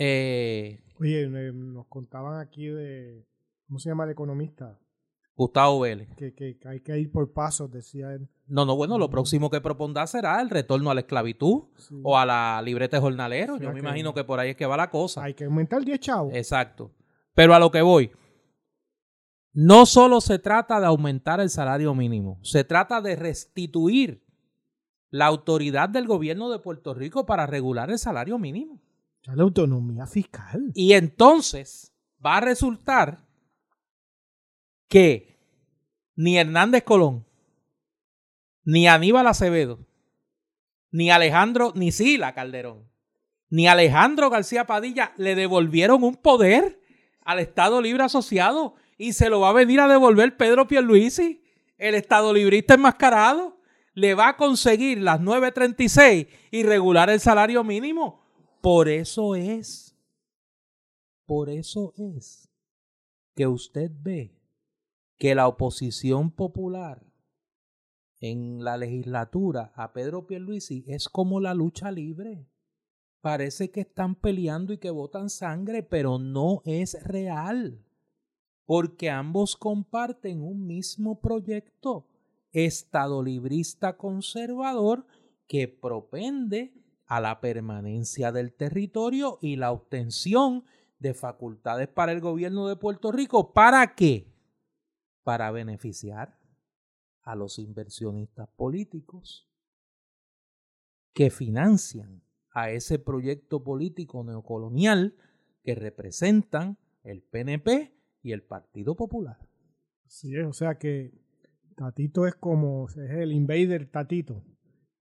Eh, 0.03 0.80
Oye, 0.98 1.28
nos 1.28 1.86
contaban 1.86 2.40
aquí 2.40 2.68
de, 2.68 3.26
¿cómo 3.66 3.78
se 3.78 3.90
llama 3.90 4.05
el 4.05 4.11
economista? 4.11 4.78
Gustavo 5.36 5.80
Vélez. 5.80 6.09
Que, 6.16 6.59
hay 6.64 6.80
que 6.80 6.98
ir 6.98 7.12
por 7.12 7.32
pasos, 7.34 7.70
decía 7.70 8.14
él. 8.14 8.26
No, 8.46 8.64
no, 8.64 8.76
bueno, 8.76 8.96
lo 8.96 9.11
próximo 9.11 9.51
que 9.51 9.61
propondrá 9.61 10.07
será 10.07 10.40
el 10.40 10.48
retorno 10.48 10.90
a 10.90 10.94
la 10.94 11.01
esclavitud 11.01 11.64
o 12.03 12.18
a 12.18 12.24
la 12.24 12.62
libreta 12.62 12.96
de 12.96 13.03
jornalero. 13.03 13.59
Yo 13.59 13.72
me 13.72 13.78
imagino 13.78 14.14
que 14.14 14.24
por 14.24 14.40
ahí 14.40 14.51
es 14.51 14.57
que 14.57 14.64
va 14.64 14.78
la 14.78 14.90
cosa. 14.90 15.22
Hay 15.22 15.34
que 15.34 15.44
aumentar 15.44 15.84
10 15.84 16.01
chavos. 16.01 16.34
Exacto. 16.34 16.92
Pero 17.34 17.55
a 17.55 17.59
lo 17.59 17.70
que 17.70 17.82
voy, 17.82 18.11
no 19.53 19.84
solo 19.84 20.22
se 20.22 20.38
trata 20.38 20.80
de 20.80 20.86
aumentar 20.86 21.40
el 21.40 21.51
salario 21.51 21.94
mínimo, 21.94 22.38
se 22.42 22.64
trata 22.64 23.03
de 23.03 23.16
restituir 23.16 24.24
la 25.11 25.26
autoridad 25.26 25.90
del 25.90 26.07
gobierno 26.07 26.51
de 26.51 26.59
Puerto 26.59 26.94
Rico 26.94 27.26
para 27.26 27.46
regular 27.46 27.90
el 27.90 27.98
salario 27.98 28.38
mínimo. 28.38 28.80
La 29.25 29.43
autonomía 29.43 30.07
fiscal. 30.07 30.73
Y 30.75 30.95
entonces 30.95 31.93
va 32.25 32.39
a 32.39 32.41
resultar 32.41 33.27
que 34.89 35.39
ni 36.16 36.39
Hernández 36.39 36.85
Colón, 36.85 37.27
ni 38.64 38.89
Aníbal 38.89 39.27
Acevedo, 39.27 39.79
ni 40.91 41.11
Alejandro, 41.11 41.73
ni 41.75 41.93
Sila 41.93 42.35
Calderón, 42.35 42.91
ni 43.49 43.66
Alejandro 43.68 44.31
García 44.31 44.66
Padilla 44.66 45.12
le 45.16 45.35
devolvieron 45.35 46.03
un 46.03 46.16
poder 46.16 46.81
al 47.25 47.39
Estado 47.39 47.81
Libre 47.81 48.05
Asociado 48.05 48.75
y 48.99 49.12
se 49.12 49.31
lo 49.31 49.41
va 49.41 49.51
a 49.51 49.55
venir 49.55 49.81
a 49.81 49.89
devolver 49.89 50.37
Pedro 50.37 50.66
Pierluisi, 50.66 51.43
el 51.79 51.95
Estado 51.95 52.33
Librista 52.33 52.75
enmascarado. 52.75 53.59
Le 53.95 54.14
va 54.14 54.29
a 54.29 54.37
conseguir 54.37 54.99
las 54.99 55.21
9.36 55.21 56.29
y 56.51 56.62
regular 56.62 57.11
el 57.11 57.18
salario 57.18 57.64
mínimo. 57.64 58.20
Por 58.61 58.90
eso 58.90 59.36
es, 59.36 59.96
por 61.24 61.48
eso 61.48 61.94
es 61.96 62.50
que 63.34 63.46
usted 63.46 63.90
ve 64.02 64.38
que 65.16 65.34
la 65.34 65.48
oposición 65.48 66.30
popular 66.30 67.02
en 68.20 68.62
la 68.62 68.76
legislatura 68.76 69.72
a 69.74 69.94
Pedro 69.94 70.26
Pierluisi 70.26 70.84
es 70.86 71.08
como 71.08 71.40
la 71.40 71.54
lucha 71.54 71.90
libre. 71.90 72.46
Parece 73.22 73.70
que 73.70 73.80
están 73.80 74.14
peleando 74.14 74.74
y 74.74 74.78
que 74.78 74.90
votan 74.90 75.30
sangre, 75.30 75.82
pero 75.82 76.18
no 76.18 76.61
es 76.66 77.02
real, 77.02 77.82
porque 78.66 79.08
ambos 79.08 79.56
comparten 79.56 80.42
un 80.42 80.66
mismo 80.66 81.18
proyecto 81.20 82.06
estado 82.52 83.22
librista 83.22 83.96
conservador 83.96 85.06
que 85.46 85.66
propende 85.66 86.74
a 87.11 87.20
la 87.20 87.40
permanencia 87.40 88.32
del 88.32 88.54
territorio 88.54 89.38
y 89.42 89.56
la 89.56 89.70
obtención 89.70 90.64
de 90.98 91.12
facultades 91.12 91.88
para 91.88 92.12
el 92.12 92.20
gobierno 92.20 92.66
de 92.66 92.76
Puerto 92.76 93.12
Rico. 93.12 93.52
¿Para 93.52 93.94
qué? 93.94 94.30
para 95.22 95.50
beneficiar 95.50 96.38
a 97.22 97.36
los 97.36 97.58
inversionistas 97.58 98.48
políticos 98.56 99.48
que 101.12 101.30
financian 101.30 102.22
a 102.52 102.70
ese 102.70 102.98
proyecto 102.98 103.62
político 103.62 104.24
neocolonial 104.24 105.14
que 105.62 105.74
representan 105.74 106.78
el 107.04 107.22
PNP 107.22 107.94
y 108.22 108.32
el 108.32 108.42
Partido 108.42 108.96
Popular. 108.96 109.38
Sí, 110.06 110.36
o 110.38 110.52
sea 110.52 110.78
que 110.78 111.12
Tatito 111.76 112.26
es 112.26 112.34
como 112.34 112.88
es 112.88 112.96
el 112.96 113.32
invader 113.32 113.90
Tatito 113.90 114.42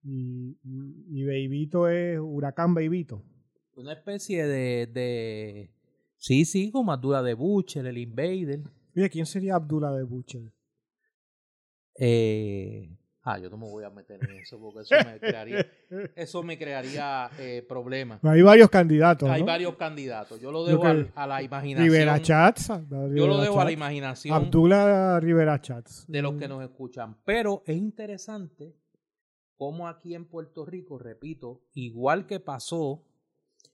y, 0.03 0.57
y, 0.63 1.23
es 1.23 2.19
huracán 2.19 2.73
Beibito. 2.73 3.23
Una 3.75 3.93
especie 3.93 4.45
de, 4.45 4.87
de 4.87 5.71
sí, 6.17 6.45
sí, 6.45 6.71
como 6.71 6.95
dura 6.97 7.21
de 7.21 7.33
Butcher, 7.33 7.85
el 7.85 7.97
invader. 7.97 8.61
¿quién 9.09 9.25
sería 9.25 9.55
Abdullah 9.55 9.91
de 9.91 10.03
Butcher? 10.03 10.51
Eh, 11.95 12.97
ah, 13.23 13.37
yo 13.39 13.49
no 13.49 13.57
me 13.57 13.69
voy 13.69 13.83
a 13.83 13.89
meter 13.89 14.19
en 14.23 14.39
eso 14.39 14.59
porque 14.59 14.81
eso 14.81 14.95
me 15.05 15.19
crearía, 15.19 15.65
eso 16.15 16.43
me 16.43 16.57
crearía 16.57 17.29
eh, 17.37 17.65
problemas. 17.67 18.23
Hay 18.23 18.41
varios 18.41 18.69
candidatos. 18.69 19.29
Hay 19.29 19.43
varios 19.43 19.75
candidatos. 19.75 20.39
Yo 20.41 20.51
lo 20.51 20.65
dejo 20.65 20.83
a, 21.15 21.27
la 21.27 21.41
imaginación. 21.41 21.91
Rivera 21.91 22.21
Chats. 22.21 22.69
yo 22.89 23.27
lo 23.27 23.39
dejo 23.39 23.61
a 23.61 23.65
la 23.65 23.71
imaginación. 23.71 24.35
Abdullah 24.35 25.19
Rivera 25.19 25.61
Chats. 25.61 26.05
De 26.07 26.21
los 26.21 26.35
que 26.35 26.47
nos 26.47 26.63
escuchan. 26.63 27.17
Pero 27.23 27.63
es 27.65 27.77
interesante 27.77 28.75
cómo 29.59 29.89
aquí 29.89 30.15
en 30.15 30.25
Puerto 30.25 30.65
Rico, 30.65 30.97
repito, 30.97 31.65
igual 31.73 32.27
que 32.27 32.39
pasó, 32.39 33.03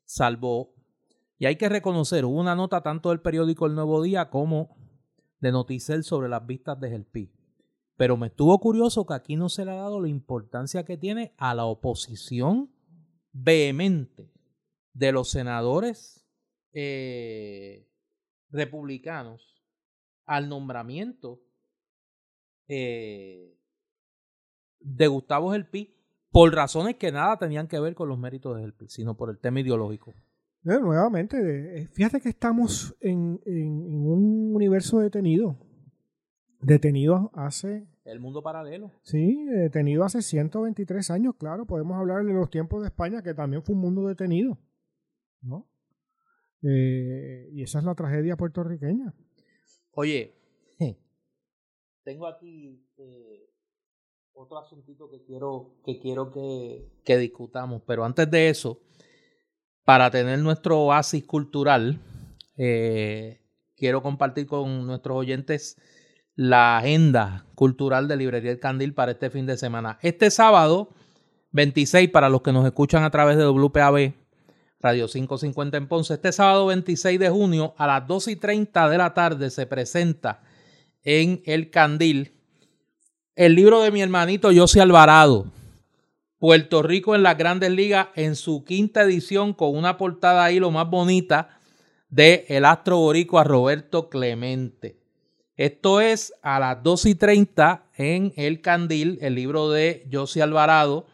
salvo, 0.03 0.73
y 1.38 1.45
hay 1.45 1.57
que 1.57 1.69
reconocer, 1.69 2.25
hubo 2.25 2.39
una 2.39 2.55
nota 2.55 2.81
tanto 2.81 3.09
del 3.09 3.21
periódico 3.21 3.67
El 3.67 3.75
Nuevo 3.75 4.01
Día 4.01 4.31
como 4.31 4.75
de 5.39 5.51
Noticel 5.51 6.03
sobre 6.03 6.27
las 6.27 6.43
vistas 6.43 6.79
de 6.79 6.89
Gelpi. 6.89 7.31
Pero 7.97 8.17
me 8.17 8.27
estuvo 8.27 8.57
curioso 8.57 9.05
que 9.05 9.13
aquí 9.13 9.36
no 9.36 9.47
se 9.47 9.63
le 9.63 9.71
ha 9.71 9.75
dado 9.75 10.01
la 10.01 10.07
importancia 10.09 10.83
que 10.86 10.97
tiene 10.97 11.36
a 11.38 11.53
la 11.53 11.65
oposición 11.65 12.73
vehemente 13.31 14.33
de 14.91 15.11
los 15.11 15.29
senadores 15.29 16.25
eh, 16.73 17.88
republicanos 18.49 19.61
al 20.25 20.49
nombramiento 20.49 21.43
eh, 22.67 23.55
de 24.86 25.07
Gustavo 25.07 25.51
Gelpi 25.51 25.93
por 26.31 26.53
razones 26.53 26.95
que 26.95 27.11
nada 27.11 27.38
tenían 27.38 27.67
que 27.67 27.79
ver 27.79 27.95
con 27.95 28.09
los 28.09 28.19
méritos 28.19 28.55
de 28.55 28.61
Gelpi, 28.61 28.88
sino 28.88 29.15
por 29.15 29.29
el 29.29 29.39
tema 29.39 29.59
ideológico 29.59 30.13
nuevamente, 30.65 31.81
eh, 31.81 31.88
fíjate 31.88 32.19
que 32.19 32.29
estamos 32.29 32.95
en, 32.99 33.39
un 33.45 34.55
universo 34.55 34.99
detenido. 34.99 35.57
Detenido 36.59 37.31
hace... 37.36 37.88
El 38.03 38.19
mundo 38.19 38.41
paralelo. 38.41 38.91
Sí, 39.03 39.45
detenido 39.45 40.03
hace 40.03 40.21
123 40.21 41.11
años, 41.11 41.36
claro. 41.38 41.65
Podemos 41.65 41.97
hablar 41.97 42.23
de 42.23 42.33
los 42.33 42.49
tiempos 42.49 42.81
de 42.81 42.88
España, 42.88 43.21
que 43.21 43.33
también 43.33 43.63
fue 43.63 43.75
un 43.75 43.81
mundo 43.81 44.07
detenido. 44.07 44.57
¿No? 45.41 45.67
Eh, 46.63 47.49
y 47.51 47.61
esa 47.61 47.79
es 47.79 47.86
la 47.86 47.93
tragedia 47.93 48.36
puertorriqueña. 48.36 49.13
Oye, 49.91 50.36
tengo 52.03 52.27
aquí 52.27 52.83
eh, 52.97 53.49
otro 54.36 54.57
asuntito 54.57 55.09
que 55.09 55.23
quiero 55.23 55.77
que, 55.86 55.97
quiero 55.97 56.29
que, 56.29 56.86
que 57.05 57.17
discutamos, 57.17 57.81
pero 57.88 58.03
antes 58.03 58.29
de 58.29 58.49
eso 58.49 58.81
para 59.86 60.11
tener 60.11 60.39
nuestro 60.39 60.79
oasis 60.81 61.23
cultural, 61.23 61.99
eh, 62.57 63.39
quiero 63.77 64.01
compartir 64.01 64.47
con 64.47 64.86
nuestros 64.86 65.15
oyentes 65.15 65.77
la 66.36 66.77
agenda 66.77 67.45
cultural 67.55 68.07
de 68.07 68.17
Librería 68.17 68.51
El 68.51 68.59
Candil 68.59 68.93
para 68.93 69.13
este 69.13 69.29
fin 69.29 69.45
de 69.45 69.57
semana. 69.57 69.99
Este 70.01 70.31
sábado 70.31 70.89
26, 71.51 72.09
para 72.09 72.29
los 72.29 72.41
que 72.41 72.51
nos 72.51 72.65
escuchan 72.65 73.03
a 73.03 73.11
través 73.11 73.38
de 73.38 73.45
WPAB, 73.45 74.13
Radio 74.81 75.07
550 75.07 75.77
en 75.77 75.88
Ponce, 75.88 76.15
este 76.15 76.31
sábado 76.31 76.65
26 76.65 77.19
de 77.19 77.29
junio 77.29 77.73
a 77.77 77.88
las 77.88 78.05
2 78.05 78.27
y 78.29 78.36
30 78.36 78.89
de 78.89 78.97
la 78.97 79.13
tarde 79.13 79.49
se 79.49 79.65
presenta 79.65 80.43
en 81.03 81.41
El 81.45 81.69
Candil 81.69 82.34
el 83.36 83.53
libro 83.53 83.81
de 83.81 83.91
mi 83.91 84.01
hermanito 84.01 84.49
José 84.55 84.79
Alvarado, 84.79 85.47
Puerto 86.39 86.81
Rico 86.81 87.15
en 87.15 87.23
las 87.23 87.38
grandes 87.38 87.69
ligas 87.69 88.07
en 88.15 88.36
su 88.38 88.63
quinta 88.63 89.01
edición 89.03 89.53
con 89.53 89.75
una 89.75 89.97
portada 89.97 90.45
ahí 90.45 90.57
lo 90.57 90.71
más 90.71 90.89
bonita 90.89 91.59
de 92.09 92.45
el 92.47 92.63
astro 92.63 92.97
boricua 92.97 93.43
Roberto 93.43 94.09
Clemente. 94.09 95.01
Esto 95.57 95.99
es 95.99 96.33
a 96.43 96.61
las 96.61 96.81
2 96.81 97.07
y 97.07 97.15
30 97.15 97.83
en 97.97 98.33
El 98.38 98.61
Candil, 98.61 99.17
el 99.21 99.36
libro 99.36 99.69
de 99.69 100.07
José 100.09 100.41
Alvarado, 100.41 101.05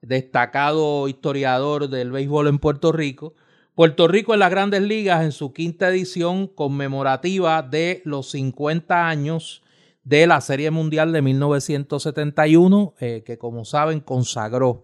destacado 0.00 1.06
historiador 1.06 1.88
del 1.88 2.10
béisbol 2.10 2.48
en 2.48 2.58
Puerto 2.58 2.90
Rico. 2.90 3.34
Puerto 3.76 4.08
Rico 4.08 4.34
en 4.34 4.40
las 4.40 4.50
grandes 4.50 4.82
ligas 4.82 5.22
en 5.22 5.30
su 5.30 5.52
quinta 5.52 5.88
edición 5.88 6.48
conmemorativa 6.48 7.62
de 7.62 8.02
los 8.04 8.30
50 8.30 9.08
años 9.08 9.62
de 10.02 10.26
la 10.26 10.40
Serie 10.40 10.70
Mundial 10.70 11.12
de 11.12 11.22
1971, 11.22 12.94
eh, 13.00 13.22
que 13.24 13.38
como 13.38 13.64
saben 13.64 14.00
consagró 14.00 14.82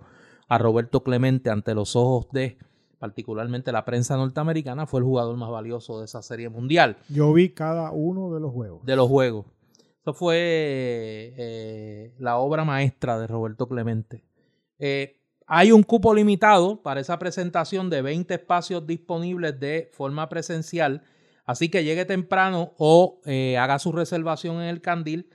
a 0.49 0.59
Roberto 0.59 1.03
Clemente 1.03 1.51
ante 1.51 1.75
los 1.75 1.97
ojos 1.97 2.29
de 2.33 2.59
particularmente 2.99 3.73
la 3.73 3.85
prensa 3.85 4.17
norteamericana, 4.17 4.87
fue 4.87 5.01
el 5.01 5.05
jugador 5.05 5.37
más 5.37 5.51
valioso 5.51 5.99
de 5.99 6.07
esa 6.07 6.23
Serie 6.23 6.49
Mundial. 6.49 6.97
Yo 7.09 7.33
vi 7.33 7.51
cada 7.51 7.91
uno 7.91 8.33
de 8.33 8.41
los 8.41 8.53
juegos. 8.53 8.85
De 8.85 8.97
los 8.97 9.09
juegos. 9.09 9.47
Eso 10.01 10.14
fue 10.14 10.37
eh, 11.37 12.14
la 12.19 12.39
obra 12.39 12.64
maestra 12.64 13.19
de 13.19 13.27
Roberto 13.27 13.69
Clemente. 13.69 14.25
Eh, 14.79 15.21
hay 15.47 15.73
un 15.73 15.83
cupo 15.83 16.14
limitado 16.14 16.83
para 16.83 17.01
esa 17.01 17.19
presentación 17.19 17.91
de 17.91 18.03
20 18.03 18.35
espacios 18.35 18.87
disponibles 18.87 19.59
de 19.61 19.91
forma 19.93 20.29
presencial 20.29 21.03
Así 21.47 21.69
que 21.69 21.85
llegue 21.85 22.05
temprano 22.05 22.75
o 22.77 23.21
eh, 23.25 23.57
haga 23.57 23.79
su 23.79 23.93
reservación 23.93 24.57
en 24.57 24.69
el 24.69 24.83
Candil 24.83 25.31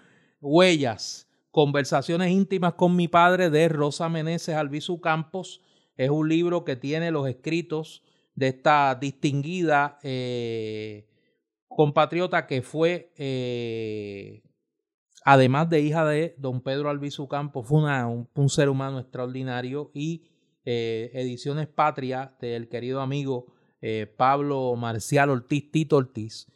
Huellas, 0.41 1.25
Conversaciones 1.51 2.31
íntimas 2.33 2.75
con 2.75 2.97
mi 2.97 3.09
padre 3.09 3.49
de 3.49 3.71
Rosa 3.71 4.11
Meneses 4.11 4.55
Albizu 4.55 5.01
Campos. 5.01 5.63
Es 5.97 6.11
un 6.11 6.29
libro 6.29 6.67
que 6.67 6.77
tiene 6.77 7.11
los 7.11 7.27
escritos 7.27 8.03
de 8.35 8.49
esta 8.49 8.95
distinguida 8.95 9.99
eh, 10.03 11.07
compatriota 11.77 12.47
que 12.47 12.63
fue, 12.63 13.13
eh, 13.17 14.43
además 15.25 15.69
de 15.69 15.83
hija 15.83 16.07
de 16.07 16.35
don 16.39 16.63
Pedro 16.63 16.89
Albizu 16.89 17.29
Campos, 17.29 17.69
fue 17.69 17.79
un, 17.83 18.49
ser 18.49 18.71
humano 18.71 18.99
extraordinario 18.99 19.91
y 19.95 20.25
eh, 20.65 21.11
Ediciones 21.13 21.69
Patria 21.69 22.35
del 22.41 22.69
querido 22.69 23.03
amigo 23.03 23.53
eh, 23.83 24.13
Pablo 24.17 24.75
Marcial 24.75 25.29
Ortiz, 25.31 25.71
Tito 25.71 25.97
Ortiz, 25.97 26.51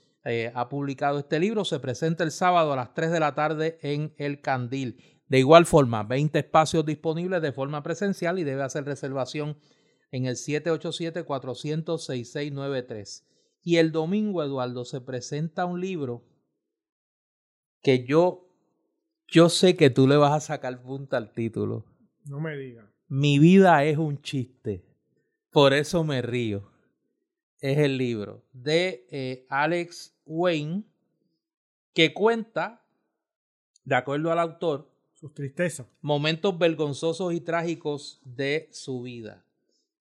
ha 0.54 0.68
publicado 0.68 1.18
este 1.18 1.40
libro. 1.40 1.64
Se 1.64 1.80
presenta 1.80 2.24
el 2.24 2.30
sábado 2.30 2.72
a 2.72 2.76
las 2.76 2.94
3 2.94 3.10
de 3.10 3.20
la 3.20 3.34
tarde 3.34 3.78
en 3.82 4.14
El 4.16 4.40
Candil. 4.40 5.02
De 5.28 5.38
igual 5.38 5.66
forma, 5.66 6.02
20 6.02 6.38
espacios 6.38 6.86
disponibles 6.86 7.42
de 7.42 7.52
forma 7.52 7.82
presencial 7.82 8.38
y 8.38 8.44
debe 8.44 8.62
hacer 8.62 8.84
reservación 8.84 9.58
en 10.12 10.26
el 10.26 10.36
787 10.36 11.24
400 11.24 12.04
6693 12.04 13.29
y 13.62 13.76
el 13.76 13.92
domingo, 13.92 14.42
Eduardo, 14.42 14.84
se 14.84 15.00
presenta 15.00 15.64
un 15.64 15.80
libro 15.80 16.24
que 17.82 18.04
yo, 18.04 18.48
yo 19.28 19.48
sé 19.48 19.76
que 19.76 19.90
tú 19.90 20.06
le 20.06 20.16
vas 20.16 20.32
a 20.32 20.40
sacar 20.40 20.82
punta 20.82 21.16
al 21.16 21.32
título. 21.32 21.84
No 22.24 22.40
me 22.40 22.56
digas. 22.56 22.88
Mi 23.08 23.38
vida 23.38 23.84
es 23.84 23.98
un 23.98 24.20
chiste. 24.22 24.84
Por 25.50 25.72
eso 25.72 26.04
me 26.04 26.22
río. 26.22 26.70
Es 27.58 27.78
el 27.78 27.98
libro 27.98 28.46
de 28.52 29.06
eh, 29.10 29.46
Alex 29.50 30.16
Wayne 30.24 30.84
que 31.92 32.14
cuenta, 32.14 32.86
de 33.84 33.94
acuerdo 33.94 34.32
al 34.32 34.38
autor, 34.38 34.90
sus 35.12 35.34
tristezas, 35.34 35.86
momentos 36.00 36.56
vergonzosos 36.58 37.34
y 37.34 37.40
trágicos 37.40 38.20
de 38.24 38.68
su 38.72 39.02
vida. 39.02 39.44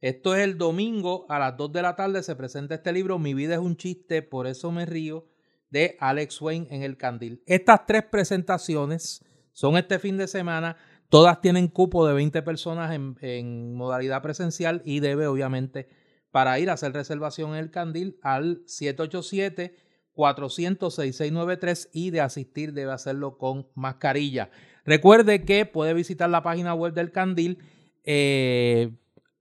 Esto 0.01 0.33
es 0.33 0.45
el 0.45 0.57
domingo 0.57 1.25
a 1.27 1.39
las 1.39 1.57
2 1.57 1.73
de 1.73 1.81
la 1.81 1.95
tarde. 1.95 2.23
Se 2.23 2.35
presenta 2.35 2.75
este 2.75 2.93
libro, 2.93 3.19
Mi 3.19 3.33
vida 3.33 3.55
es 3.55 3.59
un 3.59 3.75
chiste, 3.75 4.21
por 4.21 4.47
eso 4.47 4.71
me 4.71 4.85
río, 4.85 5.27
de 5.69 5.97
Alex 5.99 6.41
Wayne 6.41 6.67
en 6.69 6.83
el 6.83 6.95
Candil. 6.95 7.43
Estas 7.45 7.85
tres 7.85 8.03
presentaciones 8.03 9.25
son 9.51 9.77
este 9.77 9.99
fin 9.99 10.17
de 10.17 10.27
semana. 10.27 10.77
Todas 11.09 11.41
tienen 11.41 11.67
cupo 11.67 12.07
de 12.07 12.13
20 12.13 12.41
personas 12.43 12.93
en, 12.93 13.73
modalidad 13.73 14.21
presencial 14.21 14.81
y 14.85 15.01
debe, 15.01 15.27
obviamente, 15.27 15.89
para 16.31 16.59
ir 16.59 16.69
a 16.69 16.73
hacer 16.73 16.93
reservación 16.93 17.51
en 17.51 17.57
el 17.57 17.71
Candil 17.71 18.19
al 18.21 18.63
787 18.67 19.75
400 20.13 20.93
6693 20.93 21.89
y 21.93 22.11
de 22.11 22.21
asistir 22.21 22.73
debe 22.73 22.91
hacerlo 22.91 23.37
con 23.37 23.67
mascarilla. 23.73 24.49
Recuerde 24.85 25.43
que 25.43 25.65
puede 25.65 25.93
visitar 25.93 26.29
la 26.29 26.43
página 26.43 26.73
web 26.73 26.93
del 26.93 27.11
Candil 27.11 27.59
eh, 28.03 28.91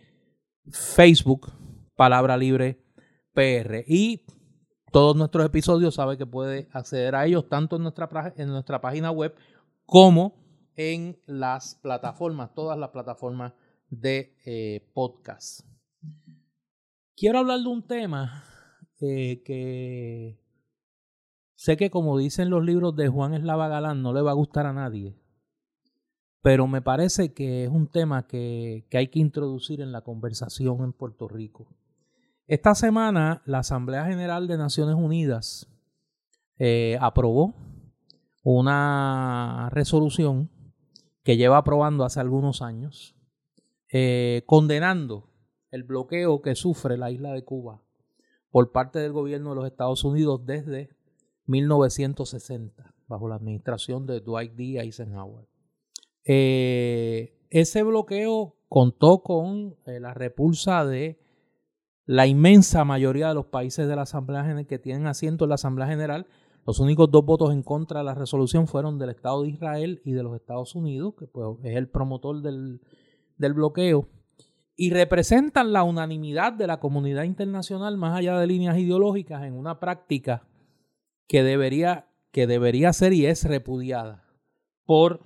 Facebook, 0.69 1.53
Palabra 1.95 2.35
Libre 2.35 2.83
PR. 3.33 3.85
Y 3.87 4.25
todos 4.91 5.15
nuestros 5.15 5.45
episodios 5.45 5.95
sabe 5.95 6.17
que 6.17 6.25
puede 6.25 6.67
acceder 6.73 7.15
a 7.15 7.25
ellos 7.25 7.47
tanto 7.47 7.77
en 7.77 7.83
nuestra, 7.83 8.33
en 8.35 8.49
nuestra 8.49 8.81
página 8.81 9.11
web 9.11 9.33
como 9.85 10.43
en 10.75 11.17
las 11.25 11.75
plataformas, 11.75 12.53
todas 12.53 12.77
las 12.77 12.89
plataformas 12.89 13.53
de 13.89 14.35
eh, 14.45 14.89
podcast. 14.93 15.61
Quiero 17.15 17.39
hablar 17.39 17.59
de 17.59 17.67
un 17.67 17.83
tema 17.83 18.43
eh, 19.01 19.41
que 19.43 20.37
sé 21.55 21.77
que 21.77 21.89
como 21.89 22.17
dicen 22.17 22.49
los 22.49 22.63
libros 22.63 22.95
de 22.95 23.07
Juan 23.07 23.33
Eslava 23.33 23.67
Galán 23.67 24.01
no 24.01 24.13
le 24.13 24.21
va 24.21 24.31
a 24.31 24.35
gustar 24.35 24.65
a 24.65 24.73
nadie, 24.73 25.15
pero 26.41 26.67
me 26.67 26.81
parece 26.81 27.33
que 27.33 27.63
es 27.63 27.69
un 27.69 27.87
tema 27.87 28.27
que, 28.27 28.85
hay 28.93 29.07
que 29.07 29.19
introducir 29.19 29.81
en 29.81 29.91
la 29.91 30.01
conversación 30.01 30.83
en 30.83 30.93
Puerto 30.93 31.27
Rico. 31.27 31.67
Esta 32.47 32.75
semana 32.75 33.41
la 33.45 33.59
Asamblea 33.59 34.05
General 34.05 34.47
de 34.47 34.57
Naciones 34.57 34.95
Unidas 34.95 35.67
eh, 36.59 36.97
aprobó 37.01 37.55
una 38.43 39.69
resolución 39.71 40.51
que 41.23 41.37
lleva 41.37 41.57
aprobando 41.57 42.03
hace 42.05 42.19
algunos 42.19 42.61
años 42.61 43.14
eh, 43.91 44.43
condenando 44.45 45.29
el 45.71 45.83
bloqueo 45.83 46.41
que 46.41 46.55
sufre 46.55 46.97
la 46.97 47.11
isla 47.11 47.33
de 47.33 47.43
Cuba 47.43 47.83
por 48.49 48.71
parte 48.71 48.99
del 48.99 49.11
gobierno 49.11 49.49
de 49.49 49.55
los 49.57 49.65
Estados 49.65 50.03
Unidos 50.03 50.45
desde 50.45 50.89
1960, 51.45 52.95
bajo 53.07 53.27
la 53.27 53.35
administración 53.35 54.05
de 54.05 54.21
Dwight 54.21 54.53
D. 54.53 54.79
Eisenhower. 54.79 55.47
Eh, 56.23 57.37
ese 57.49 57.83
bloqueo 57.83 58.55
contó 58.67 59.21
con 59.21 59.75
eh, 59.85 59.99
la 59.99 60.13
repulsa 60.13 60.85
de 60.85 61.19
la 62.05 62.27
inmensa 62.27 62.85
mayoría 62.85 63.27
de 63.27 63.35
los 63.35 63.47
países 63.47 63.87
de 63.87 63.95
la 63.95 64.03
Asamblea 64.03 64.43
General 64.43 64.67
que 64.67 64.79
tienen 64.79 65.07
asiento 65.07 65.45
en 65.45 65.49
la 65.49 65.55
Asamblea 65.55 65.87
General. 65.87 66.25
Los 66.65 66.79
únicos 66.79 67.11
dos 67.11 67.25
votos 67.25 67.51
en 67.51 67.61
contra 67.61 67.99
de 67.99 68.05
la 68.05 68.15
resolución 68.15 68.67
fueron 68.67 68.97
del 68.97 69.09
Estado 69.09 69.43
de 69.43 69.49
Israel 69.49 70.01
y 70.03 70.13
de 70.13 70.23
los 70.23 70.35
Estados 70.35 70.75
Unidos, 70.75 71.13
que 71.17 71.27
pues, 71.27 71.57
es 71.63 71.75
el 71.75 71.89
promotor 71.89 72.41
del, 72.41 72.79
del 73.37 73.53
bloqueo 73.53 74.07
y 74.75 74.89
representan 74.89 75.71
la 75.71 75.83
unanimidad 75.83 76.53
de 76.53 76.67
la 76.67 76.79
comunidad 76.79 77.23
internacional 77.23 77.97
más 77.97 78.17
allá 78.17 78.37
de 78.37 78.47
líneas 78.47 78.77
ideológicas 78.77 79.43
en 79.43 79.53
una 79.53 79.79
práctica 79.79 80.47
que 81.27 81.43
debería, 81.43 82.07
que 82.31 82.45
debería 82.45 82.91
ser 82.93 83.13
y 83.13 83.25
es 83.25 83.45
repudiada 83.45 84.23
por 84.85 85.21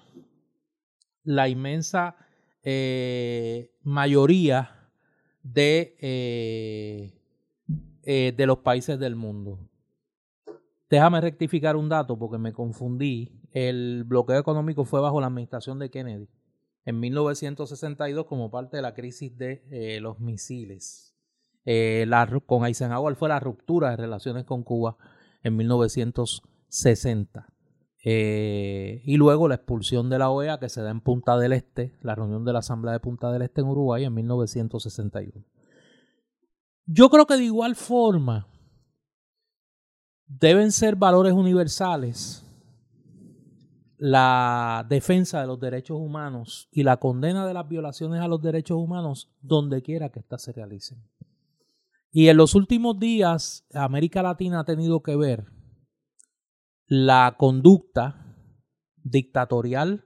la 1.24 1.50
inmensa 1.50 2.16
eh, 2.64 3.72
mayoría 3.84 4.92
de, 5.42 5.96
eh, 6.00 7.14
eh, 8.04 8.34
de 8.36 8.46
los 8.46 8.60
países 8.60 9.00
del 9.00 9.16
mundo. 9.16 9.60
Déjame 10.90 11.22
rectificar 11.22 11.76
un 11.76 11.90
dato 11.90 12.18
porque 12.18 12.38
me 12.38 12.54
confundí. 12.54 13.32
El 13.52 14.04
bloqueo 14.06 14.40
económico 14.40 14.86
fue 14.86 15.02
bajo 15.02 15.20
la 15.20 15.28
administración 15.28 15.80
de 15.80 15.90
Kennedy 15.90 16.28
en 16.90 17.00
1962 17.00 18.26
como 18.26 18.50
parte 18.50 18.78
de 18.78 18.82
la 18.82 18.96
crisis 18.96 19.38
de 19.38 19.64
eh, 19.70 20.00
los 20.02 20.20
misiles. 20.20 21.16
Eh, 21.64 22.08
con 22.48 22.66
Eisenhower 22.66 23.16
fue 23.16 23.30
la 23.30 23.40
ruptura 23.40 23.92
de 23.92 23.98
relaciones 23.98 24.44
con 24.46 24.64
Cuba 24.64 24.98
en 25.44 25.56
1960. 25.56 27.48
Eh, 28.04 29.04
y 29.06 29.18
luego 29.18 29.48
la 29.48 29.56
expulsión 29.56 30.10
de 30.10 30.18
la 30.18 30.32
OEA 30.32 30.60
que 30.60 30.68
se 30.68 30.82
da 30.82 30.90
en 30.90 31.02
Punta 31.02 31.38
del 31.38 31.54
Este, 31.54 31.96
la 32.02 32.16
reunión 32.16 32.44
de 32.44 32.54
la 32.54 32.60
Asamblea 32.60 32.94
de 32.94 33.00
Punta 33.00 33.32
del 33.32 33.44
Este 33.44 33.62
en 33.62 33.68
Uruguay 33.68 34.06
en 34.06 34.14
1961. 34.16 35.46
Yo 36.88 37.10
creo 37.12 37.28
que 37.28 37.38
de 37.38 37.44
igual 37.44 37.76
forma 37.76 38.48
deben 40.26 40.72
ser 40.72 40.96
valores 40.96 41.34
universales 41.34 42.49
la 44.00 44.86
defensa 44.88 45.42
de 45.42 45.48
los 45.48 45.60
derechos 45.60 45.98
humanos 46.00 46.70
y 46.72 46.84
la 46.84 46.98
condena 46.98 47.46
de 47.46 47.54
las 47.54 47.68
violaciones 47.68 48.22
a 48.22 48.30
los 48.30 48.42
derechos 48.42 48.78
humanos 48.78 49.30
donde 49.42 49.82
quiera 49.82 50.10
que 50.10 50.22
éstas 50.22 50.42
se 50.42 50.54
realicen. 50.54 51.04
Y 52.10 52.30
en 52.30 52.38
los 52.38 52.56
últimos 52.56 52.98
días, 52.98 53.68
América 53.74 54.24
Latina 54.24 54.62
ha 54.62 54.64
tenido 54.64 55.04
que 55.04 55.18
ver 55.18 55.52
la 56.88 57.36
conducta 57.38 58.38
dictatorial, 59.04 60.06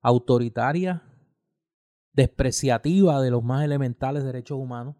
autoritaria, 0.00 1.02
despreciativa 2.12 3.20
de 3.20 3.32
los 3.32 3.42
más 3.42 3.64
elementales 3.64 4.22
derechos 4.22 4.58
humanos 4.58 4.94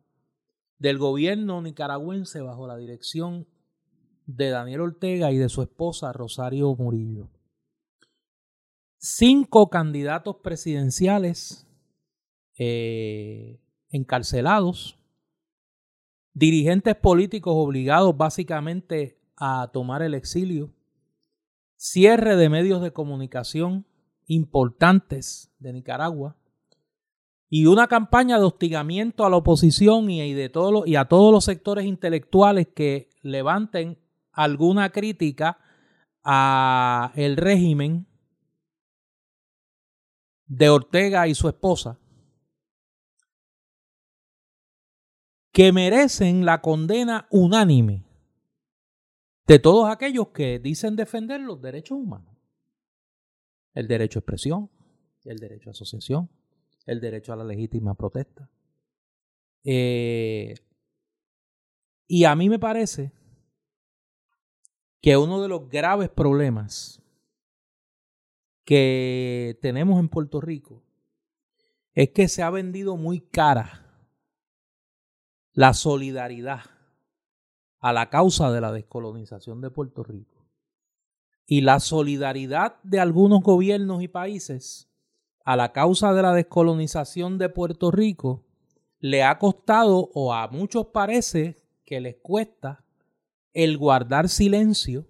del 0.79 0.99
gobierno 0.99 1.63
nicaragüense 1.63 2.41
bajo 2.41 2.67
la 2.67 2.77
dirección 2.77 3.47
de 4.27 4.51
Daniel 4.51 4.81
Ortega 4.83 5.31
y 5.31 5.39
de 5.39 5.49
su 5.49 5.63
esposa 5.63 6.13
Rosario 6.13 6.75
Murillo 6.75 7.31
cinco 8.99 9.71
candidatos 9.71 10.37
presidenciales 10.43 11.67
eh, 12.59 13.61
encarcelados, 13.91 14.99
dirigentes 16.35 16.97
políticos 16.97 17.55
obligados 17.57 18.17
básicamente 18.17 19.19
a 19.37 19.71
tomar 19.73 20.03
el 20.03 20.15
exilio, 20.15 20.73
cierre 21.77 22.37
de 22.37 22.49
medios 22.49 22.83
de 22.83 22.93
comunicación 22.93 23.87
importantes 24.27 25.53
de 25.61 25.73
Nicaragua 25.73 26.37
y 27.49 27.67
una 27.67 27.87
campaña 27.87 28.39
de 28.39 28.45
hostigamiento 28.45 29.25
a 29.25 29.31
la 29.31 29.37
oposición 29.37 30.11
y, 30.11 30.35
de 30.35 30.51
y 30.87 30.97
a 30.97 31.05
todos 31.07 31.33
los 31.33 31.45
sectores 31.45 31.87
intelectuales 31.87 32.67
que 32.75 33.09
levanten 33.23 33.99
alguna 34.33 34.91
crítica 34.91 35.59
a 36.25 37.13
el 37.15 37.37
régimen 37.37 38.08
de 40.49 40.71
Ortega 40.71 41.29
y 41.29 41.35
su 41.35 41.49
esposa, 41.49 41.99
que 45.53 45.73
merecen 45.73 46.45
la 46.45 46.61
condena 46.61 47.27
unánime 47.31 48.05
de 49.47 49.59
todos 49.59 49.91
aquellos 49.91 50.29
que 50.29 50.59
dicen 50.59 50.97
defender 50.97 51.41
los 51.41 51.61
derechos 51.61 51.99
humanos. 51.99 52.35
El 53.75 53.89
derecho 53.89 54.19
a 54.19 54.21
expresión, 54.21 54.71
el 55.25 55.39
derecho 55.39 55.71
a 55.71 55.73
asociación, 55.73 56.31
el 56.87 57.01
derecho 57.01 57.33
a 57.33 57.37
la 57.37 57.45
legítima 57.45 57.95
protesta. 57.95 58.49
Eh, 59.65 60.55
y 62.07 62.25
a 62.25 62.35
mí 62.35 62.49
me 62.49 62.59
parece 62.59 63.13
que 65.01 65.17
uno 65.17 65.43
de 65.43 65.49
los 65.49 65.69
graves 65.69 66.09
problemas 66.09 67.03
que 68.69 69.59
tenemos 69.63 69.99
en 69.99 70.11
Puerto 70.11 70.43
Rico 70.43 70.83
es 71.95 72.11
que 72.11 72.29
se 72.29 72.43
ha 72.43 72.51
vendido 72.51 72.99
muy 72.99 73.23
cara 73.23 73.87
la 75.55 75.73
solidaridad 75.73 76.61
a 77.79 77.95
la 77.95 78.11
causa 78.11 78.53
de 78.53 78.61
la 78.61 78.71
descolonización 78.71 79.63
de 79.63 79.71
Puerto 79.71 80.03
Rico. 80.03 80.51
Y 81.47 81.63
la 81.63 81.81
solidaridad 81.81 82.77
de 82.83 83.01
algunos 83.01 83.41
gobiernos 83.41 84.03
y 84.03 84.09
países 84.09 84.91
a 85.47 85.57
la 85.57 85.73
causa 85.73 86.13
de 86.13 86.21
la 86.21 86.35
descolonización 86.35 87.39
de 87.39 87.49
Puerto 87.49 87.91
Rico 87.91 88.45
le 88.99 89.23
ha 89.23 89.39
costado, 89.39 90.11
o 90.13 90.35
a 90.35 90.47
muchos 90.49 90.89
parece 90.89 91.57
que 91.87 92.03
les 92.03 92.17
cuesta, 92.17 92.85
el 93.55 93.79
guardar 93.79 94.29
silencio 94.29 95.07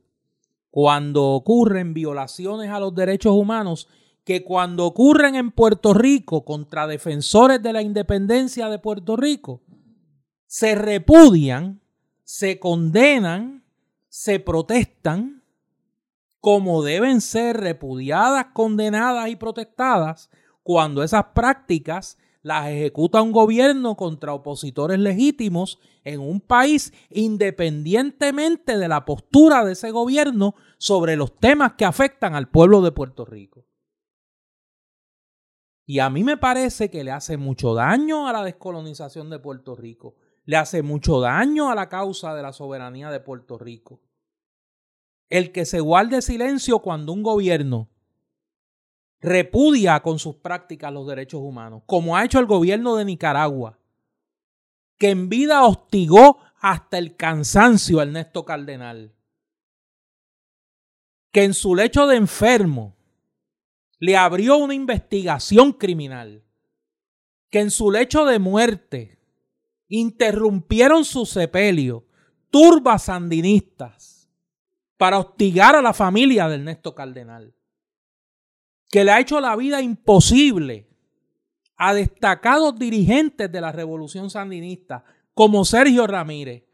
cuando 0.81 1.31
ocurren 1.31 1.93
violaciones 1.93 2.71
a 2.71 2.79
los 2.79 2.95
derechos 2.95 3.33
humanos 3.33 3.89
que 4.23 4.45
cuando 4.45 4.87
ocurren 4.87 5.35
en 5.35 5.51
Puerto 5.51 5.93
Rico 5.93 6.45
contra 6.45 6.87
defensores 6.87 7.61
de 7.61 7.73
la 7.73 7.83
independencia 7.83 8.69
de 8.69 8.79
Puerto 8.79 9.17
Rico, 9.17 9.61
se 10.47 10.77
repudian, 10.77 11.81
se 12.23 12.61
condenan, 12.61 13.65
se 14.09 14.39
protestan 14.39 15.43
como 16.39 16.85
deben 16.85 17.23
ser 17.23 17.57
repudiadas, 17.57 18.47
condenadas 18.53 19.31
y 19.31 19.35
protestadas 19.35 20.31
cuando 20.63 21.03
esas 21.03 21.25
prácticas 21.35 22.19
las 22.49 22.69
ejecuta 22.69 23.21
un 23.21 23.31
gobierno 23.31 23.95
contra 23.95 24.33
opositores 24.33 24.99
legítimos 24.99 25.79
en 26.03 26.21
un 26.21 26.41
país 26.41 26.95
independientemente 27.11 28.79
de 28.79 28.89
la 28.89 29.05
postura 29.05 29.67
de 29.67 29.73
ese 29.73 29.91
gobierno 29.91 30.55
sobre 30.79 31.17
los 31.17 31.37
temas 31.37 31.75
que 31.75 31.85
afectan 31.85 32.35
al 32.35 32.49
pueblo 32.49 32.81
de 32.81 32.91
Puerto 32.91 33.27
Rico. 33.27 33.67
Y 35.85 35.99
a 35.99 36.09
mí 36.09 36.25
me 36.25 36.39
parece 36.39 36.91
que 36.91 37.05
le 37.05 37.11
hace 37.11 37.37
mucho 37.37 37.75
daño 37.75 38.27
a 38.27 38.33
la 38.33 38.43
descolonización 38.43 39.29
de 39.29 39.39
Puerto 39.39 39.77
Rico, 39.77 40.17
le 40.47 40.57
hace 40.57 40.83
mucho 40.83 41.21
daño 41.21 41.71
a 41.71 41.75
la 41.75 41.91
causa 41.91 42.35
de 42.35 42.41
la 42.41 42.55
soberanía 42.55 43.11
de 43.11 43.21
Puerto 43.21 43.59
Rico. 43.59 44.01
El 45.29 45.53
que 45.53 45.67
se 45.67 45.81
guarde 45.81 46.23
silencio 46.23 46.79
cuando 46.79 47.13
un 47.13 47.23
gobierno 47.23 47.91
repudia 49.21 50.01
con 50.01 50.19
sus 50.19 50.37
prácticas 50.37 50.93
los 50.93 51.07
derechos 51.07 51.41
humanos, 51.41 51.83
como 51.87 52.17
ha 52.17 52.25
hecho 52.25 52.39
el 52.39 52.47
gobierno 52.47 52.97
de 52.97 53.05
Nicaragua, 53.05 53.79
que 54.97 55.11
en 55.11 55.29
vida 55.29 55.65
hostigó 55.65 56.39
hasta 56.61 56.99
el 56.99 57.17
cansancio 57.17 58.01
a 58.01 58.03
Ernesto 58.03 58.45
Cardenal, 58.45 59.15
que 61.33 61.45
en 61.45 61.55
su 61.55 61.75
lecho 61.75 62.07
de 62.07 62.17
enfermo 62.17 62.97
le 63.99 64.17
abrió 64.17 64.57
una 64.57 64.75
investigación 64.75 65.73
criminal, 65.73 66.45
que 67.51 67.61
en 67.61 67.71
su 67.71 67.91
lecho 67.91 68.25
de 68.25 68.39
muerte 68.39 69.19
interrumpieron 69.89 71.05
su 71.05 71.27
sepelio 71.27 72.07
turbas 72.51 73.05
sandinistas 73.05 74.29
para 74.97 75.19
hostigar 75.19 75.77
a 75.77 75.83
la 75.83 75.93
familia 75.93 76.49
de 76.49 76.57
Ernesto 76.57 76.95
Cardenal 76.95 77.55
que 78.91 79.05
le 79.05 79.13
ha 79.13 79.21
hecho 79.21 79.41
la 79.41 79.57
vida 79.57 79.83
imposible 79.83 80.89
a 81.77 81.95
destacados 81.95 82.79
dirigentes 82.79 83.51
de 83.51 83.61
la 83.61 83.73
revolución 83.73 84.31
sandinista, 84.31 85.05
como 85.35 85.65
Sergio 85.65 86.07
Ramírez, 86.07 86.65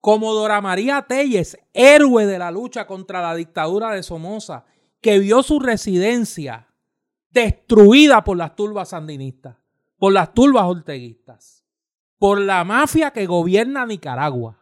como 0.00 0.32
Dora 0.34 0.60
María 0.60 1.02
Telles, 1.08 1.58
héroe 1.72 2.26
de 2.26 2.38
la 2.38 2.50
lucha 2.50 2.86
contra 2.86 3.20
la 3.22 3.34
dictadura 3.34 3.90
de 3.90 4.02
Somoza, 4.02 4.64
que 5.00 5.18
vio 5.18 5.42
su 5.42 5.58
residencia 5.58 6.68
destruida 7.30 8.22
por 8.22 8.36
las 8.36 8.54
turbas 8.54 8.90
sandinistas, 8.90 9.56
por 9.98 10.12
las 10.12 10.32
turbas 10.32 10.64
orteguistas, 10.64 11.64
por 12.18 12.40
la 12.40 12.62
mafia 12.64 13.10
que 13.10 13.26
gobierna 13.26 13.84
Nicaragua. 13.86 14.60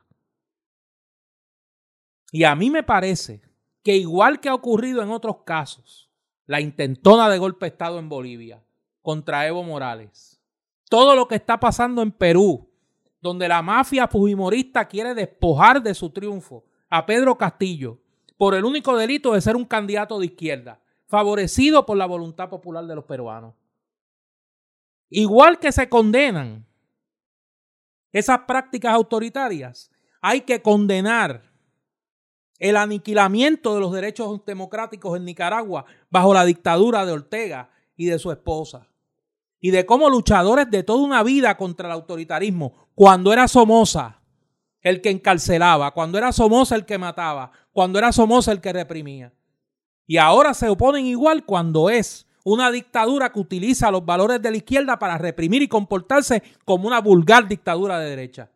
Y 2.30 2.44
a 2.44 2.54
mí 2.54 2.70
me 2.70 2.82
parece 2.82 3.42
que 3.82 3.96
igual 3.96 4.40
que 4.40 4.48
ha 4.48 4.54
ocurrido 4.54 5.02
en 5.02 5.10
otros 5.10 5.38
casos, 5.44 6.11
la 6.46 6.60
intentona 6.60 7.28
de 7.28 7.38
golpe 7.38 7.66
de 7.66 7.70
Estado 7.70 7.98
en 7.98 8.08
Bolivia 8.08 8.62
contra 9.00 9.46
Evo 9.46 9.62
Morales. 9.62 10.40
Todo 10.88 11.16
lo 11.16 11.26
que 11.28 11.36
está 11.36 11.58
pasando 11.58 12.02
en 12.02 12.12
Perú, 12.12 12.68
donde 13.20 13.48
la 13.48 13.62
mafia 13.62 14.08
fujimorista 14.08 14.86
quiere 14.86 15.14
despojar 15.14 15.82
de 15.82 15.94
su 15.94 16.10
triunfo 16.10 16.64
a 16.90 17.06
Pedro 17.06 17.36
Castillo 17.38 17.98
por 18.36 18.54
el 18.54 18.64
único 18.64 18.96
delito 18.96 19.32
de 19.32 19.40
ser 19.40 19.56
un 19.56 19.64
candidato 19.64 20.18
de 20.18 20.26
izquierda, 20.26 20.80
favorecido 21.06 21.86
por 21.86 21.96
la 21.96 22.06
voluntad 22.06 22.48
popular 22.48 22.84
de 22.86 22.94
los 22.94 23.04
peruanos. 23.04 23.54
Igual 25.08 25.58
que 25.58 25.70
se 25.72 25.88
condenan 25.88 26.66
esas 28.12 28.40
prácticas 28.40 28.92
autoritarias, 28.92 29.90
hay 30.20 30.40
que 30.42 30.60
condenar 30.60 31.51
el 32.62 32.76
aniquilamiento 32.76 33.74
de 33.74 33.80
los 33.80 33.92
derechos 33.92 34.40
democráticos 34.46 35.16
en 35.16 35.24
Nicaragua 35.24 35.84
bajo 36.08 36.32
la 36.32 36.44
dictadura 36.44 37.04
de 37.04 37.10
Ortega 37.10 37.70
y 37.96 38.06
de 38.06 38.20
su 38.20 38.30
esposa. 38.30 38.86
Y 39.58 39.72
de 39.72 39.84
cómo 39.84 40.08
luchadores 40.08 40.70
de 40.70 40.84
toda 40.84 41.02
una 41.02 41.24
vida 41.24 41.56
contra 41.56 41.88
el 41.88 41.92
autoritarismo, 41.92 42.88
cuando 42.94 43.32
era 43.32 43.48
Somoza 43.48 44.20
el 44.80 45.00
que 45.00 45.10
encarcelaba, 45.10 45.90
cuando 45.90 46.18
era 46.18 46.30
Somoza 46.30 46.76
el 46.76 46.86
que 46.86 46.98
mataba, 46.98 47.50
cuando 47.72 47.98
era 47.98 48.12
Somoza 48.12 48.52
el 48.52 48.60
que 48.60 48.72
reprimía. 48.72 49.32
Y 50.06 50.18
ahora 50.18 50.54
se 50.54 50.68
oponen 50.68 51.06
igual 51.06 51.44
cuando 51.44 51.90
es 51.90 52.28
una 52.44 52.70
dictadura 52.70 53.32
que 53.32 53.40
utiliza 53.40 53.90
los 53.90 54.06
valores 54.06 54.40
de 54.40 54.52
la 54.52 54.56
izquierda 54.58 55.00
para 55.00 55.18
reprimir 55.18 55.62
y 55.62 55.68
comportarse 55.68 56.44
como 56.64 56.86
una 56.86 57.00
vulgar 57.00 57.48
dictadura 57.48 57.98
de 57.98 58.10
derecha. 58.10 58.50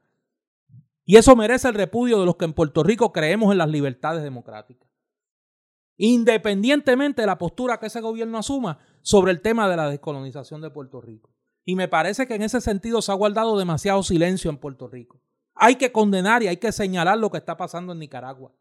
Y 1.09 1.17
eso 1.17 1.37
merece 1.37 1.69
el 1.69 1.75
repudio 1.75 2.19
de 2.19 2.27
los 2.27 2.37
que 2.37 2.45
en 2.45 2.53
Puerto 2.53 2.83
Rico 2.83 3.13
creemos 3.13 3.53
en 3.53 3.59
las 3.59 3.71
libertades 3.71 4.25
democráticas. 4.25 4.91
Independientemente 5.97 7.23
de 7.23 7.27
la 7.27 7.39
postura 7.39 7.79
que 7.79 7.87
ese 7.87 8.01
gobierno 8.01 8.39
asuma 8.39 8.81
sobre 9.03 9.31
el 9.31 9.41
tema 9.41 9.69
de 9.69 9.77
la 9.77 9.89
descolonización 9.89 10.61
de 10.61 10.71
Puerto 10.71 11.01
Rico. 11.01 11.31
Y 11.65 11.77
me 11.77 11.87
parece 11.87 12.27
que 12.27 12.35
en 12.35 12.43
ese 12.43 12.61
sentido 12.61 13.01
se 13.03 13.13
ha 13.13 13.15
guardado 13.15 13.57
demasiado 13.57 14.03
silencio 14.03 14.51
en 14.51 14.59
Puerto 14.59 14.89
Rico. 14.89 15.23
Hay 15.55 15.77
que 15.77 15.93
condenar 15.93 16.43
y 16.43 16.49
hay 16.49 16.57
que 16.57 16.73
señalar 16.73 17.19
lo 17.19 17.31
que 17.31 17.39
está 17.39 17.57
pasando 17.57 17.93
en 17.93 18.01
Nicaragua. 18.01 18.53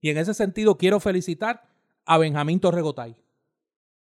Y 0.00 0.10
en 0.10 0.18
ese 0.18 0.34
sentido 0.34 0.78
quiero 0.78 1.00
felicitar 1.00 1.68
a 2.04 2.16
Benjamín 2.16 2.60
Torregotay. 2.60 3.16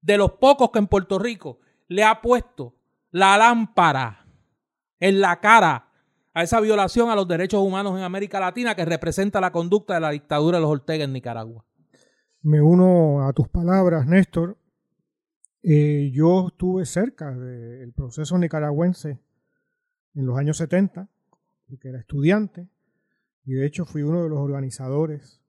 De 0.00 0.16
los 0.16 0.32
pocos 0.32 0.70
que 0.70 0.78
en 0.78 0.86
Puerto 0.86 1.18
Rico 1.18 1.60
le 1.86 2.02
ha 2.02 2.22
puesto 2.22 2.74
la 3.10 3.36
lámpara 3.36 4.26
en 4.98 5.20
la 5.20 5.38
cara 5.38 5.91
a 6.34 6.42
esa 6.42 6.60
violación 6.60 7.10
a 7.10 7.14
los 7.14 7.28
derechos 7.28 7.62
humanos 7.62 7.96
en 7.96 8.04
América 8.04 8.40
Latina 8.40 8.74
que 8.74 8.84
representa 8.84 9.40
la 9.40 9.52
conducta 9.52 9.94
de 9.94 10.00
la 10.00 10.10
dictadura 10.10 10.58
de 10.58 10.62
los 10.62 10.70
Ortega 10.70 11.04
en 11.04 11.12
Nicaragua. 11.12 11.64
Me 12.42 12.60
uno 12.60 13.26
a 13.26 13.32
tus 13.32 13.48
palabras, 13.48 14.06
Néstor. 14.06 14.58
Eh, 15.62 16.10
yo 16.12 16.48
estuve 16.48 16.84
cerca 16.86 17.32
del 17.36 17.92
proceso 17.92 18.36
nicaragüense 18.36 19.20
en 20.14 20.26
los 20.26 20.36
años 20.36 20.56
70, 20.56 21.08
porque 21.68 21.88
era 21.88 22.00
estudiante, 22.00 22.68
y 23.44 23.52
de 23.52 23.66
hecho 23.66 23.84
fui 23.84 24.02
uno 24.02 24.22
de 24.24 24.28
los 24.28 24.38
organizadores 24.38 25.40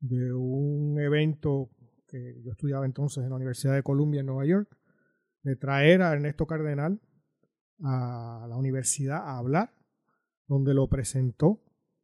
de 0.00 0.32
un 0.32 0.98
evento 0.98 1.70
que 2.08 2.40
yo 2.42 2.52
estudiaba 2.52 2.86
entonces 2.86 3.22
en 3.22 3.30
la 3.30 3.36
Universidad 3.36 3.74
de 3.74 3.82
Columbia 3.82 4.20
en 4.20 4.26
Nueva 4.26 4.46
York, 4.46 4.76
de 5.42 5.56
traer 5.56 6.02
a 6.02 6.12
Ernesto 6.12 6.46
Cardenal 6.46 7.00
a 7.82 8.46
la 8.48 8.56
universidad 8.56 9.18
a 9.18 9.38
hablar, 9.38 9.72
donde 10.50 10.74
lo 10.74 10.88
presentó 10.88 11.60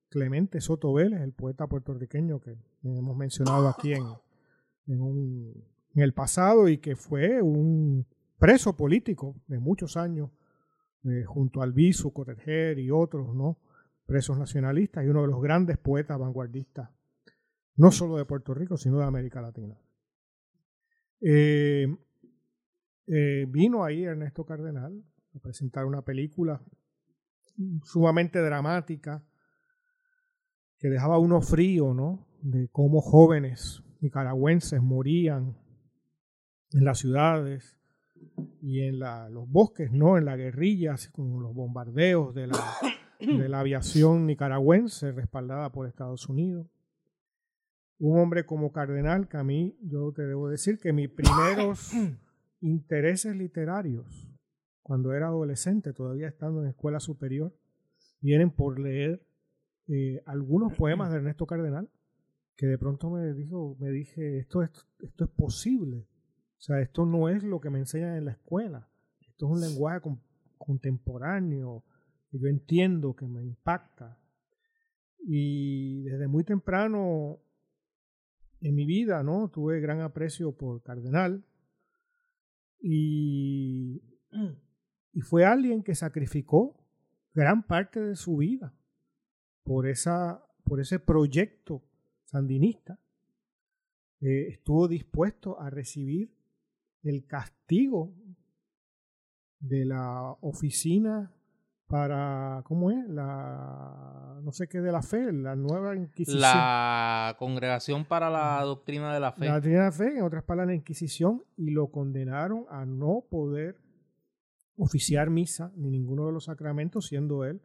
Clemente 0.09 0.61
Soto 0.61 0.93
Vélez, 0.93 1.21
el 1.21 1.33
poeta 1.33 1.67
puertorriqueño 1.67 2.41
que 2.41 2.57
hemos 2.85 3.17
mencionado 3.17 3.67
aquí 3.67 3.93
en, 3.93 4.05
en, 4.87 5.65
el 5.97 6.15
pasado 6.15 6.69
y 6.69 6.79
que 6.79 6.95
fue 6.95 7.43
un 7.43 8.07
preso 8.39 8.77
político 8.77 9.35
de 9.49 9.59
muchos 9.59 9.97
años 9.97 10.31
eh, 11.03 11.25
junto 11.25 11.61
al 11.61 11.71
Albizu, 11.71 12.13
Correger 12.13 12.79
y 12.79 12.89
otros, 12.93 13.35
¿no? 13.35 13.59
presos 14.07 14.39
nacionalistas 14.39 15.05
y 15.05 15.09
uno 15.09 15.23
de 15.23 15.29
los 15.29 15.43
grandes 15.43 15.77
poetas 15.77 16.17
vanguardistas, 16.17 16.89
no 17.75 17.91
solo 17.91 18.17
de 18.17 18.27
Puerto 18.27 18.55
Rico, 18.55 18.77
sino 18.77 19.01
de 19.01 19.07
América 19.07 19.43
Latina. 19.43 19.77
Eh, 21.21 21.89
eh, 23.09 23.47
vino 23.49 23.83
ahí 23.83 24.05
Ernesto 24.05 24.47
Cardenal 24.47 25.03
a 25.35 25.39
presentar 25.41 25.85
una 25.85 26.03
película 26.03 26.63
sumamente 27.85 28.41
dramática 28.41 29.25
que 30.79 30.89
dejaba 30.89 31.19
uno 31.19 31.41
frío, 31.41 31.95
¿no? 31.95 32.27
De 32.43 32.69
cómo 32.69 33.01
jóvenes 33.01 33.83
nicaragüenses 34.01 34.83
morían 34.83 35.57
en 36.73 36.85
las 36.85 36.99
ciudades 36.99 37.77
y 38.61 38.83
en 38.83 38.99
los 38.99 39.49
bosques, 39.49 39.91
¿no? 39.91 40.19
En 40.19 40.25
la 40.25 40.37
guerrilla, 40.37 40.97
con 41.13 41.43
los 41.43 41.55
bombardeos 41.55 42.35
de 42.35 42.49
la, 42.49 42.59
de 43.21 43.49
la 43.49 43.61
aviación 43.61 44.27
nicaragüense 44.27 45.13
respaldada 45.13 45.71
por 45.71 45.87
Estados 45.87 46.29
Unidos. 46.29 46.67
Un 47.99 48.19
hombre 48.21 48.45
como 48.45 48.73
Cardenal, 48.73 49.29
que 49.29 49.39
a 49.39 49.45
mí, 49.45 49.79
yo 49.81 50.13
te 50.13 50.23
debo 50.23 50.51
decir 50.51 50.79
que 50.79 50.93
mis 50.93 51.09
primeros 51.09 51.93
intereses 52.61 53.35
literarios, 53.35 54.26
cuando 54.87 55.13
era 55.15 55.27
adolescente, 55.27 55.93
todavía 55.93 56.29
estando 56.29 56.63
en 56.63 56.69
escuela 56.69 57.01
superior, 57.01 57.53
vienen 58.21 58.53
por 58.53 58.79
leer 58.79 59.27
eh, 59.89 60.23
algunos 60.27 60.75
poemas 60.75 61.11
de 61.11 61.17
Ernesto 61.17 61.45
Cardenal 61.45 61.91
que 62.55 62.67
de 62.67 62.79
pronto 62.79 63.11
me 63.11 63.35
dijo, 63.35 63.77
me 63.81 63.91
dije, 63.91 64.39
esto 64.39 64.63
es, 64.63 64.71
esto 65.01 65.25
es 65.25 65.31
posible. 65.31 66.07
O 66.57 66.61
sea, 66.61 66.81
esto 66.81 67.05
no 67.05 67.29
es 67.29 67.43
lo 67.43 67.61
que 67.61 67.69
me 67.69 67.81
enseñan 67.81 68.15
en 68.15 68.27
la 68.27 68.31
escuela. 68.31 68.89
Esto 69.29 69.47
es 69.47 69.53
un 69.55 69.61
lenguaje 69.61 70.09
contemporáneo 70.57 71.83
que 72.31 72.39
yo 72.39 72.47
entiendo, 72.47 73.17
que 73.17 73.27
me 73.27 73.43
impacta. 73.43 74.21
Y 75.19 76.05
desde 76.05 76.29
muy 76.29 76.45
temprano 76.45 77.41
en 78.61 78.73
mi 78.73 78.87
vida, 78.87 79.25
¿no? 79.25 79.49
Tuve 79.49 79.81
gran 79.81 80.01
aprecio 80.01 80.53
por 80.57 80.81
Cardenal. 80.85 81.45
Y, 82.81 84.01
y 85.17 85.23
fue 85.23 85.47
alguien 85.47 85.83
que 85.83 85.95
sacrificó 85.95 86.77
gran 87.33 87.63
parte 87.63 88.01
de 88.03 88.17
su 88.17 88.37
vida 88.37 88.75
por, 89.63 89.89
esa, 89.89 90.45
por 90.63 90.79
ese 90.79 90.99
proyecto 90.99 91.83
sandinista, 92.25 93.01
eh, 94.21 94.49
estuvo 94.51 94.87
dispuesto 94.89 95.59
a 95.59 95.71
recibir 95.71 96.37
el 97.03 97.27
castigo 97.27 98.13
de 99.59 99.87
la 99.87 100.37
oficina 100.43 101.33
para, 101.87 102.61
¿cómo 102.67 102.91
es? 102.91 103.09
La, 103.09 104.39
no 104.43 104.53
sé 104.53 104.69
qué 104.69 104.83
de 104.83 104.93
la 104.93 105.01
fe, 105.01 105.33
la 105.33 105.57
nueva 105.57 105.97
Inquisición. 105.97 106.43
La 106.43 107.37
Congregación 107.39 108.05
para 108.05 108.29
la 108.29 108.61
Doctrina 108.63 109.15
de 109.15 109.21
la 109.21 109.33
Fe. 109.33 109.47
La 109.47 109.55
Doctrina 109.55 109.79
de 109.79 109.85
la 109.85 109.93
Fe, 109.93 110.19
en 110.19 110.25
otras 110.25 110.45
palabras, 110.45 110.75
la 110.75 110.75
Inquisición, 110.75 111.43
y 111.57 111.71
lo 111.71 111.87
condenaron 111.87 112.67
a 112.69 112.85
no 112.85 113.25
poder 113.31 113.86
oficiar 114.77 115.31
misa 115.31 115.73
ni 115.77 115.91
ninguno 115.91 116.27
de 116.27 116.33
los 116.33 116.45
sacramentos, 116.45 117.07
siendo 117.07 117.45
él 117.45 117.63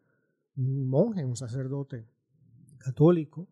un 0.55 0.89
monje, 0.89 1.25
un 1.25 1.35
sacerdote 1.35 2.07
católico, 2.77 3.47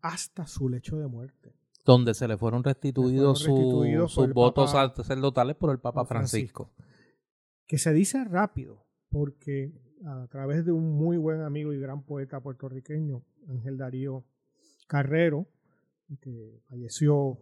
hasta 0.00 0.46
su 0.46 0.68
lecho 0.68 0.98
de 0.98 1.06
muerte. 1.06 1.54
Donde 1.84 2.14
se 2.14 2.28
le 2.28 2.36
fueron 2.36 2.62
restituidos, 2.62 3.40
sus 3.40 4.32
votos 4.32 4.72
sacerdotales 4.72 5.56
por 5.56 5.70
el 5.70 5.78
Papa 5.78 6.04
Francisco. 6.04 6.72
Que 7.66 7.78
se 7.78 7.92
dice 7.92 8.24
rápido, 8.24 8.86
porque 9.10 9.72
a 10.04 10.26
través 10.28 10.64
de 10.64 10.72
un 10.72 10.92
muy 10.96 11.16
buen 11.16 11.40
amigo 11.40 11.72
y 11.72 11.80
gran 11.80 12.02
poeta 12.02 12.40
puertorriqueño, 12.40 13.24
Ángel 13.48 13.78
Darío 13.78 14.24
Carrero, 14.86 15.48
que 16.20 16.62
falleció 16.68 17.38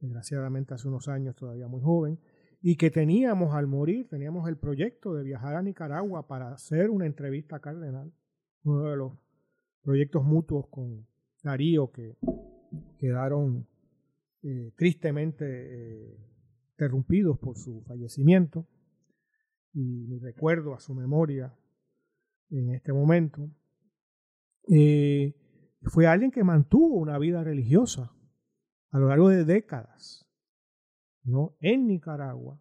desgraciadamente 0.00 0.74
hace 0.74 0.88
unos 0.88 1.08
años, 1.08 1.34
todavía 1.36 1.68
muy 1.68 1.80
joven, 1.80 2.20
y 2.68 2.74
que 2.74 2.90
teníamos 2.90 3.54
al 3.54 3.68
morir, 3.68 4.08
teníamos 4.08 4.48
el 4.48 4.56
proyecto 4.56 5.14
de 5.14 5.22
viajar 5.22 5.54
a 5.54 5.62
Nicaragua 5.62 6.26
para 6.26 6.52
hacer 6.52 6.90
una 6.90 7.06
entrevista 7.06 7.54
a 7.54 7.60
Cardenal, 7.60 8.12
uno 8.64 8.90
de 8.90 8.96
los 8.96 9.12
proyectos 9.82 10.24
mutuos 10.24 10.66
con 10.66 11.06
Darío 11.44 11.92
que 11.92 12.16
quedaron 12.98 13.68
eh, 14.42 14.72
tristemente 14.74 15.44
eh, 15.46 16.18
interrumpidos 16.72 17.38
por 17.38 17.56
su 17.56 17.84
fallecimiento 17.86 18.66
y 19.72 20.08
mi 20.08 20.18
recuerdo 20.18 20.74
a 20.74 20.80
su 20.80 20.92
memoria 20.92 21.56
en 22.50 22.74
este 22.74 22.92
momento. 22.92 23.48
Eh, 24.68 25.36
fue 25.82 26.08
alguien 26.08 26.32
que 26.32 26.42
mantuvo 26.42 26.96
una 26.96 27.16
vida 27.16 27.44
religiosa 27.44 28.12
a 28.90 28.98
lo 28.98 29.06
largo 29.06 29.28
de 29.28 29.44
décadas 29.44 30.25
¿no? 31.26 31.56
en 31.60 31.86
Nicaragua 31.86 32.58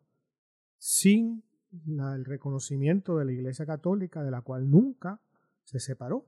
sin 0.78 1.44
el 1.88 2.26
reconocimiento 2.26 3.18
de 3.18 3.26
la 3.26 3.32
Iglesia 3.32 3.66
Católica 3.66 4.24
de 4.24 4.32
la 4.32 4.42
cual 4.42 4.70
nunca 4.70 5.22
se 5.64 5.80
separó. 5.80 6.26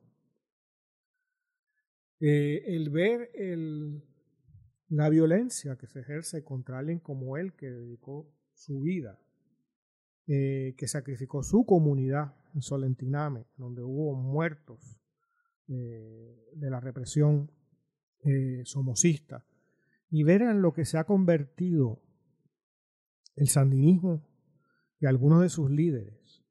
Eh, 2.19 2.63
el 2.67 2.89
ver 2.89 3.29
el, 3.35 4.03
la 4.89 5.09
violencia 5.09 5.77
que 5.77 5.87
se 5.87 5.99
ejerce 5.99 6.43
contra 6.43 6.79
alguien 6.79 6.99
como 6.99 7.37
él 7.37 7.53
que 7.53 7.69
dedicó 7.69 8.27
su 8.53 8.81
vida, 8.81 9.19
eh, 10.25 10.73
que 10.77 10.87
sacrificó 10.87 11.43
su 11.43 11.65
comunidad 11.65 12.35
en 12.55 12.61
Solentiname, 12.61 13.45
donde 13.55 13.83
hubo 13.83 14.15
muertos 14.15 14.99
eh, 15.67 16.51
de 16.53 16.69
la 16.69 16.79
represión 16.79 17.51
somocista, 18.65 19.45
y 20.09 20.23
ver 20.23 20.41
en 20.41 20.61
lo 20.61 20.73
que 20.73 20.83
se 20.83 20.97
ha 20.97 21.05
convertido 21.05 22.01
el 23.37 23.47
sandinismo 23.47 24.21
y 24.99 25.05
algunos 25.05 25.41
de 25.41 25.49
sus 25.49 25.71
líderes, 25.71 26.43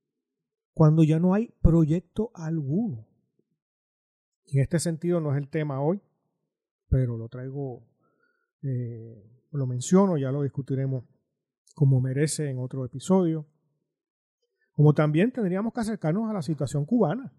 cuando 0.73 1.05
ya 1.05 1.21
no 1.21 1.35
hay 1.35 1.53
proyecto 1.61 2.31
alguno 2.35 3.07
en 4.53 4.61
este 4.61 4.79
sentido 4.79 5.21
no 5.21 5.33
es 5.33 5.39
el 5.39 5.49
tema 5.49 5.81
hoy, 5.81 6.01
pero 6.89 7.17
lo 7.17 7.29
traigo, 7.29 7.83
eh, 8.63 9.45
lo 9.51 9.67
menciono, 9.67 10.17
ya 10.17 10.31
lo 10.31 10.43
discutiremos 10.43 11.05
como 11.75 12.01
merece 12.01 12.49
en 12.49 12.59
otro 12.59 12.85
episodio. 12.85 13.47
Como 14.73 14.95
también 14.95 15.33
tendríamos 15.33 15.73
que 15.73 15.81
acercarnos 15.81 16.31
a 16.31 16.35
la 16.35 16.43
situación 16.43 16.85
cubana, 16.85 17.33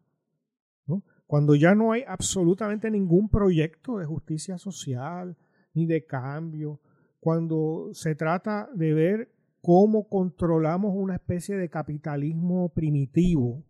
cuando 1.28 1.56
ya 1.56 1.76
no 1.76 1.92
hay 1.92 2.04
absolutamente 2.08 2.90
ningún 2.90 3.30
proyecto 3.30 3.98
de 3.98 4.06
justicia 4.06 4.58
social 4.58 5.38
ni 5.74 5.86
de 5.86 6.06
cambio, 6.06 6.80
cuando 7.20 7.90
se 7.94 8.16
trata 8.16 8.70
de 8.74 8.94
ver 8.94 9.36
cómo 9.62 10.08
controlamos 10.08 10.94
una 10.96 11.16
especie 11.16 11.58
de 11.58 11.70
capitalismo 11.70 12.70
primitivo 12.70 13.66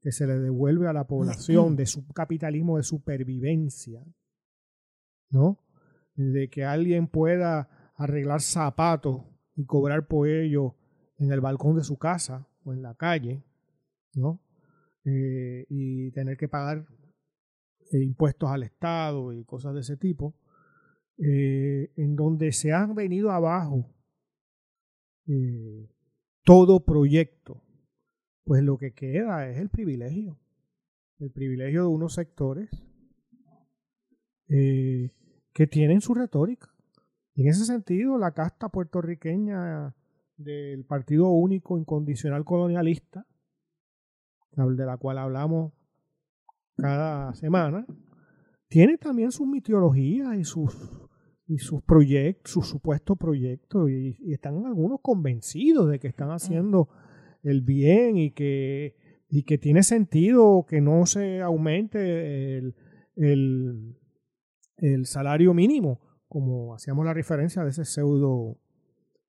que 0.00 0.12
se 0.12 0.26
le 0.26 0.38
devuelve 0.38 0.88
a 0.88 0.92
la 0.92 1.06
población 1.06 1.76
de 1.76 1.86
su 1.86 2.06
capitalismo 2.08 2.76
de 2.76 2.82
supervivencia, 2.82 4.04
¿no? 5.30 5.58
De 6.16 6.50
que 6.50 6.64
alguien 6.64 7.06
pueda 7.06 7.92
arreglar 7.96 8.40
zapatos 8.40 9.22
y 9.54 9.64
cobrar 9.64 10.06
por 10.08 10.28
ello 10.28 10.76
en 11.18 11.30
el 11.30 11.40
balcón 11.40 11.76
de 11.76 11.84
su 11.84 11.98
casa 11.98 12.48
o 12.64 12.72
en 12.72 12.82
la 12.82 12.94
calle, 12.94 13.44
¿no? 14.14 14.40
Eh, 15.04 15.66
y 15.68 16.10
tener 16.12 16.36
que 16.36 16.48
pagar 16.48 16.84
eh, 17.92 18.02
impuestos 18.02 18.48
al 18.50 18.62
Estado 18.62 19.32
y 19.32 19.44
cosas 19.44 19.74
de 19.74 19.80
ese 19.80 19.96
tipo. 19.96 20.34
eh, 21.18 21.92
en 21.96 22.16
donde 22.16 22.52
se 22.52 22.72
han 22.72 22.94
venido 22.94 23.30
abajo 23.30 23.94
eh, 25.26 25.88
todo 26.44 26.84
proyecto, 26.84 27.62
pues 28.44 28.62
lo 28.62 28.78
que 28.78 28.92
queda 28.92 29.48
es 29.48 29.58
el 29.58 29.68
privilegio, 29.68 30.38
el 31.18 31.30
privilegio 31.30 31.82
de 31.82 31.88
unos 31.88 32.14
sectores 32.14 32.70
eh, 34.48 35.10
que 35.52 35.66
tienen 35.66 36.00
su 36.00 36.14
retórica. 36.14 36.74
en 37.34 37.48
ese 37.48 37.64
sentido, 37.64 38.18
la 38.18 38.32
casta 38.32 38.68
puertorriqueña 38.68 39.94
del 40.36 40.84
Partido 40.84 41.30
Único 41.30 41.78
Incondicional 41.78 42.44
Colonialista, 42.44 43.26
de 44.56 44.86
la 44.86 44.96
cual 44.98 45.18
hablamos 45.18 45.72
cada 46.76 47.34
semana, 47.34 47.86
tiene 48.68 48.98
también 48.98 49.32
sus 49.32 49.46
mitologías 49.46 50.36
y 50.36 50.44
sus, 50.44 50.74
y 51.46 51.58
sus 51.58 51.82
proyectos, 51.82 52.52
sus 52.52 52.68
supuestos 52.68 53.18
proyectos, 53.18 53.90
y, 53.90 54.32
están 54.32 54.64
algunos 54.66 55.00
convencidos 55.00 55.90
de 55.90 55.98
que 55.98 56.08
están 56.08 56.30
haciendo 56.30 56.88
el 57.42 57.62
bien 57.62 58.16
y 58.16 58.30
que, 58.30 58.96
y 59.28 59.42
que 59.42 59.58
tiene 59.58 59.82
sentido 59.82 60.64
que 60.68 60.80
no 60.80 61.06
se 61.06 61.40
aumente 61.40 62.58
el, 62.58 62.74
el, 63.16 63.96
el 64.78 65.06
salario 65.06 65.54
mínimo, 65.54 66.00
como 66.28 66.74
hacíamos 66.74 67.04
la 67.04 67.14
referencia 67.14 67.62
de 67.62 67.70
ese 67.70 67.84
pseudo 67.84 68.58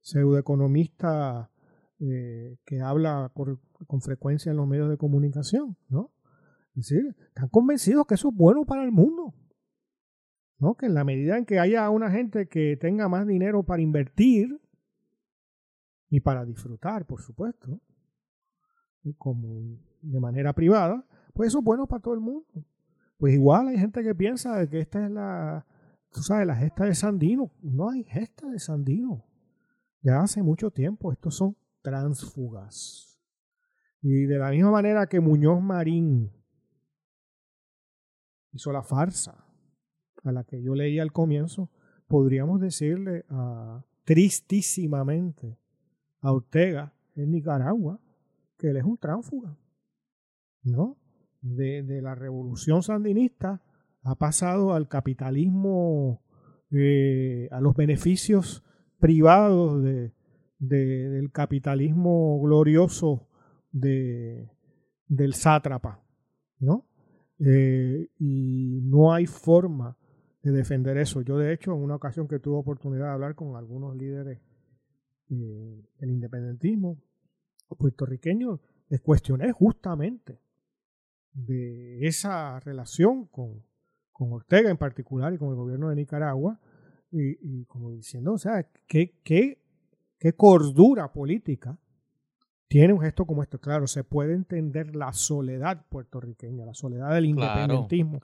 pseudoeconomista 0.01 1.49
eh, 1.99 2.57
que 2.65 2.81
habla 2.81 3.31
con 3.33 4.01
frecuencia 4.01 4.51
en 4.51 4.57
los 4.57 4.67
medios 4.67 4.89
de 4.89 4.97
comunicación, 4.97 5.77
¿no? 5.87 6.11
Es 6.75 6.89
decir, 6.89 7.15
están 7.27 7.49
convencidos 7.49 8.05
que 8.05 8.15
eso 8.15 8.29
es 8.29 8.35
bueno 8.35 8.65
para 8.65 8.83
el 8.83 8.91
mundo. 8.91 9.33
Que 10.77 10.85
en 10.85 10.93
la 10.93 11.03
medida 11.03 11.37
en 11.37 11.45
que 11.45 11.59
haya 11.59 11.89
una 11.89 12.09
gente 12.09 12.47
que 12.47 12.77
tenga 12.77 13.09
más 13.09 13.27
dinero 13.27 13.63
para 13.63 13.81
invertir 13.81 14.59
y 16.09 16.21
para 16.21 16.45
disfrutar, 16.45 17.05
por 17.05 17.21
supuesto, 17.21 17.81
como 19.17 19.77
de 20.01 20.19
manera 20.19 20.53
privada, 20.53 21.05
pues 21.33 21.47
eso 21.47 21.59
es 21.59 21.65
bueno 21.65 21.85
para 21.85 22.01
todo 22.01 22.13
el 22.13 22.21
mundo. 22.21 22.47
Pues 23.17 23.33
igual 23.33 23.67
hay 23.67 23.77
gente 23.77 24.03
que 24.03 24.15
piensa 24.15 24.65
que 24.69 24.79
esta 24.79 25.05
es 25.05 25.11
la, 25.11 25.65
sabes, 26.11 26.47
la 26.47 26.55
gesta 26.55 26.85
de 26.85 26.95
Sandino. 26.95 27.51
No 27.61 27.89
hay 27.89 28.03
gesta 28.05 28.49
de 28.49 28.59
Sandino. 28.59 29.25
Ya 30.01 30.21
hace 30.21 30.41
mucho 30.41 30.71
tiempo, 30.71 31.11
estos 31.11 31.35
son 31.35 31.57
transfugas. 31.81 33.19
Y 34.01 34.25
de 34.25 34.37
la 34.37 34.49
misma 34.49 34.71
manera 34.71 35.07
que 35.07 35.19
Muñoz 35.19 35.61
Marín 35.61 36.31
hizo 38.51 38.71
la 38.71 38.83
farsa 38.83 39.43
a 40.23 40.31
la 40.31 40.43
que 40.43 40.61
yo 40.61 40.75
leí 40.75 40.99
al 40.99 41.11
comienzo, 41.11 41.69
podríamos 42.07 42.61
decirle 42.61 43.25
tristísimamente 44.03 45.57
a 46.21 46.31
Ortega 46.31 46.93
en 47.15 47.31
Nicaragua 47.31 47.99
que 48.57 48.69
él 48.69 48.77
es 48.77 48.83
un 48.83 48.97
tránsfuga, 48.97 49.57
¿no? 50.63 50.97
De, 51.41 52.01
la 52.01 52.15
revolución 52.15 52.83
sandinista 52.83 53.61
ha 54.03 54.15
pasado 54.15 54.73
al 54.73 54.87
capitalismo, 54.87 56.21
eh, 56.71 57.49
a 57.51 57.59
los 57.59 57.75
beneficios 57.75 58.63
privados 58.99 59.83
de, 59.83 60.13
del 60.59 61.31
capitalismo 61.31 62.39
glorioso 62.41 63.27
de, 63.71 64.49
del 65.07 65.33
sátrapa, 65.33 66.01
¿no? 66.59 66.85
Eh, 67.39 68.07
y 68.19 68.79
no 68.83 69.13
hay 69.13 69.25
forma 69.25 69.97
de 70.43 70.51
defender 70.51 70.97
eso. 70.97 71.21
Yo, 71.21 71.37
de 71.37 71.53
hecho, 71.53 71.73
en 71.73 71.79
una 71.79 71.95
ocasión 71.95 72.27
que 72.27 72.39
tuve 72.39 72.57
oportunidad 72.57 73.05
de 73.05 73.11
hablar 73.13 73.33
con 73.33 73.55
algunos 73.55 73.95
líderes 73.95 74.39
eh, 75.29 75.83
del 75.99 76.11
independentismo 76.11 77.01
puertorriqueños, 77.77 78.59
les 78.89 79.01
cuestioné 79.01 79.51
justamente 79.51 80.39
de 81.31 82.05
esa 82.05 82.59
relación 82.59 83.25
con, 83.27 83.63
con 84.11 84.31
Ortega 84.33 84.69
en 84.69 84.77
particular 84.77 85.33
y 85.33 85.37
con 85.37 85.49
el 85.49 85.55
gobierno 85.55 85.89
de 85.89 85.95
Nicaragua, 85.95 86.59
y, 87.15 87.65
como 87.65 87.91
diciendo, 87.91 88.33
o 88.33 88.37
sea, 88.39 88.67
qué, 88.87 89.19
qué, 89.23 89.61
qué 90.17 90.33
cordura 90.33 91.13
política 91.13 91.77
tiene 92.73 92.91
un 92.91 93.01
gesto 93.01 93.27
como 93.27 93.43
este. 93.43 93.59
Claro, 93.59 93.85
se 93.85 94.03
puede 94.03 94.33
entender 94.33 94.95
la 94.95 95.13
soledad 95.13 95.85
puertorriqueña, 95.89 96.65
la 96.65 96.73
soledad 96.73 97.13
del 97.13 97.25
independentismo 97.25 98.19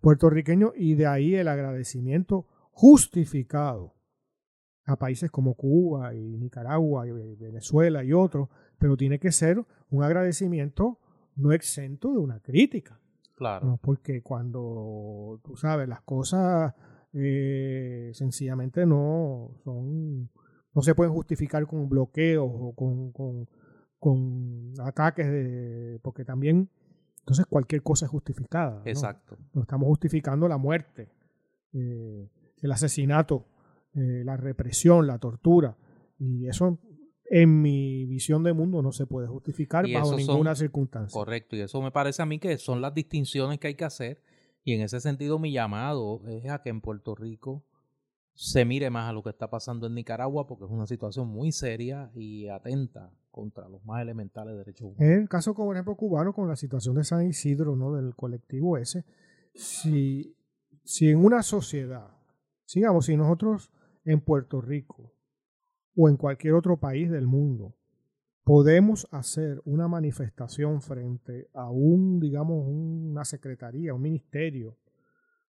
puertorriqueño 0.00 0.72
y 0.74 0.96
de 0.96 1.06
ahí 1.06 1.36
el 1.36 1.46
agradecimiento 1.46 2.44
justificado 2.72 3.94
a 4.84 4.96
países 4.96 5.30
como 5.30 5.54
Cuba 5.54 6.12
y 6.12 6.36
Nicaragua 6.38 7.06
y 7.06 7.12
Venezuela 7.36 8.02
y 8.02 8.12
otros, 8.12 8.48
pero 8.80 8.96
tiene 8.96 9.20
que 9.20 9.30
ser 9.30 9.64
un 9.90 10.02
agradecimiento 10.02 10.98
no 11.36 11.52
exento 11.52 12.10
de 12.10 12.18
una 12.18 12.40
crítica. 12.40 12.98
Claro. 13.36 13.78
Porque 13.80 14.22
cuando, 14.22 15.40
tú 15.44 15.54
sabes, 15.54 15.88
las 15.88 16.00
cosas 16.00 16.74
eh, 17.12 18.10
sencillamente 18.12 18.86
no 18.86 19.52
son, 19.62 20.30
no 20.74 20.82
se 20.82 20.96
pueden 20.96 21.12
justificar 21.12 21.64
con 21.68 21.88
bloqueos 21.88 22.50
o 22.52 22.74
con, 22.74 23.12
con 23.12 23.46
con 24.04 24.74
ataques 24.80 25.26
de. 25.26 25.98
porque 26.02 26.26
también. 26.26 26.68
Entonces 27.20 27.46
cualquier 27.46 27.82
cosa 27.82 28.04
es 28.04 28.10
justificada. 28.10 28.82
Exacto. 28.84 29.38
¿no? 29.54 29.62
estamos 29.62 29.86
justificando 29.86 30.46
la 30.46 30.58
muerte, 30.58 31.08
eh, 31.72 32.28
el 32.60 32.70
asesinato, 32.70 33.46
eh, 33.94 34.20
la 34.22 34.36
represión, 34.36 35.06
la 35.06 35.18
tortura. 35.18 35.78
Y 36.18 36.46
eso, 36.46 36.78
en 37.30 37.62
mi 37.62 38.04
visión 38.04 38.42
de 38.42 38.52
mundo, 38.52 38.82
no 38.82 38.92
se 38.92 39.06
puede 39.06 39.26
justificar 39.26 39.90
bajo 39.90 40.14
ninguna 40.14 40.54
circunstancia. 40.54 41.18
Correcto. 41.18 41.56
Y 41.56 41.60
eso 41.60 41.80
me 41.80 41.90
parece 41.90 42.20
a 42.20 42.26
mí 42.26 42.38
que 42.38 42.58
son 42.58 42.82
las 42.82 42.92
distinciones 42.92 43.58
que 43.58 43.68
hay 43.68 43.74
que 43.74 43.86
hacer. 43.86 44.20
Y 44.64 44.74
en 44.74 44.82
ese 44.82 45.00
sentido, 45.00 45.38
mi 45.38 45.50
llamado 45.50 46.20
es 46.28 46.50
a 46.50 46.60
que 46.60 46.68
en 46.68 46.82
Puerto 46.82 47.14
Rico 47.14 47.64
se 48.34 48.66
mire 48.66 48.90
más 48.90 49.08
a 49.08 49.14
lo 49.14 49.22
que 49.22 49.30
está 49.30 49.48
pasando 49.48 49.86
en 49.86 49.94
Nicaragua 49.94 50.46
porque 50.46 50.66
es 50.66 50.70
una 50.70 50.86
situación 50.86 51.28
muy 51.28 51.52
seria 51.52 52.10
y 52.14 52.48
atenta 52.48 53.10
contra 53.34 53.68
los 53.68 53.84
más 53.84 54.00
elementales 54.00 54.56
derechos 54.56 54.82
humanos. 54.82 55.00
En 55.00 55.22
el 55.22 55.28
caso, 55.28 55.54
por 55.54 55.74
ejemplo, 55.74 55.96
cubano, 55.96 56.32
con 56.32 56.46
la 56.46 56.54
situación 56.54 56.94
de 56.94 57.02
San 57.02 57.26
Isidro, 57.26 57.74
¿no? 57.74 57.92
del 57.92 58.14
colectivo 58.14 58.78
ese, 58.78 59.04
si, 59.54 60.36
si 60.84 61.10
en 61.10 61.24
una 61.24 61.42
sociedad, 61.42 62.16
digamos, 62.72 63.06
si 63.06 63.16
nosotros 63.16 63.72
en 64.04 64.20
Puerto 64.20 64.60
Rico 64.60 65.12
o 65.96 66.08
en 66.08 66.16
cualquier 66.16 66.54
otro 66.54 66.78
país 66.78 67.10
del 67.10 67.26
mundo 67.26 67.74
podemos 68.44 69.08
hacer 69.10 69.60
una 69.64 69.88
manifestación 69.88 70.80
frente 70.80 71.48
a 71.54 71.70
un, 71.70 72.20
digamos, 72.20 72.64
una 72.68 73.24
secretaría, 73.24 73.94
un 73.94 74.02
ministerio, 74.02 74.78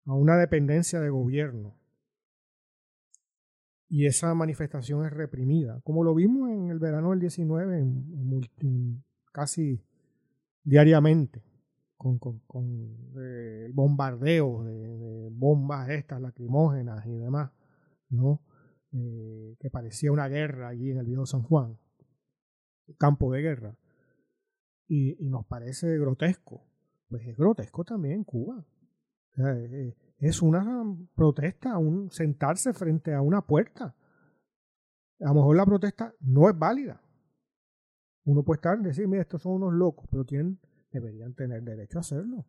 a 0.06 0.16
una 0.16 0.38
dependencia 0.38 1.00
de 1.00 1.10
gobierno, 1.10 1.78
y 3.88 4.06
esa 4.06 4.34
manifestación 4.34 5.06
es 5.06 5.14
reprimida, 5.14 5.80
como 5.84 6.04
lo 6.04 6.16
vimos 6.16 6.50
en 6.50 6.70
el 6.70 6.80
verano 6.80 7.12
del 7.12 7.20
19, 7.20 7.80
en, 7.80 9.04
casi 9.32 9.82
diariamente, 10.64 11.44
con, 11.96 12.18
con, 12.18 13.14
eh, 13.20 13.70
bombardeo 13.74 14.64
de, 14.64 15.30
bombas 15.32 15.90
estas 15.90 16.22
lacrimógenas 16.22 17.06
y 17.06 17.16
demás, 17.18 17.52
¿no? 18.10 18.42
Eh, 18.92 19.56
que 19.60 19.70
parecía 19.70 20.12
una 20.12 20.28
guerra 20.28 20.70
allí 20.70 20.92
en 20.92 20.98
el 20.98 21.06
viejo 21.06 21.26
San 21.26 21.44
Juan, 21.44 21.78
campo 22.98 23.32
de 23.32 23.42
guerra, 23.42 23.78
y, 24.88 25.24
y 25.24 25.30
nos 25.30 25.46
parece 25.46 25.98
grotesco, 25.98 26.64
pues 27.08 27.28
es 27.28 27.38
grotesco 27.38 27.84
también 27.84 28.24
Cuba. 28.24 28.66
Es 30.28 30.42
una 30.42 30.84
protesta, 31.14 31.78
un 31.78 32.10
sentarse 32.10 32.74
frente 32.74 33.14
a 33.14 33.22
una 33.22 33.46
puerta. 33.46 33.96
A 35.20 35.28
lo 35.28 35.36
mejor 35.36 35.56
la 35.56 35.66
protesta 35.66 36.16
no 36.22 36.50
es 36.50 36.58
válida. 36.58 37.00
Uno 38.24 38.44
puede 38.44 38.58
estar 38.58 38.80
decir, 38.80 39.08
mira, 39.08 39.22
estos 39.22 39.44
son 39.44 39.54
unos 39.54 39.74
locos, 39.74 40.08
pero 40.10 40.26
tienen, 40.26 40.60
deberían 40.92 41.36
tener 41.36 41.62
derecho 41.62 42.00
a 42.00 42.02
hacerlo. 42.02 42.48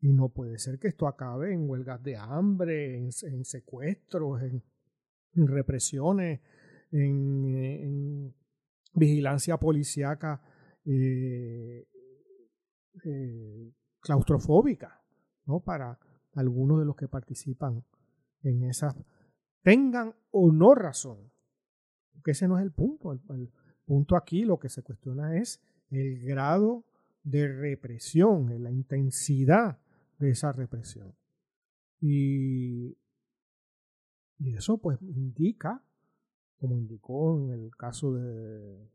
Y 0.00 0.12
no 0.12 0.28
puede 0.28 0.56
ser 0.58 0.78
que 0.78 0.86
esto 0.86 1.08
acabe 1.08 1.52
en 1.52 1.68
huelgas 1.68 2.00
de 2.00 2.16
hambre, 2.16 2.96
en, 2.96 3.10
secuestros, 3.44 4.42
en, 4.42 4.62
represiones, 5.34 6.40
en, 6.92 8.32
vigilancia 8.94 9.58
policíaca 9.58 10.40
eh, 10.84 11.88
eh, 13.04 13.72
claustrofóbica, 14.00 15.02
¿no? 15.44 15.58
Para 15.60 15.98
algunos 16.36 16.78
de 16.78 16.84
los 16.84 16.96
que 16.96 17.08
participan 17.08 17.84
en 18.42 18.62
esas 18.64 18.94
tengan 19.62 20.14
o 20.30 20.52
no 20.52 20.74
razón. 20.74 21.32
Porque 22.12 22.30
ese 22.30 22.46
no 22.46 22.58
es 22.58 22.64
el 22.64 22.70
punto. 22.70 23.12
El, 23.12 23.50
punto 23.84 24.16
aquí 24.16 24.44
lo 24.44 24.58
que 24.58 24.68
se 24.68 24.82
cuestiona 24.82 25.36
es 25.36 25.60
el 25.90 26.20
grado 26.20 26.84
de 27.22 27.48
represión, 27.48 28.62
la 28.62 28.70
intensidad 28.70 29.78
de 30.18 30.30
esa 30.30 30.52
represión. 30.52 31.14
Y 32.00 32.96
Y 34.38 34.54
eso 34.54 34.78
pues 34.78 35.00
indica, 35.02 35.82
como 36.58 36.76
indicó 36.76 37.38
en 37.40 37.50
el 37.50 37.74
caso 37.76 38.12
de, 38.14 38.90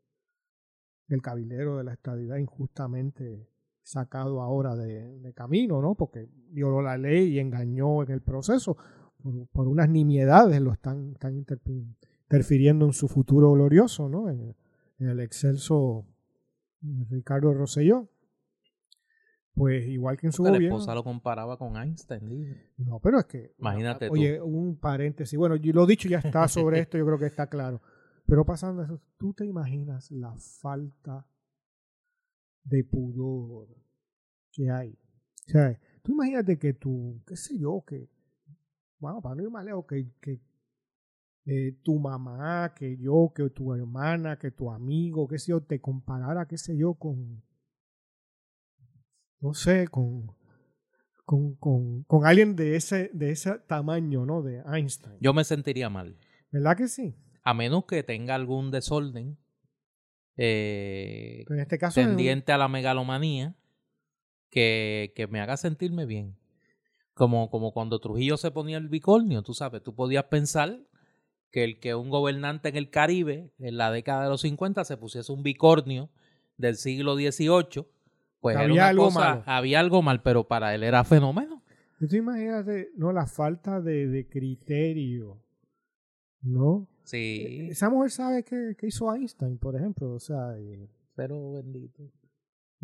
del 1.08 1.22
cabilero 1.22 1.78
de 1.78 1.84
la 1.84 1.94
estadidad 1.94 2.38
injustamente 2.38 3.51
sacado 3.84 4.41
ahora 4.41 4.75
de, 4.75 5.34
camino, 5.34 5.82
¿no? 5.82 5.95
Porque 5.95 6.29
violó 6.49 6.82
la 6.82 6.97
ley 6.97 7.34
y 7.34 7.39
engañó 7.39 8.03
en 8.03 8.11
el 8.11 8.21
proceso. 8.21 8.77
Por, 9.51 9.67
unas 9.67 9.89
nimiedades 9.89 10.59
lo 10.61 10.71
están, 10.73 11.11
están 11.13 11.36
interfiriendo 11.36 12.86
en 12.86 12.93
su 12.93 13.07
futuro 13.07 13.51
glorioso, 13.51 14.09
¿no? 14.09 14.29
En, 14.29 14.55
el 14.99 15.19
excelso 15.19 16.05
Ricardo 17.09 17.53
Rosselló. 17.53 18.07
Pues 19.53 19.88
igual 19.88 20.15
que 20.17 20.27
en 20.27 20.32
su 20.32 20.43
gobierno. 20.43 20.59
La 20.59 20.75
esposa 20.75 20.93
lo 20.95 21.03
comparaba 21.03 21.57
con 21.57 21.75
Einstein. 21.75 22.55
No, 22.77 22.99
pero 22.99 23.19
es 23.19 23.25
que. 23.25 23.53
Imagínate 23.57 24.09
oye, 24.09 24.39
un 24.39 24.77
paréntesis. 24.77 25.38
Bueno, 25.38 25.55
yo 25.55 25.73
lo 25.73 25.88
dicho 25.88 26.07
ya 26.07 26.19
está 26.19 26.47
sobre 26.47 26.79
esto, 26.82 26.99
yo 26.99 27.05
creo 27.05 27.17
que 27.17 27.25
está 27.25 27.47
claro. 27.47 27.82
Pero 28.27 28.45
pasando 28.45 28.84
eso, 28.84 29.01
¿tú 29.17 29.34
te 29.34 29.45
imaginas 29.45 30.11
la 30.11 30.34
falta 30.38 31.25
de 32.64 32.84
pudor 32.84 33.68
que 34.51 34.70
hay? 34.70 34.97
O 35.47 35.51
sea, 35.51 35.80
tú 36.03 36.14
imagínate 36.14 36.57
que 36.57 36.74
tú, 36.74 37.22
qué 37.26 37.36
sé 37.36 37.57
yo, 37.57 37.84
que, 37.86 38.09
bueno, 38.99 39.22
para 39.22 39.36
no 39.36 39.43
ir 39.43 39.49
más 39.49 39.66
lejos, 39.66 39.86
que, 39.88 40.12
que 40.22 40.39
eh, 41.45 41.78
tu 41.84 41.99
mamá, 41.99 42.74
que 42.76 42.97
yo, 42.97 43.32
que 43.36 43.49
tu 43.49 43.74
hermana, 43.74 44.38
que 44.38 44.51
tu 44.51 44.72
amigo, 44.72 45.28
qué 45.28 45.39
sé 45.39 45.51
yo, 45.51 45.62
te 45.62 45.82
comparara, 45.82 46.47
qué 46.47 46.57
sé 46.57 46.78
yo, 46.78 46.93
con, 46.93 47.43
no 49.39 49.53
sé, 49.53 49.88
con, 49.88 50.28
con, 51.26 51.55
con, 51.55 52.03
con 52.03 52.26
alguien 52.26 52.55
de 52.55 52.76
ese, 52.76 53.09
de 53.14 53.32
ese 53.32 53.57
tamaño, 53.68 54.26
¿no? 54.26 54.43
De 54.43 54.62
Einstein. 54.72 55.18
Yo 55.20 55.34
me 55.34 55.43
sentiría 55.43 55.89
mal. 55.89 56.16
¿Verdad 56.51 56.78
que 56.78 56.88
sí? 56.88 57.16
A 57.43 57.53
menos 57.55 57.86
que 57.86 58.03
tenga 58.03 58.36
algún 58.36 58.70
desorden 58.70 59.38
eh, 60.38 61.45
en 61.49 61.59
este 61.59 61.77
caso 61.77 61.99
tendiente 62.01 62.51
a 62.51 62.57
la 62.57 62.67
megalomanía 62.67 63.55
que, 64.49 65.13
que, 65.15 65.27
me 65.27 65.39
haga 65.39 65.57
sentirme 65.57 66.05
bien. 66.05 66.38
Como, 67.13 67.49
como 67.49 67.73
cuando 67.73 67.99
Trujillo 67.99 68.38
se 68.38 68.51
ponía 68.51 68.77
el 68.77 68.89
bicornio, 68.89 69.43
tú 69.43 69.53
sabes, 69.53 69.84
tú 69.84 69.93
podías 69.93 70.25
pensar 70.25 70.79
que 71.51 71.63
el 71.63 71.79
que 71.79 71.93
un 71.95 72.09
gobernante 72.09 72.69
en 72.69 72.77
el 72.77 72.89
Caribe 72.89 73.51
en 73.59 73.77
la 73.77 73.91
década 73.91 74.23
de 74.23 74.29
los 74.29 74.41
50 74.41 74.86
se 74.86 74.97
pusiese 74.97 75.32
un 75.32 75.43
bicornio 75.43 76.09
del 76.57 76.75
siglo 76.77 77.15
XVIII, 77.15 77.86
pues 78.39 78.55
había 78.57 78.88
algo 78.88 79.11
mal. 79.11 79.43
Había 79.45 79.79
algo 79.79 80.01
mal, 80.01 80.21
pero 80.21 80.47
para 80.47 80.73
él 80.73 80.84
era 80.84 81.03
fenómeno. 81.03 81.61
¿Tú 81.99 82.15
imagínate, 82.15 82.89
no, 82.95 83.11
la 83.11 83.27
falta 83.27 83.79
de, 83.79 84.07
de 84.07 84.27
criterio, 84.27 85.39
¿no? 86.41 86.88
Sí. 87.04 87.68
Esa 87.70 87.89
mujer 87.89 88.12
sabe 88.12 88.43
qué, 88.43 88.76
hizo 88.84 89.14
Einstein, 89.14 89.58
por 89.58 89.76
ejemplo, 89.76 90.14
o 90.14 90.20
sea... 90.20 90.56
pero 91.16 91.54
bendito. 91.54 92.04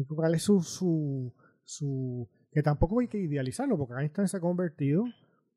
¿Cuál 0.07 0.35
es 0.35 0.43
su, 0.43 0.61
su, 0.61 1.33
su... 1.63 2.27
que 2.51 2.61
tampoco 2.61 2.99
hay 2.99 3.07
que 3.07 3.19
idealizarlo, 3.19 3.77
porque 3.77 4.01
Einstein 4.01 4.27
se 4.27 4.37
ha 4.37 4.41
convertido 4.41 5.05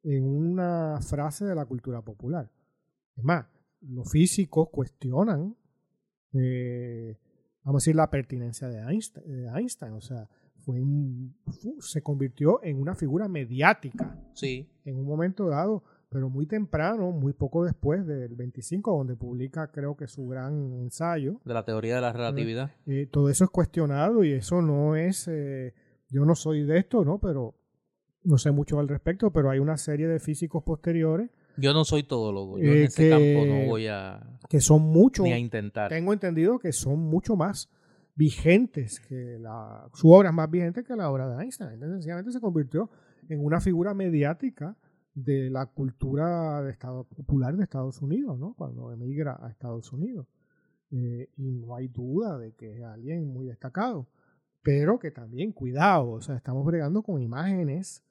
en 0.03 0.25
una 0.25 1.01
frase 1.03 1.45
de 1.45 1.55
la 1.55 1.67
cultura 1.67 2.03
popular. 2.03 2.51
Es 3.17 3.25
más, 3.25 3.47
los 3.83 4.11
físicos 4.11 4.69
cuestionan, 4.71 5.57
eh, 6.33 7.19
vamos 7.65 7.83
a 7.83 7.85
decir, 7.85 7.97
la 7.97 8.11
pertinencia 8.11 8.69
de 8.69 8.81
Einstein. 8.81 9.93
O 9.93 10.01
sea, 10.01 10.29
fue 10.61 10.81
se 11.81 12.03
convirtió 12.03 12.63
en 12.63 12.81
una 12.81 12.95
figura 12.95 13.29
mediática. 13.29 14.19
Sí. 14.35 14.69
En 14.85 14.99
un 14.99 15.07
momento 15.07 15.49
dado, 15.49 15.85
pero 16.11 16.29
muy 16.29 16.45
temprano, 16.47 17.11
muy 17.13 17.33
poco 17.33 17.65
después 17.65 18.07
del 18.07 18.35
25, 18.35 18.95
donde 18.99 19.17
publica, 19.17 19.71
creo 19.71 19.97
que 19.97 20.07
su 20.07 20.27
gran 20.29 20.75
ensayo. 20.75 21.41
De 21.45 21.55
la 21.55 21.65
teoría 21.65 21.95
de 21.95 22.01
la 22.03 22.13
relatividad. 22.13 22.73
Eh, 22.87 23.09
todo 23.11 23.31
eso 23.31 23.45
es 23.45 23.51
cuestionado 23.51 24.23
y 24.23 24.33
eso 24.33 24.61
no 24.61 24.97
es. 24.97 25.27
Eh, 25.29 25.73
yo 26.11 26.25
no 26.25 26.35
soy 26.35 26.65
de 26.65 26.79
esto, 26.79 27.05
¿no? 27.05 27.19
Pero 27.19 27.55
no 28.25 28.37
sé 28.37 28.51
mucho 28.51 28.79
al 28.79 28.89
respecto, 28.89 29.33
pero 29.33 29.51
hay 29.51 29.61
una 29.61 29.79
serie 29.79 30.09
de 30.09 30.21
físicos 30.21 30.63
posteriores 30.63 31.31
yo 31.57 31.73
no 31.73 31.85
soy 31.85 32.03
todólogo. 32.03 32.59
Yo 32.59 32.73
en 32.73 32.79
eh, 32.79 32.85
ese 32.85 33.11
campo 33.11 33.47
no 33.47 33.67
voy 33.67 33.87
a. 33.87 34.21
Que 34.49 34.61
son 34.61 34.83
mucho. 34.83 35.23
Ni 35.23 35.33
a 35.33 35.39
intentar. 35.39 35.89
Tengo 35.89 36.13
entendido 36.13 36.59
que 36.59 36.73
son 36.73 36.99
mucho 36.99 37.37
más 37.37 37.71
vigentes 38.15 39.01
que 39.01 39.39
la. 39.39 39.89
Su 39.95 40.11
obra 40.11 40.31
es 40.31 40.35
más 40.35 40.51
vigente 40.51 40.85
que 40.85 40.97
la 40.97 41.11
obra 41.11 41.29
de 41.29 41.43
Einstein. 41.43 41.73
Entonces, 41.73 41.97
sencillamente 41.97 42.33
se 42.33 42.41
convirtió 42.41 42.91
en 43.29 43.45
una 43.45 43.61
figura 43.61 43.95
mediática 43.95 44.77
de 45.15 45.51
la 45.51 45.67
cultura 45.67 46.63
de 46.63 46.71
Estado, 46.71 47.05
popular 47.05 47.57
de 47.57 47.65
Estados 47.65 48.01
Unidos, 48.01 48.39
¿no? 48.39 48.55
Cuando 48.55 48.93
emigra 48.93 49.39
a 49.41 49.51
Estados 49.51 49.93
Unidos. 49.93 50.27
Eh, 50.91 51.29
y 51.37 51.53
no 51.53 51.77
hay 51.77 51.89
duda 51.89 52.39
de 52.39 52.53
que 52.53 52.79
es 52.79 52.83
alguien 52.83 53.33
muy 53.33 53.47
destacado. 53.47 54.07
Pero 54.63 54.99
que 54.99 55.11
también, 55.11 55.53
cuidado, 55.53 56.11
o 56.11 56.21
sea, 56.21 56.37
estamos 56.37 56.65
bregando 56.65 57.03
con 57.03 57.21
imágenes 57.23 58.05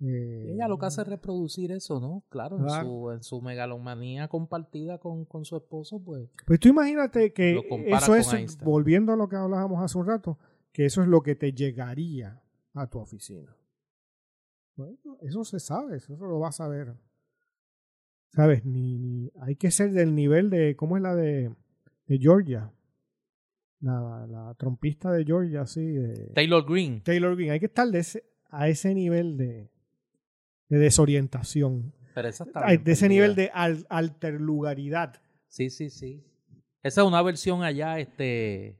ella 0.00 0.68
lo 0.68 0.78
que 0.78 0.86
hace 0.86 1.02
es 1.02 1.08
reproducir 1.08 1.72
eso, 1.72 1.98
¿no? 1.98 2.22
Claro, 2.28 2.58
En, 2.58 2.68
su, 2.68 3.10
en 3.10 3.22
su 3.22 3.42
megalomanía 3.42 4.28
compartida 4.28 4.98
con, 4.98 5.24
con, 5.24 5.44
su 5.44 5.56
esposo, 5.56 6.00
pues. 6.00 6.28
Pues 6.46 6.60
tú 6.60 6.68
imagínate 6.68 7.32
que 7.32 7.60
eso 7.86 8.14
es, 8.14 8.58
volviendo 8.62 9.12
a 9.12 9.16
lo 9.16 9.28
que 9.28 9.36
hablábamos 9.36 9.82
hace 9.82 9.98
un 9.98 10.06
rato, 10.06 10.38
que 10.72 10.84
eso 10.84 11.02
es 11.02 11.08
lo 11.08 11.22
que 11.22 11.34
te 11.34 11.52
llegaría 11.52 12.40
a 12.74 12.86
tu 12.86 12.98
oficina. 12.98 13.54
Eso 15.22 15.44
se 15.44 15.60
sabe, 15.60 15.96
eso 15.96 16.16
lo 16.16 16.38
vas 16.38 16.60
a 16.60 16.68
ver. 16.68 16.94
¿Sabes? 18.32 18.64
Ni, 18.64 19.30
hay 19.40 19.56
que 19.56 19.70
ser 19.70 19.92
del 19.92 20.14
nivel 20.14 20.50
de. 20.50 20.76
¿Cómo 20.76 20.96
es 20.96 21.02
la 21.02 21.14
de, 21.14 21.54
de 22.06 22.18
Georgia? 22.18 22.70
La, 23.80 24.26
la 24.28 24.54
trompista 24.58 25.10
de 25.12 25.24
Georgia, 25.24 25.66
sí. 25.66 25.92
De, 25.92 26.32
Taylor 26.34 26.64
Green. 26.68 27.02
Taylor 27.02 27.34
Green. 27.36 27.52
Hay 27.52 27.60
que 27.60 27.66
estar 27.66 27.88
de 27.88 28.00
ese, 28.00 28.24
a 28.50 28.68
ese 28.68 28.94
nivel 28.94 29.36
de, 29.36 29.70
de 30.68 30.78
desorientación. 30.78 31.94
Pero 32.14 32.28
esa 32.28 32.44
está 32.44 32.66
de 32.66 32.92
ese 32.92 33.08
nivel 33.08 33.34
de 33.34 33.50
alterlugaridad. 33.88 35.20
Sí, 35.46 35.70
sí, 35.70 35.90
sí. 35.90 36.24
Esa 36.82 37.02
es 37.02 37.06
una 37.06 37.22
versión 37.22 37.62
allá, 37.62 37.98
este, 37.98 38.78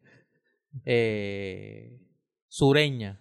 eh, 0.84 2.00
sureña. 2.48 3.20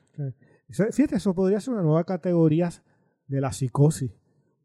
Fíjate, 0.70 1.16
eso 1.16 1.34
podría 1.34 1.60
ser 1.60 1.74
una 1.74 1.84
nueva 1.84 2.04
categoría 2.04 2.70
de 3.28 3.42
la 3.42 3.52
psicosis. 3.54 4.12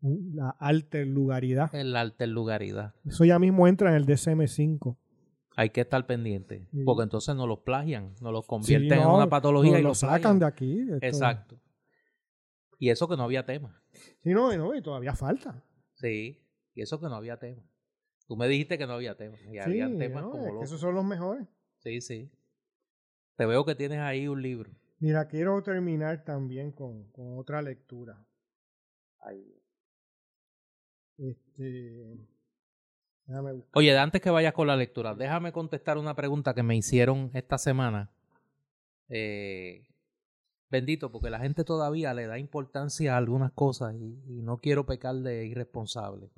La 0.00 0.50
alterlugaridad. 0.58 1.72
La 1.72 2.00
alterlugaridad. 2.00 2.94
Eso 3.06 3.24
ya 3.24 3.38
mismo 3.38 3.68
entra 3.68 3.90
en 3.90 3.96
el 3.96 4.06
DSM-5. 4.06 4.96
Hay 5.54 5.70
que 5.70 5.82
estar 5.82 6.06
pendiente, 6.06 6.66
porque 6.84 7.02
entonces 7.02 7.36
no 7.36 7.46
los 7.46 7.60
plagian, 7.60 8.14
no 8.22 8.32
los 8.32 8.46
convierten 8.46 9.00
en 9.00 9.06
una 9.06 9.28
patología 9.28 9.78
y 9.78 9.82
los 9.82 9.98
sacan 9.98 10.38
de 10.38 10.46
aquí. 10.46 10.86
Exacto. 11.02 11.60
Y 12.78 12.88
eso 12.88 13.06
que 13.06 13.16
no 13.16 13.24
había 13.24 13.44
tema. 13.44 13.80
Sí, 14.22 14.30
no, 14.30 14.56
no, 14.56 14.74
y 14.74 14.82
todavía 14.82 15.14
falta. 15.14 15.62
Sí, 15.94 16.42
y 16.74 16.82
eso 16.82 16.98
que 16.98 17.06
no 17.06 17.14
había 17.14 17.36
tema. 17.36 17.62
Tú 18.26 18.36
me 18.36 18.48
dijiste 18.48 18.78
que 18.78 18.86
no 18.86 18.94
había 18.94 19.14
tema. 19.14 19.36
Y 19.52 19.58
había 19.58 19.94
temas 19.96 20.24
como 20.24 20.62
Esos 20.62 20.80
son 20.80 20.94
los 20.94 21.04
mejores. 21.04 21.46
Sí, 21.78 22.00
sí. 22.00 22.32
Te 23.36 23.46
veo 23.46 23.64
que 23.64 23.74
tienes 23.74 23.98
ahí 23.98 24.26
un 24.26 24.40
libro. 24.40 24.70
Mira, 25.02 25.26
quiero 25.26 25.60
terminar 25.64 26.22
también 26.22 26.70
con, 26.70 27.10
con 27.10 27.36
otra 27.36 27.60
lectura. 27.60 28.24
Ahí. 29.18 29.60
Este. 31.18 32.20
Oye, 33.74 33.98
antes 33.98 34.20
que 34.20 34.30
vayas 34.30 34.52
con 34.52 34.68
la 34.68 34.76
lectura, 34.76 35.16
déjame 35.16 35.50
contestar 35.50 35.98
una 35.98 36.14
pregunta 36.14 36.54
que 36.54 36.62
me 36.62 36.76
hicieron 36.76 37.32
esta 37.34 37.58
semana. 37.58 38.12
Eh, 39.08 39.88
bendito, 40.70 41.10
porque 41.10 41.30
la 41.30 41.40
gente 41.40 41.64
todavía 41.64 42.14
le 42.14 42.28
da 42.28 42.38
importancia 42.38 43.14
a 43.14 43.18
algunas 43.18 43.50
cosas 43.50 43.96
y, 43.96 44.40
no 44.42 44.58
quiero 44.58 44.86
pecar 44.86 45.16
de 45.16 45.46
irresponsable. 45.46 46.30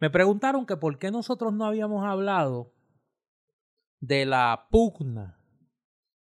Me 0.00 0.08
preguntaron 0.08 0.64
que 0.64 0.78
por 0.78 0.98
qué 0.98 1.10
nosotros 1.10 1.52
no 1.52 1.66
habíamos 1.66 2.06
hablado 2.06 2.72
de 4.00 4.24
la 4.24 4.66
pugna. 4.70 5.41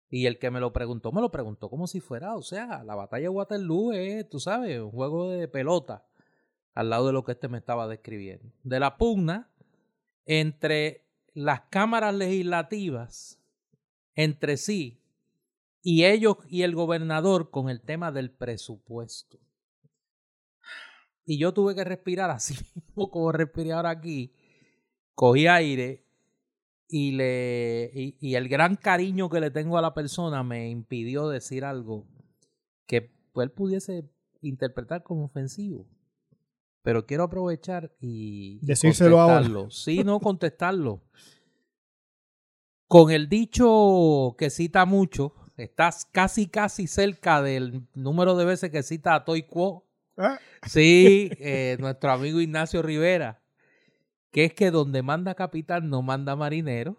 Y 0.09 0.25
el 0.25 0.39
que 0.39 0.51
me 0.51 0.59
lo 0.59 0.71
preguntó, 0.71 1.11
me 1.11 1.21
lo 1.21 1.31
preguntó 1.31 1.69
como 1.69 1.85
si 1.87 1.99
fuera, 1.99 2.35
o 2.35 2.41
sea, 2.41 2.83
la 2.83 2.95
batalla 2.95 3.23
de 3.23 3.29
Waterloo 3.29 3.91
es, 3.91 4.29
tú 4.29 4.39
sabes, 4.39 4.79
un 4.79 4.91
juego 4.91 5.29
de 5.29 5.47
pelota 5.47 6.05
al 6.73 6.89
lado 6.89 7.07
de 7.07 7.13
lo 7.13 7.23
que 7.23 7.33
este 7.33 7.49
me 7.49 7.57
estaba 7.57 7.87
describiendo. 7.87 8.53
De 8.63 8.79
la 8.79 8.97
pugna 8.97 9.49
entre 10.25 11.05
las 11.33 11.61
cámaras 11.69 12.15
legislativas 12.15 13.39
entre 14.15 14.57
sí 14.57 15.01
y 15.81 16.05
ellos 16.05 16.37
y 16.49 16.63
el 16.63 16.73
gobernador 16.73 17.49
con 17.49 17.69
el 17.69 17.81
tema 17.81 18.11
del 18.11 18.31
presupuesto. 18.31 19.39
Y 21.25 21.37
yo 21.37 21.53
tuve 21.53 21.75
que 21.75 21.83
respirar 21.83 22.29
así 22.29 22.55
como 22.95 23.31
respiré 23.31 23.73
ahora 23.73 23.89
aquí. 23.89 24.33
Cogí 25.13 25.47
aire 25.47 26.06
y, 26.89 27.11
le, 27.11 27.91
y, 27.93 28.35
el 28.35 28.47
gran 28.47 28.75
cariño 28.75 29.29
que 29.29 29.39
le 29.39 29.51
tengo 29.51 29.77
a 29.77 29.81
la 29.81 29.93
persona 29.93 30.43
me 30.43 30.69
impidió 30.69 31.27
decir 31.27 31.65
algo 31.65 32.07
que 32.85 33.11
él 33.35 33.51
pudiese 33.51 34.09
interpretar 34.41 35.03
como 35.03 35.25
ofensivo. 35.25 35.85
pero 36.81 37.05
quiero 37.05 37.23
aprovechar 37.23 37.91
y 37.99 38.65
decírselo 38.65 39.17
contestarlo. 39.17 39.69
Sí, 39.69 40.03
no 40.03 40.19
contestarlo. 40.21 41.03
Con 42.87 43.11
el 43.11 43.27
dicho 43.27 44.35
que 44.37 44.49
cita 44.49 44.85
mucho, 44.85 45.33
estás 45.57 46.05
casi, 46.05 46.47
casi 46.47 46.87
cerca 46.87 47.41
del 47.41 47.85
número 47.93 48.37
de 48.37 48.45
veces 48.45 48.71
que 48.71 48.83
cita 48.83 49.15
a 49.15 49.25
Toy 49.25 49.43
Quo. 49.43 49.85
¿Ah? 50.15 50.39
Sí, 50.65 51.29
eh, 51.39 51.75
nuestro 51.79 52.11
amigo 52.11 52.39
Ignacio 52.39 52.81
Rivera, 52.81 53.43
que 54.31 54.45
es 54.45 54.53
que 54.53 54.71
donde 54.71 55.01
manda 55.01 55.35
capitán 55.35 55.89
no 55.89 56.01
manda 56.01 56.35
marinero. 56.35 56.97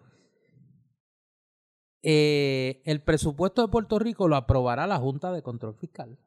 Eh, 2.02 2.82
el 2.84 3.02
presupuesto 3.02 3.62
de 3.62 3.68
Puerto 3.68 3.98
Rico 3.98 4.28
lo 4.28 4.36
aprobará 4.36 4.86
la 4.86 4.98
Junta 4.98 5.32
de 5.32 5.42
Control 5.42 5.74
Fiscal. 5.74 6.18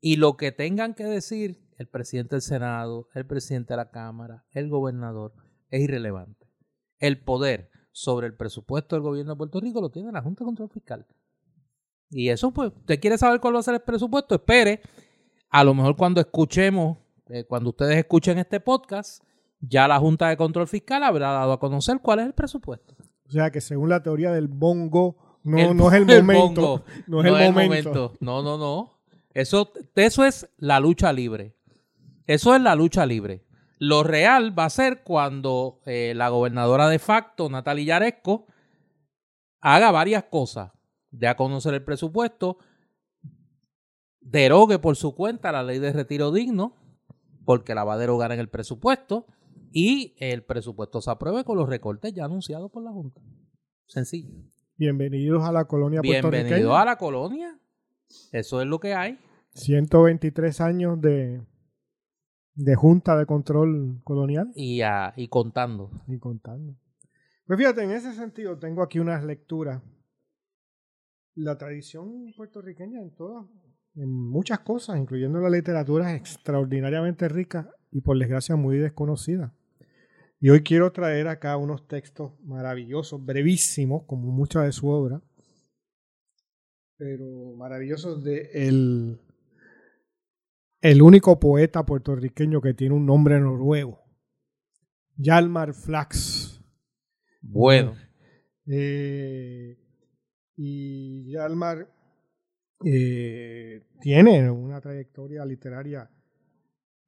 Y 0.00 0.16
lo 0.16 0.36
que 0.36 0.52
tengan 0.52 0.94
que 0.94 1.04
decir 1.04 1.66
el 1.78 1.88
presidente 1.88 2.36
del 2.36 2.42
Senado, 2.42 3.08
el 3.14 3.26
presidente 3.26 3.74
de 3.74 3.78
la 3.78 3.90
Cámara, 3.90 4.46
el 4.52 4.68
gobernador, 4.68 5.34
es 5.70 5.82
irrelevante. 5.82 6.46
El 6.98 7.22
poder 7.22 7.70
sobre 7.92 8.26
el 8.26 8.36
presupuesto 8.36 8.96
del 8.96 9.02
gobierno 9.02 9.32
de 9.32 9.38
Puerto 9.38 9.60
Rico 9.60 9.80
lo 9.80 9.90
tiene 9.90 10.12
la 10.12 10.22
Junta 10.22 10.44
de 10.44 10.46
Control 10.46 10.70
Fiscal. 10.70 11.06
Y 12.10 12.28
eso, 12.28 12.52
pues, 12.52 12.72
usted 12.74 13.00
quiere 13.00 13.18
saber 13.18 13.40
cuál 13.40 13.54
va 13.54 13.60
a 13.60 13.62
ser 13.62 13.74
el 13.74 13.80
presupuesto, 13.80 14.34
espere. 14.34 14.80
A 15.50 15.64
lo 15.64 15.74
mejor 15.74 15.96
cuando 15.96 16.20
escuchemos, 16.20 16.98
eh, 17.28 17.44
cuando 17.44 17.70
ustedes 17.70 17.96
escuchen 17.96 18.38
este 18.38 18.60
podcast, 18.60 19.22
ya 19.60 19.88
la 19.88 19.98
Junta 19.98 20.28
de 20.28 20.36
Control 20.36 20.66
Fiscal 20.66 21.02
habrá 21.02 21.32
dado 21.32 21.52
a 21.52 21.60
conocer 21.60 22.00
cuál 22.00 22.20
es 22.20 22.26
el 22.26 22.34
presupuesto. 22.34 22.94
O 23.26 23.30
sea 23.30 23.50
que 23.50 23.60
según 23.60 23.88
la 23.88 24.02
teoría 24.02 24.32
del 24.32 24.48
bongo, 24.48 25.16
no, 25.42 25.74
no 25.74 25.88
es 25.88 25.94
el 25.94 26.06
momento. 26.06 26.84
no 27.06 27.20
es 27.20 27.26
el, 27.26 27.52
momento. 27.52 28.12
No, 28.20 28.42
no, 28.42 28.58
no. 28.58 29.00
Eso, 29.32 29.72
eso 29.94 30.24
es 30.24 30.48
la 30.58 30.80
lucha 30.80 31.12
libre. 31.12 31.56
Eso 32.26 32.54
es 32.54 32.60
la 32.60 32.74
lucha 32.74 33.06
libre. 33.06 33.44
Lo 33.78 34.02
real 34.02 34.58
va 34.58 34.64
a 34.64 34.70
ser 34.70 35.02
cuando 35.02 35.80
eh, 35.84 36.14
la 36.16 36.30
gobernadora 36.30 36.88
de 36.88 36.98
facto, 36.98 37.48
Natalia 37.48 37.84
Yaresco, 37.84 38.46
haga 39.60 39.90
varias 39.90 40.24
cosas. 40.24 40.72
De 41.10 41.28
a 41.28 41.36
conocer 41.36 41.74
el 41.74 41.84
presupuesto, 41.84 42.58
derogue 44.20 44.78
por 44.78 44.96
su 44.96 45.14
cuenta 45.14 45.52
la 45.52 45.62
ley 45.62 45.78
de 45.78 45.92
retiro 45.92 46.32
digno, 46.32 46.74
porque 47.44 47.74
la 47.74 47.84
va 47.84 47.94
a 47.94 47.98
derogar 47.98 48.32
en 48.32 48.40
el 48.40 48.48
presupuesto, 48.48 49.26
y 49.78 50.14
el 50.16 50.42
presupuesto 50.42 51.02
se 51.02 51.10
apruebe 51.10 51.44
con 51.44 51.58
los 51.58 51.68
recortes 51.68 52.14
ya 52.14 52.24
anunciados 52.24 52.70
por 52.70 52.82
la 52.82 52.92
Junta. 52.92 53.20
Sencillo. 53.84 54.30
Bienvenidos 54.78 55.44
a 55.44 55.52
la 55.52 55.66
colonia 55.66 56.00
Bienvenidos 56.00 56.74
a 56.74 56.86
la 56.86 56.96
colonia. 56.96 57.60
Eso 58.32 58.62
es 58.62 58.66
lo 58.66 58.80
que 58.80 58.94
hay. 58.94 59.18
123 59.52 60.62
años 60.62 60.98
de, 61.02 61.42
de 62.54 62.74
Junta 62.74 63.18
de 63.18 63.26
Control 63.26 64.00
Colonial. 64.02 64.50
Y, 64.54 64.80
y 65.14 65.28
contando. 65.28 65.90
Y 66.08 66.18
contando. 66.18 66.74
Pues 67.44 67.58
fíjate, 67.58 67.82
en 67.82 67.90
ese 67.90 68.14
sentido 68.14 68.58
tengo 68.58 68.82
aquí 68.82 68.98
unas 68.98 69.24
lecturas. 69.24 69.82
La 71.34 71.58
tradición 71.58 72.32
puertorriqueña 72.34 73.02
en 73.02 73.14
todas, 73.14 73.44
en 73.94 74.10
muchas 74.10 74.60
cosas, 74.60 74.96
incluyendo 74.96 75.38
la 75.38 75.50
literatura, 75.50 76.14
es 76.14 76.18
extraordinariamente 76.18 77.28
rica 77.28 77.70
y 77.90 78.00
por 78.00 78.18
desgracia 78.18 78.56
muy 78.56 78.78
desconocida. 78.78 79.52
Y 80.38 80.50
hoy 80.50 80.62
quiero 80.62 80.92
traer 80.92 81.28
acá 81.28 81.56
unos 81.56 81.88
textos 81.88 82.32
maravillosos, 82.42 83.24
brevísimos, 83.24 84.04
como 84.06 84.30
mucha 84.30 84.62
de 84.62 84.72
su 84.72 84.88
obra, 84.88 85.22
pero 86.98 87.54
maravillosos 87.56 88.22
de 88.22 88.50
el 88.52 89.20
el 90.82 91.02
único 91.02 91.40
poeta 91.40 91.84
puertorriqueño 91.84 92.60
que 92.60 92.74
tiene 92.74 92.94
un 92.94 93.06
nombre 93.06 93.40
noruego. 93.40 94.04
Yalmar 95.16 95.74
Flax. 95.74 96.62
Bueno. 97.40 97.96
Eh, 98.66 99.78
y 100.56 101.32
Yalmar 101.32 101.88
eh, 102.84 103.86
tiene 104.00 104.50
una 104.50 104.80
trayectoria 104.80 105.44
literaria 105.44 106.10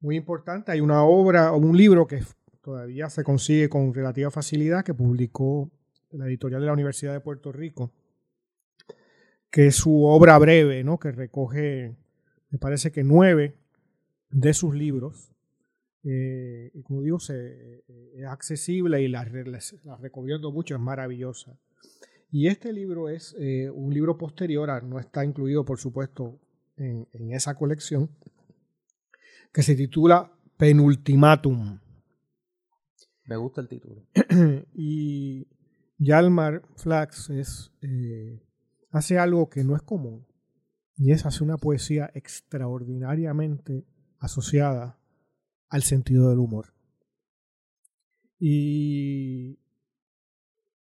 muy 0.01 0.17
importante. 0.17 0.71
Hay 0.71 0.81
una 0.81 1.03
obra, 1.03 1.51
un 1.53 1.77
libro 1.77 2.07
que 2.07 2.21
todavía 2.69 3.09
se 3.09 3.23
consigue 3.23 3.67
con 3.67 3.95
relativa 3.95 4.29
facilidad 4.29 4.85
que 4.85 4.93
publicó 4.93 5.71
la 6.11 6.27
editorial 6.27 6.61
de 6.61 6.67
la 6.67 6.73
Universidad 6.73 7.13
de 7.13 7.19
Puerto 7.19 7.51
Rico, 7.51 7.91
que 9.49 9.65
es 9.65 9.75
su 9.75 10.03
obra 10.03 10.37
breve, 10.37 10.83
¿no? 10.83 10.99
que 10.99 11.11
recoge, 11.11 11.95
me 12.51 12.59
parece 12.59 12.91
que 12.91 13.03
nueve 13.03 13.55
de 14.29 14.53
sus 14.53 14.75
libros. 14.75 15.31
Eh, 16.03 16.69
y 16.75 16.83
como 16.83 17.01
digo, 17.01 17.17
eh, 17.33 17.81
es 18.15 18.25
accesible 18.25 19.01
y 19.01 19.07
la, 19.07 19.23
recomiendo 19.99 20.51
mucho, 20.51 20.75
es 20.75 20.79
maravillosa. 20.79 21.57
Y 22.29 22.49
este 22.49 22.71
libro 22.71 23.09
es 23.09 23.35
eh, 23.39 23.71
un 23.71 23.91
libro 23.91 24.15
posterior, 24.15 24.83
no 24.83 24.99
está 24.99 25.25
incluido, 25.25 25.65
por 25.65 25.79
supuesto, 25.79 26.39
en, 26.77 27.07
esa 27.31 27.55
colección, 27.55 28.11
que 29.51 29.63
se 29.63 29.73
titula 29.73 30.31
Penultimatum. 30.55 31.79
Me 33.29 33.37
gusta 33.37 33.61
el 33.61 33.67
título. 33.67 34.07
y 34.73 35.47
Yalmar 35.99 36.63
Flax 36.77 37.29
es, 37.29 37.71
hace 38.89 39.19
algo 39.19 39.51
que 39.51 39.63
no 39.63 39.75
es 39.75 39.83
común, 39.83 40.25
y 40.97 41.11
es 41.11 41.27
hacer 41.27 41.43
una 41.43 41.57
poesía 41.57 42.09
extraordinariamente 42.15 43.85
asociada 44.17 44.97
al 45.69 45.83
sentido 45.83 46.29
del 46.29 46.39
humor. 46.39 46.73
Y 48.39 49.59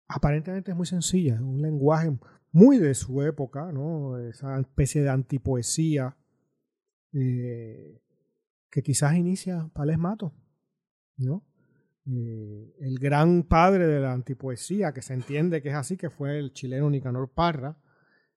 aparentemente 0.07 0.71
es 0.71 0.77
muy 0.77 0.87
sencilla, 0.87 1.35
es 1.35 1.41
un 1.41 1.61
lenguaje 1.61 2.17
muy 2.51 2.79
de 2.79 2.95
su 2.95 3.21
época, 3.21 3.71
¿no? 3.71 4.17
esa 4.17 4.59
especie 4.59 5.03
de 5.03 5.09
antipoesía 5.09 6.17
eh, 7.13 8.01
que 8.71 8.81
quizás 8.81 9.15
inicia 9.15 9.69
Pales 9.75 9.99
Mato, 9.99 10.33
¿no? 11.17 11.45
Eh, 12.07 12.73
el 12.79 12.97
gran 12.99 13.43
padre 13.43 13.87
de 13.87 13.99
la 13.99 14.13
antipoesía, 14.13 14.93
que 14.93 15.01
se 15.01 15.13
entiende 15.13 15.61
que 15.61 15.69
es 15.69 15.75
así, 15.75 15.97
que 15.97 16.09
fue 16.09 16.39
el 16.39 16.53
chileno 16.53 16.89
Nicanor 16.89 17.31
Parra, 17.33 17.77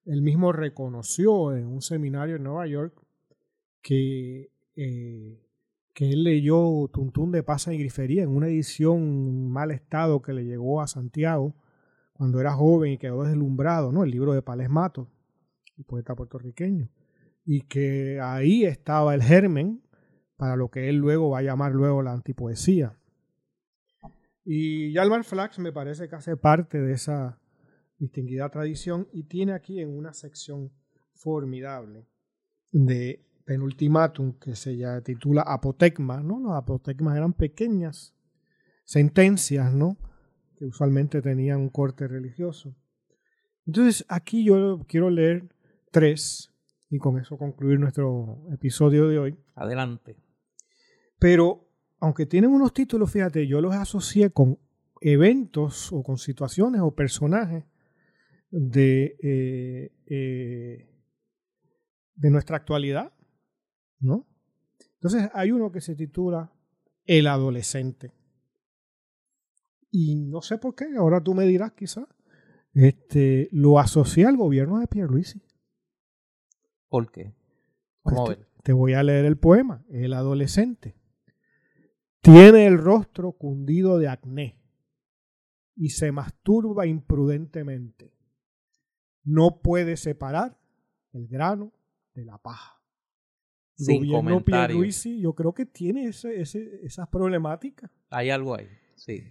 él 0.05 0.21
mismo 0.21 0.51
reconoció 0.51 1.55
en 1.55 1.65
un 1.65 1.81
seminario 1.81 2.35
en 2.35 2.43
Nueva 2.43 2.67
York 2.67 3.01
que 3.81 4.51
eh, 4.75 5.45
que 5.95 6.09
él 6.09 6.25
leyó 6.25 6.89
Tuntún 6.89 7.31
de 7.31 7.41
Pasa 7.41 7.73
y 7.73 7.77
Grifería 7.77 8.21
en 8.21 8.29
una 8.29 8.47
edición 8.47 9.49
mal 9.49 9.71
estado 9.71 10.21
que 10.21 10.33
le 10.33 10.43
llegó 10.43 10.81
a 10.81 10.87
Santiago 10.87 11.55
cuando 12.11 12.41
era 12.41 12.51
joven 12.51 12.91
y 12.91 12.97
quedó 12.97 13.23
deslumbrado, 13.23 13.93
¿no? 13.93 14.03
El 14.03 14.11
libro 14.11 14.33
de 14.33 14.41
Pales 14.41 14.69
Mato, 14.69 15.09
el 15.77 15.85
poeta 15.85 16.13
puertorriqueño. 16.13 16.89
Y 17.45 17.61
que 17.61 18.19
ahí 18.21 18.65
estaba 18.65 19.15
el 19.15 19.23
germen 19.23 19.83
para 20.35 20.57
lo 20.57 20.69
que 20.69 20.89
él 20.89 20.97
luego 20.97 21.29
va 21.29 21.39
a 21.39 21.43
llamar 21.43 21.71
luego 21.71 22.01
la 22.01 22.11
antipoesía. 22.11 22.97
Y 24.45 24.93
Yalmar 24.93 25.23
Flax 25.23 25.57
me 25.57 25.73
parece 25.73 26.07
que 26.07 26.15
hace 26.15 26.37
parte 26.37 26.79
de 26.79 26.93
esa 26.93 27.41
distinguida 27.97 28.47
tradición 28.49 29.07
y 29.11 29.23
tiene 29.23 29.53
aquí 29.53 29.81
en 29.81 29.97
una 29.97 30.13
sección 30.13 30.71
formidable 31.15 32.07
de 32.71 33.25
penultimatum 33.45 34.37
que 34.39 34.55
se 34.55 34.77
ya 34.77 35.01
titula 35.01 35.41
apotegma, 35.41 36.21
¿no? 36.21 36.39
Los 36.39 36.53
apotegmas 36.53 37.17
eran 37.17 37.33
pequeñas 37.33 38.15
sentencias, 38.83 39.73
¿no? 39.73 39.97
Que 40.57 40.65
usualmente 40.65 41.21
tenían 41.21 41.61
un 41.61 41.69
corte 41.69 42.07
religioso. 42.07 42.75
Entonces, 43.65 44.05
aquí 44.09 44.43
yo 44.43 44.85
quiero 44.87 45.09
leer 45.09 45.49
tres 45.91 46.53
y 46.89 46.99
con 46.99 47.17
eso 47.17 47.37
concluir 47.37 47.79
nuestro 47.79 48.45
episodio 48.51 49.07
de 49.07 49.19
hoy. 49.19 49.37
Adelante. 49.55 50.17
Pero, 51.19 51.64
aunque 51.99 52.25
tienen 52.25 52.51
unos 52.51 52.73
títulos, 52.73 53.11
fíjate, 53.11 53.47
yo 53.47 53.61
los 53.61 53.73
asocié 53.73 54.29
con 54.29 54.59
eventos 55.01 55.91
o 55.91 56.03
con 56.03 56.17
situaciones 56.17 56.81
o 56.81 56.91
personajes 56.91 57.65
de, 58.49 59.17
eh, 59.21 59.91
eh, 60.07 60.89
de 62.15 62.29
nuestra 62.29 62.57
actualidad 62.57 63.11
¿no? 63.99 64.25
Entonces 64.95 65.29
hay 65.33 65.51
uno 65.51 65.71
que 65.71 65.81
se 65.81 65.95
titula 65.95 66.51
El 67.05 67.27
adolescente. 67.27 68.13
Y 69.91 70.15
no 70.15 70.41
sé 70.41 70.57
por 70.57 70.75
qué, 70.75 70.95
ahora 70.97 71.21
tú 71.21 71.33
me 71.33 71.45
dirás 71.45 71.73
quizás, 71.73 72.05
este, 72.73 73.47
lo 73.51 73.79
asocia 73.79 74.27
al 74.27 74.37
gobierno 74.37 74.79
de 74.79 74.87
Pierluisi. 74.87 75.41
¿Por 76.89 77.11
qué? 77.11 77.33
Pues 78.03 78.37
te, 78.63 78.73
voy 78.73 78.93
a 78.93 79.03
leer 79.03 79.25
el 79.25 79.37
poema. 79.37 79.83
El 79.89 80.13
adolescente 80.13 80.95
tiene 82.25 82.65
el 82.67 82.77
rostro 82.77 83.31
cundido 83.33 83.97
de 83.97 84.07
acné 84.07 84.59
y 85.75 85.89
se 85.89 86.11
masturba 86.11 86.85
imprudentemente. 86.87 88.13
No 89.23 89.61
puede 89.61 89.97
separar 89.97 90.57
el 91.13 91.27
grano 91.27 91.73
de 92.13 92.25
la 92.25 92.37
paja 92.37 92.81
Sin 93.75 93.97
gobierno. 93.97 94.45
Pierluisi, 94.45 95.19
yo 95.19 95.33
creo 95.33 95.53
que 95.53 95.65
tiene 95.65 96.05
ese, 96.07 96.39
ese- 96.41 96.79
esas 96.83 97.07
problemáticas. 97.09 97.91
Hay 98.09 98.29
algo 98.29 98.55
ahí, 98.55 98.67
sí. 98.95 99.23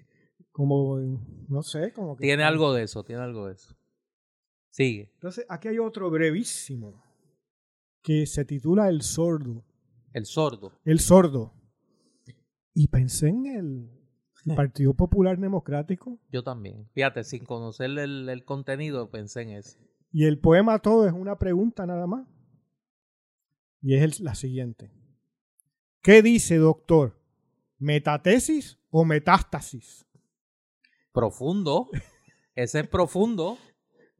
Como, 0.53 0.99
no 1.49 1.62
sé, 1.62 1.93
como 1.93 2.16
que... 2.16 2.23
Tiene 2.23 2.43
algo 2.45 2.73
de 2.75 2.85
eso, 2.85 3.03
tiene 3.05 3.23
algo 3.23 3.47
de 3.49 3.55
eso. 3.55 3.75
Sigue. 4.71 5.11
Entonces, 5.15 5.47
aquí 5.49 5.69
hay 5.69 5.79
otro 5.79 6.11
brevísimo 6.11 7.03
que 8.03 8.27
se 8.27 8.45
titula 8.45 8.89
El 8.89 9.03
sordo. 9.03 9.65
El 10.12 10.27
sordo. 10.27 10.73
El 10.85 11.01
sordo. 11.01 11.53
Y 12.74 12.88
pensé 12.88 13.28
en 13.28 13.46
el 13.46 13.90
Partido 14.56 14.94
Popular 14.94 15.38
Democrático. 15.38 16.18
Yo 16.30 16.42
también. 16.42 16.88
Fíjate, 16.92 17.24
sin 17.24 17.44
conocer 17.44 17.86
el, 17.98 18.28
el 18.28 18.44
contenido, 18.44 19.10
pensé 19.10 19.42
en 19.42 19.51
eso. 19.51 19.78
Y 20.12 20.24
el 20.26 20.38
poema 20.38 20.78
todo 20.80 21.06
es 21.06 21.12
una 21.12 21.38
pregunta 21.38 21.86
nada 21.86 22.06
más. 22.06 22.26
Y 23.80 23.94
es 23.94 24.02
el- 24.18 24.24
la 24.24 24.34
siguiente. 24.34 24.90
¿Qué 26.02 26.22
dice, 26.22 26.56
doctor? 26.59 27.18
¿Metatesis 27.78 28.78
o 28.90 29.05
metástasis? 29.05 30.06
Profundo. 31.12 31.88
Ese 32.55 32.80
es 32.80 32.88
profundo. 32.88 33.59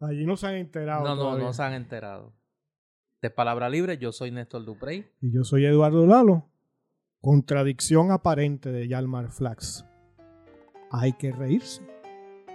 Allí 0.01 0.27
no 0.27 0.37
se 0.37 0.47
han 0.47 0.55
enterado. 0.57 1.05
No, 1.05 1.15
no, 1.17 1.39
no 1.39 1.53
se 1.53 1.63
han 1.63 1.73
enterado. 1.75 2.35
De 3.23 3.31
Palabra 3.31 3.69
Libre, 3.69 3.97
yo 3.99 4.13
soy 4.13 4.31
Néstor 4.31 4.65
Duprey. 4.65 5.07
Y 5.21 5.33
yo 5.33 5.45
soy 5.45 5.65
Eduardo 5.65 6.07
Lalo. 6.07 6.51
Contradicción 7.25 8.11
aparente 8.11 8.71
de 8.71 8.87
Yalmar 8.87 9.31
Flax. 9.31 9.87
Hay 10.91 11.15
que 11.15 11.33
reírse 11.33 11.81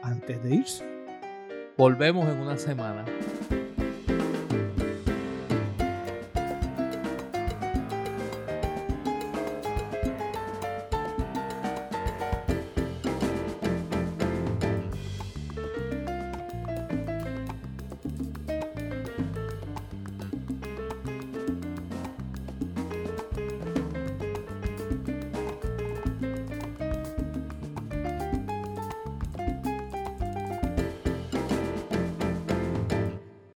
antes 0.04 0.44
de 0.44 0.58
irse. 0.58 0.86
Volvemos 1.76 2.30
en 2.30 2.40
una 2.40 2.56
semana. 2.56 3.04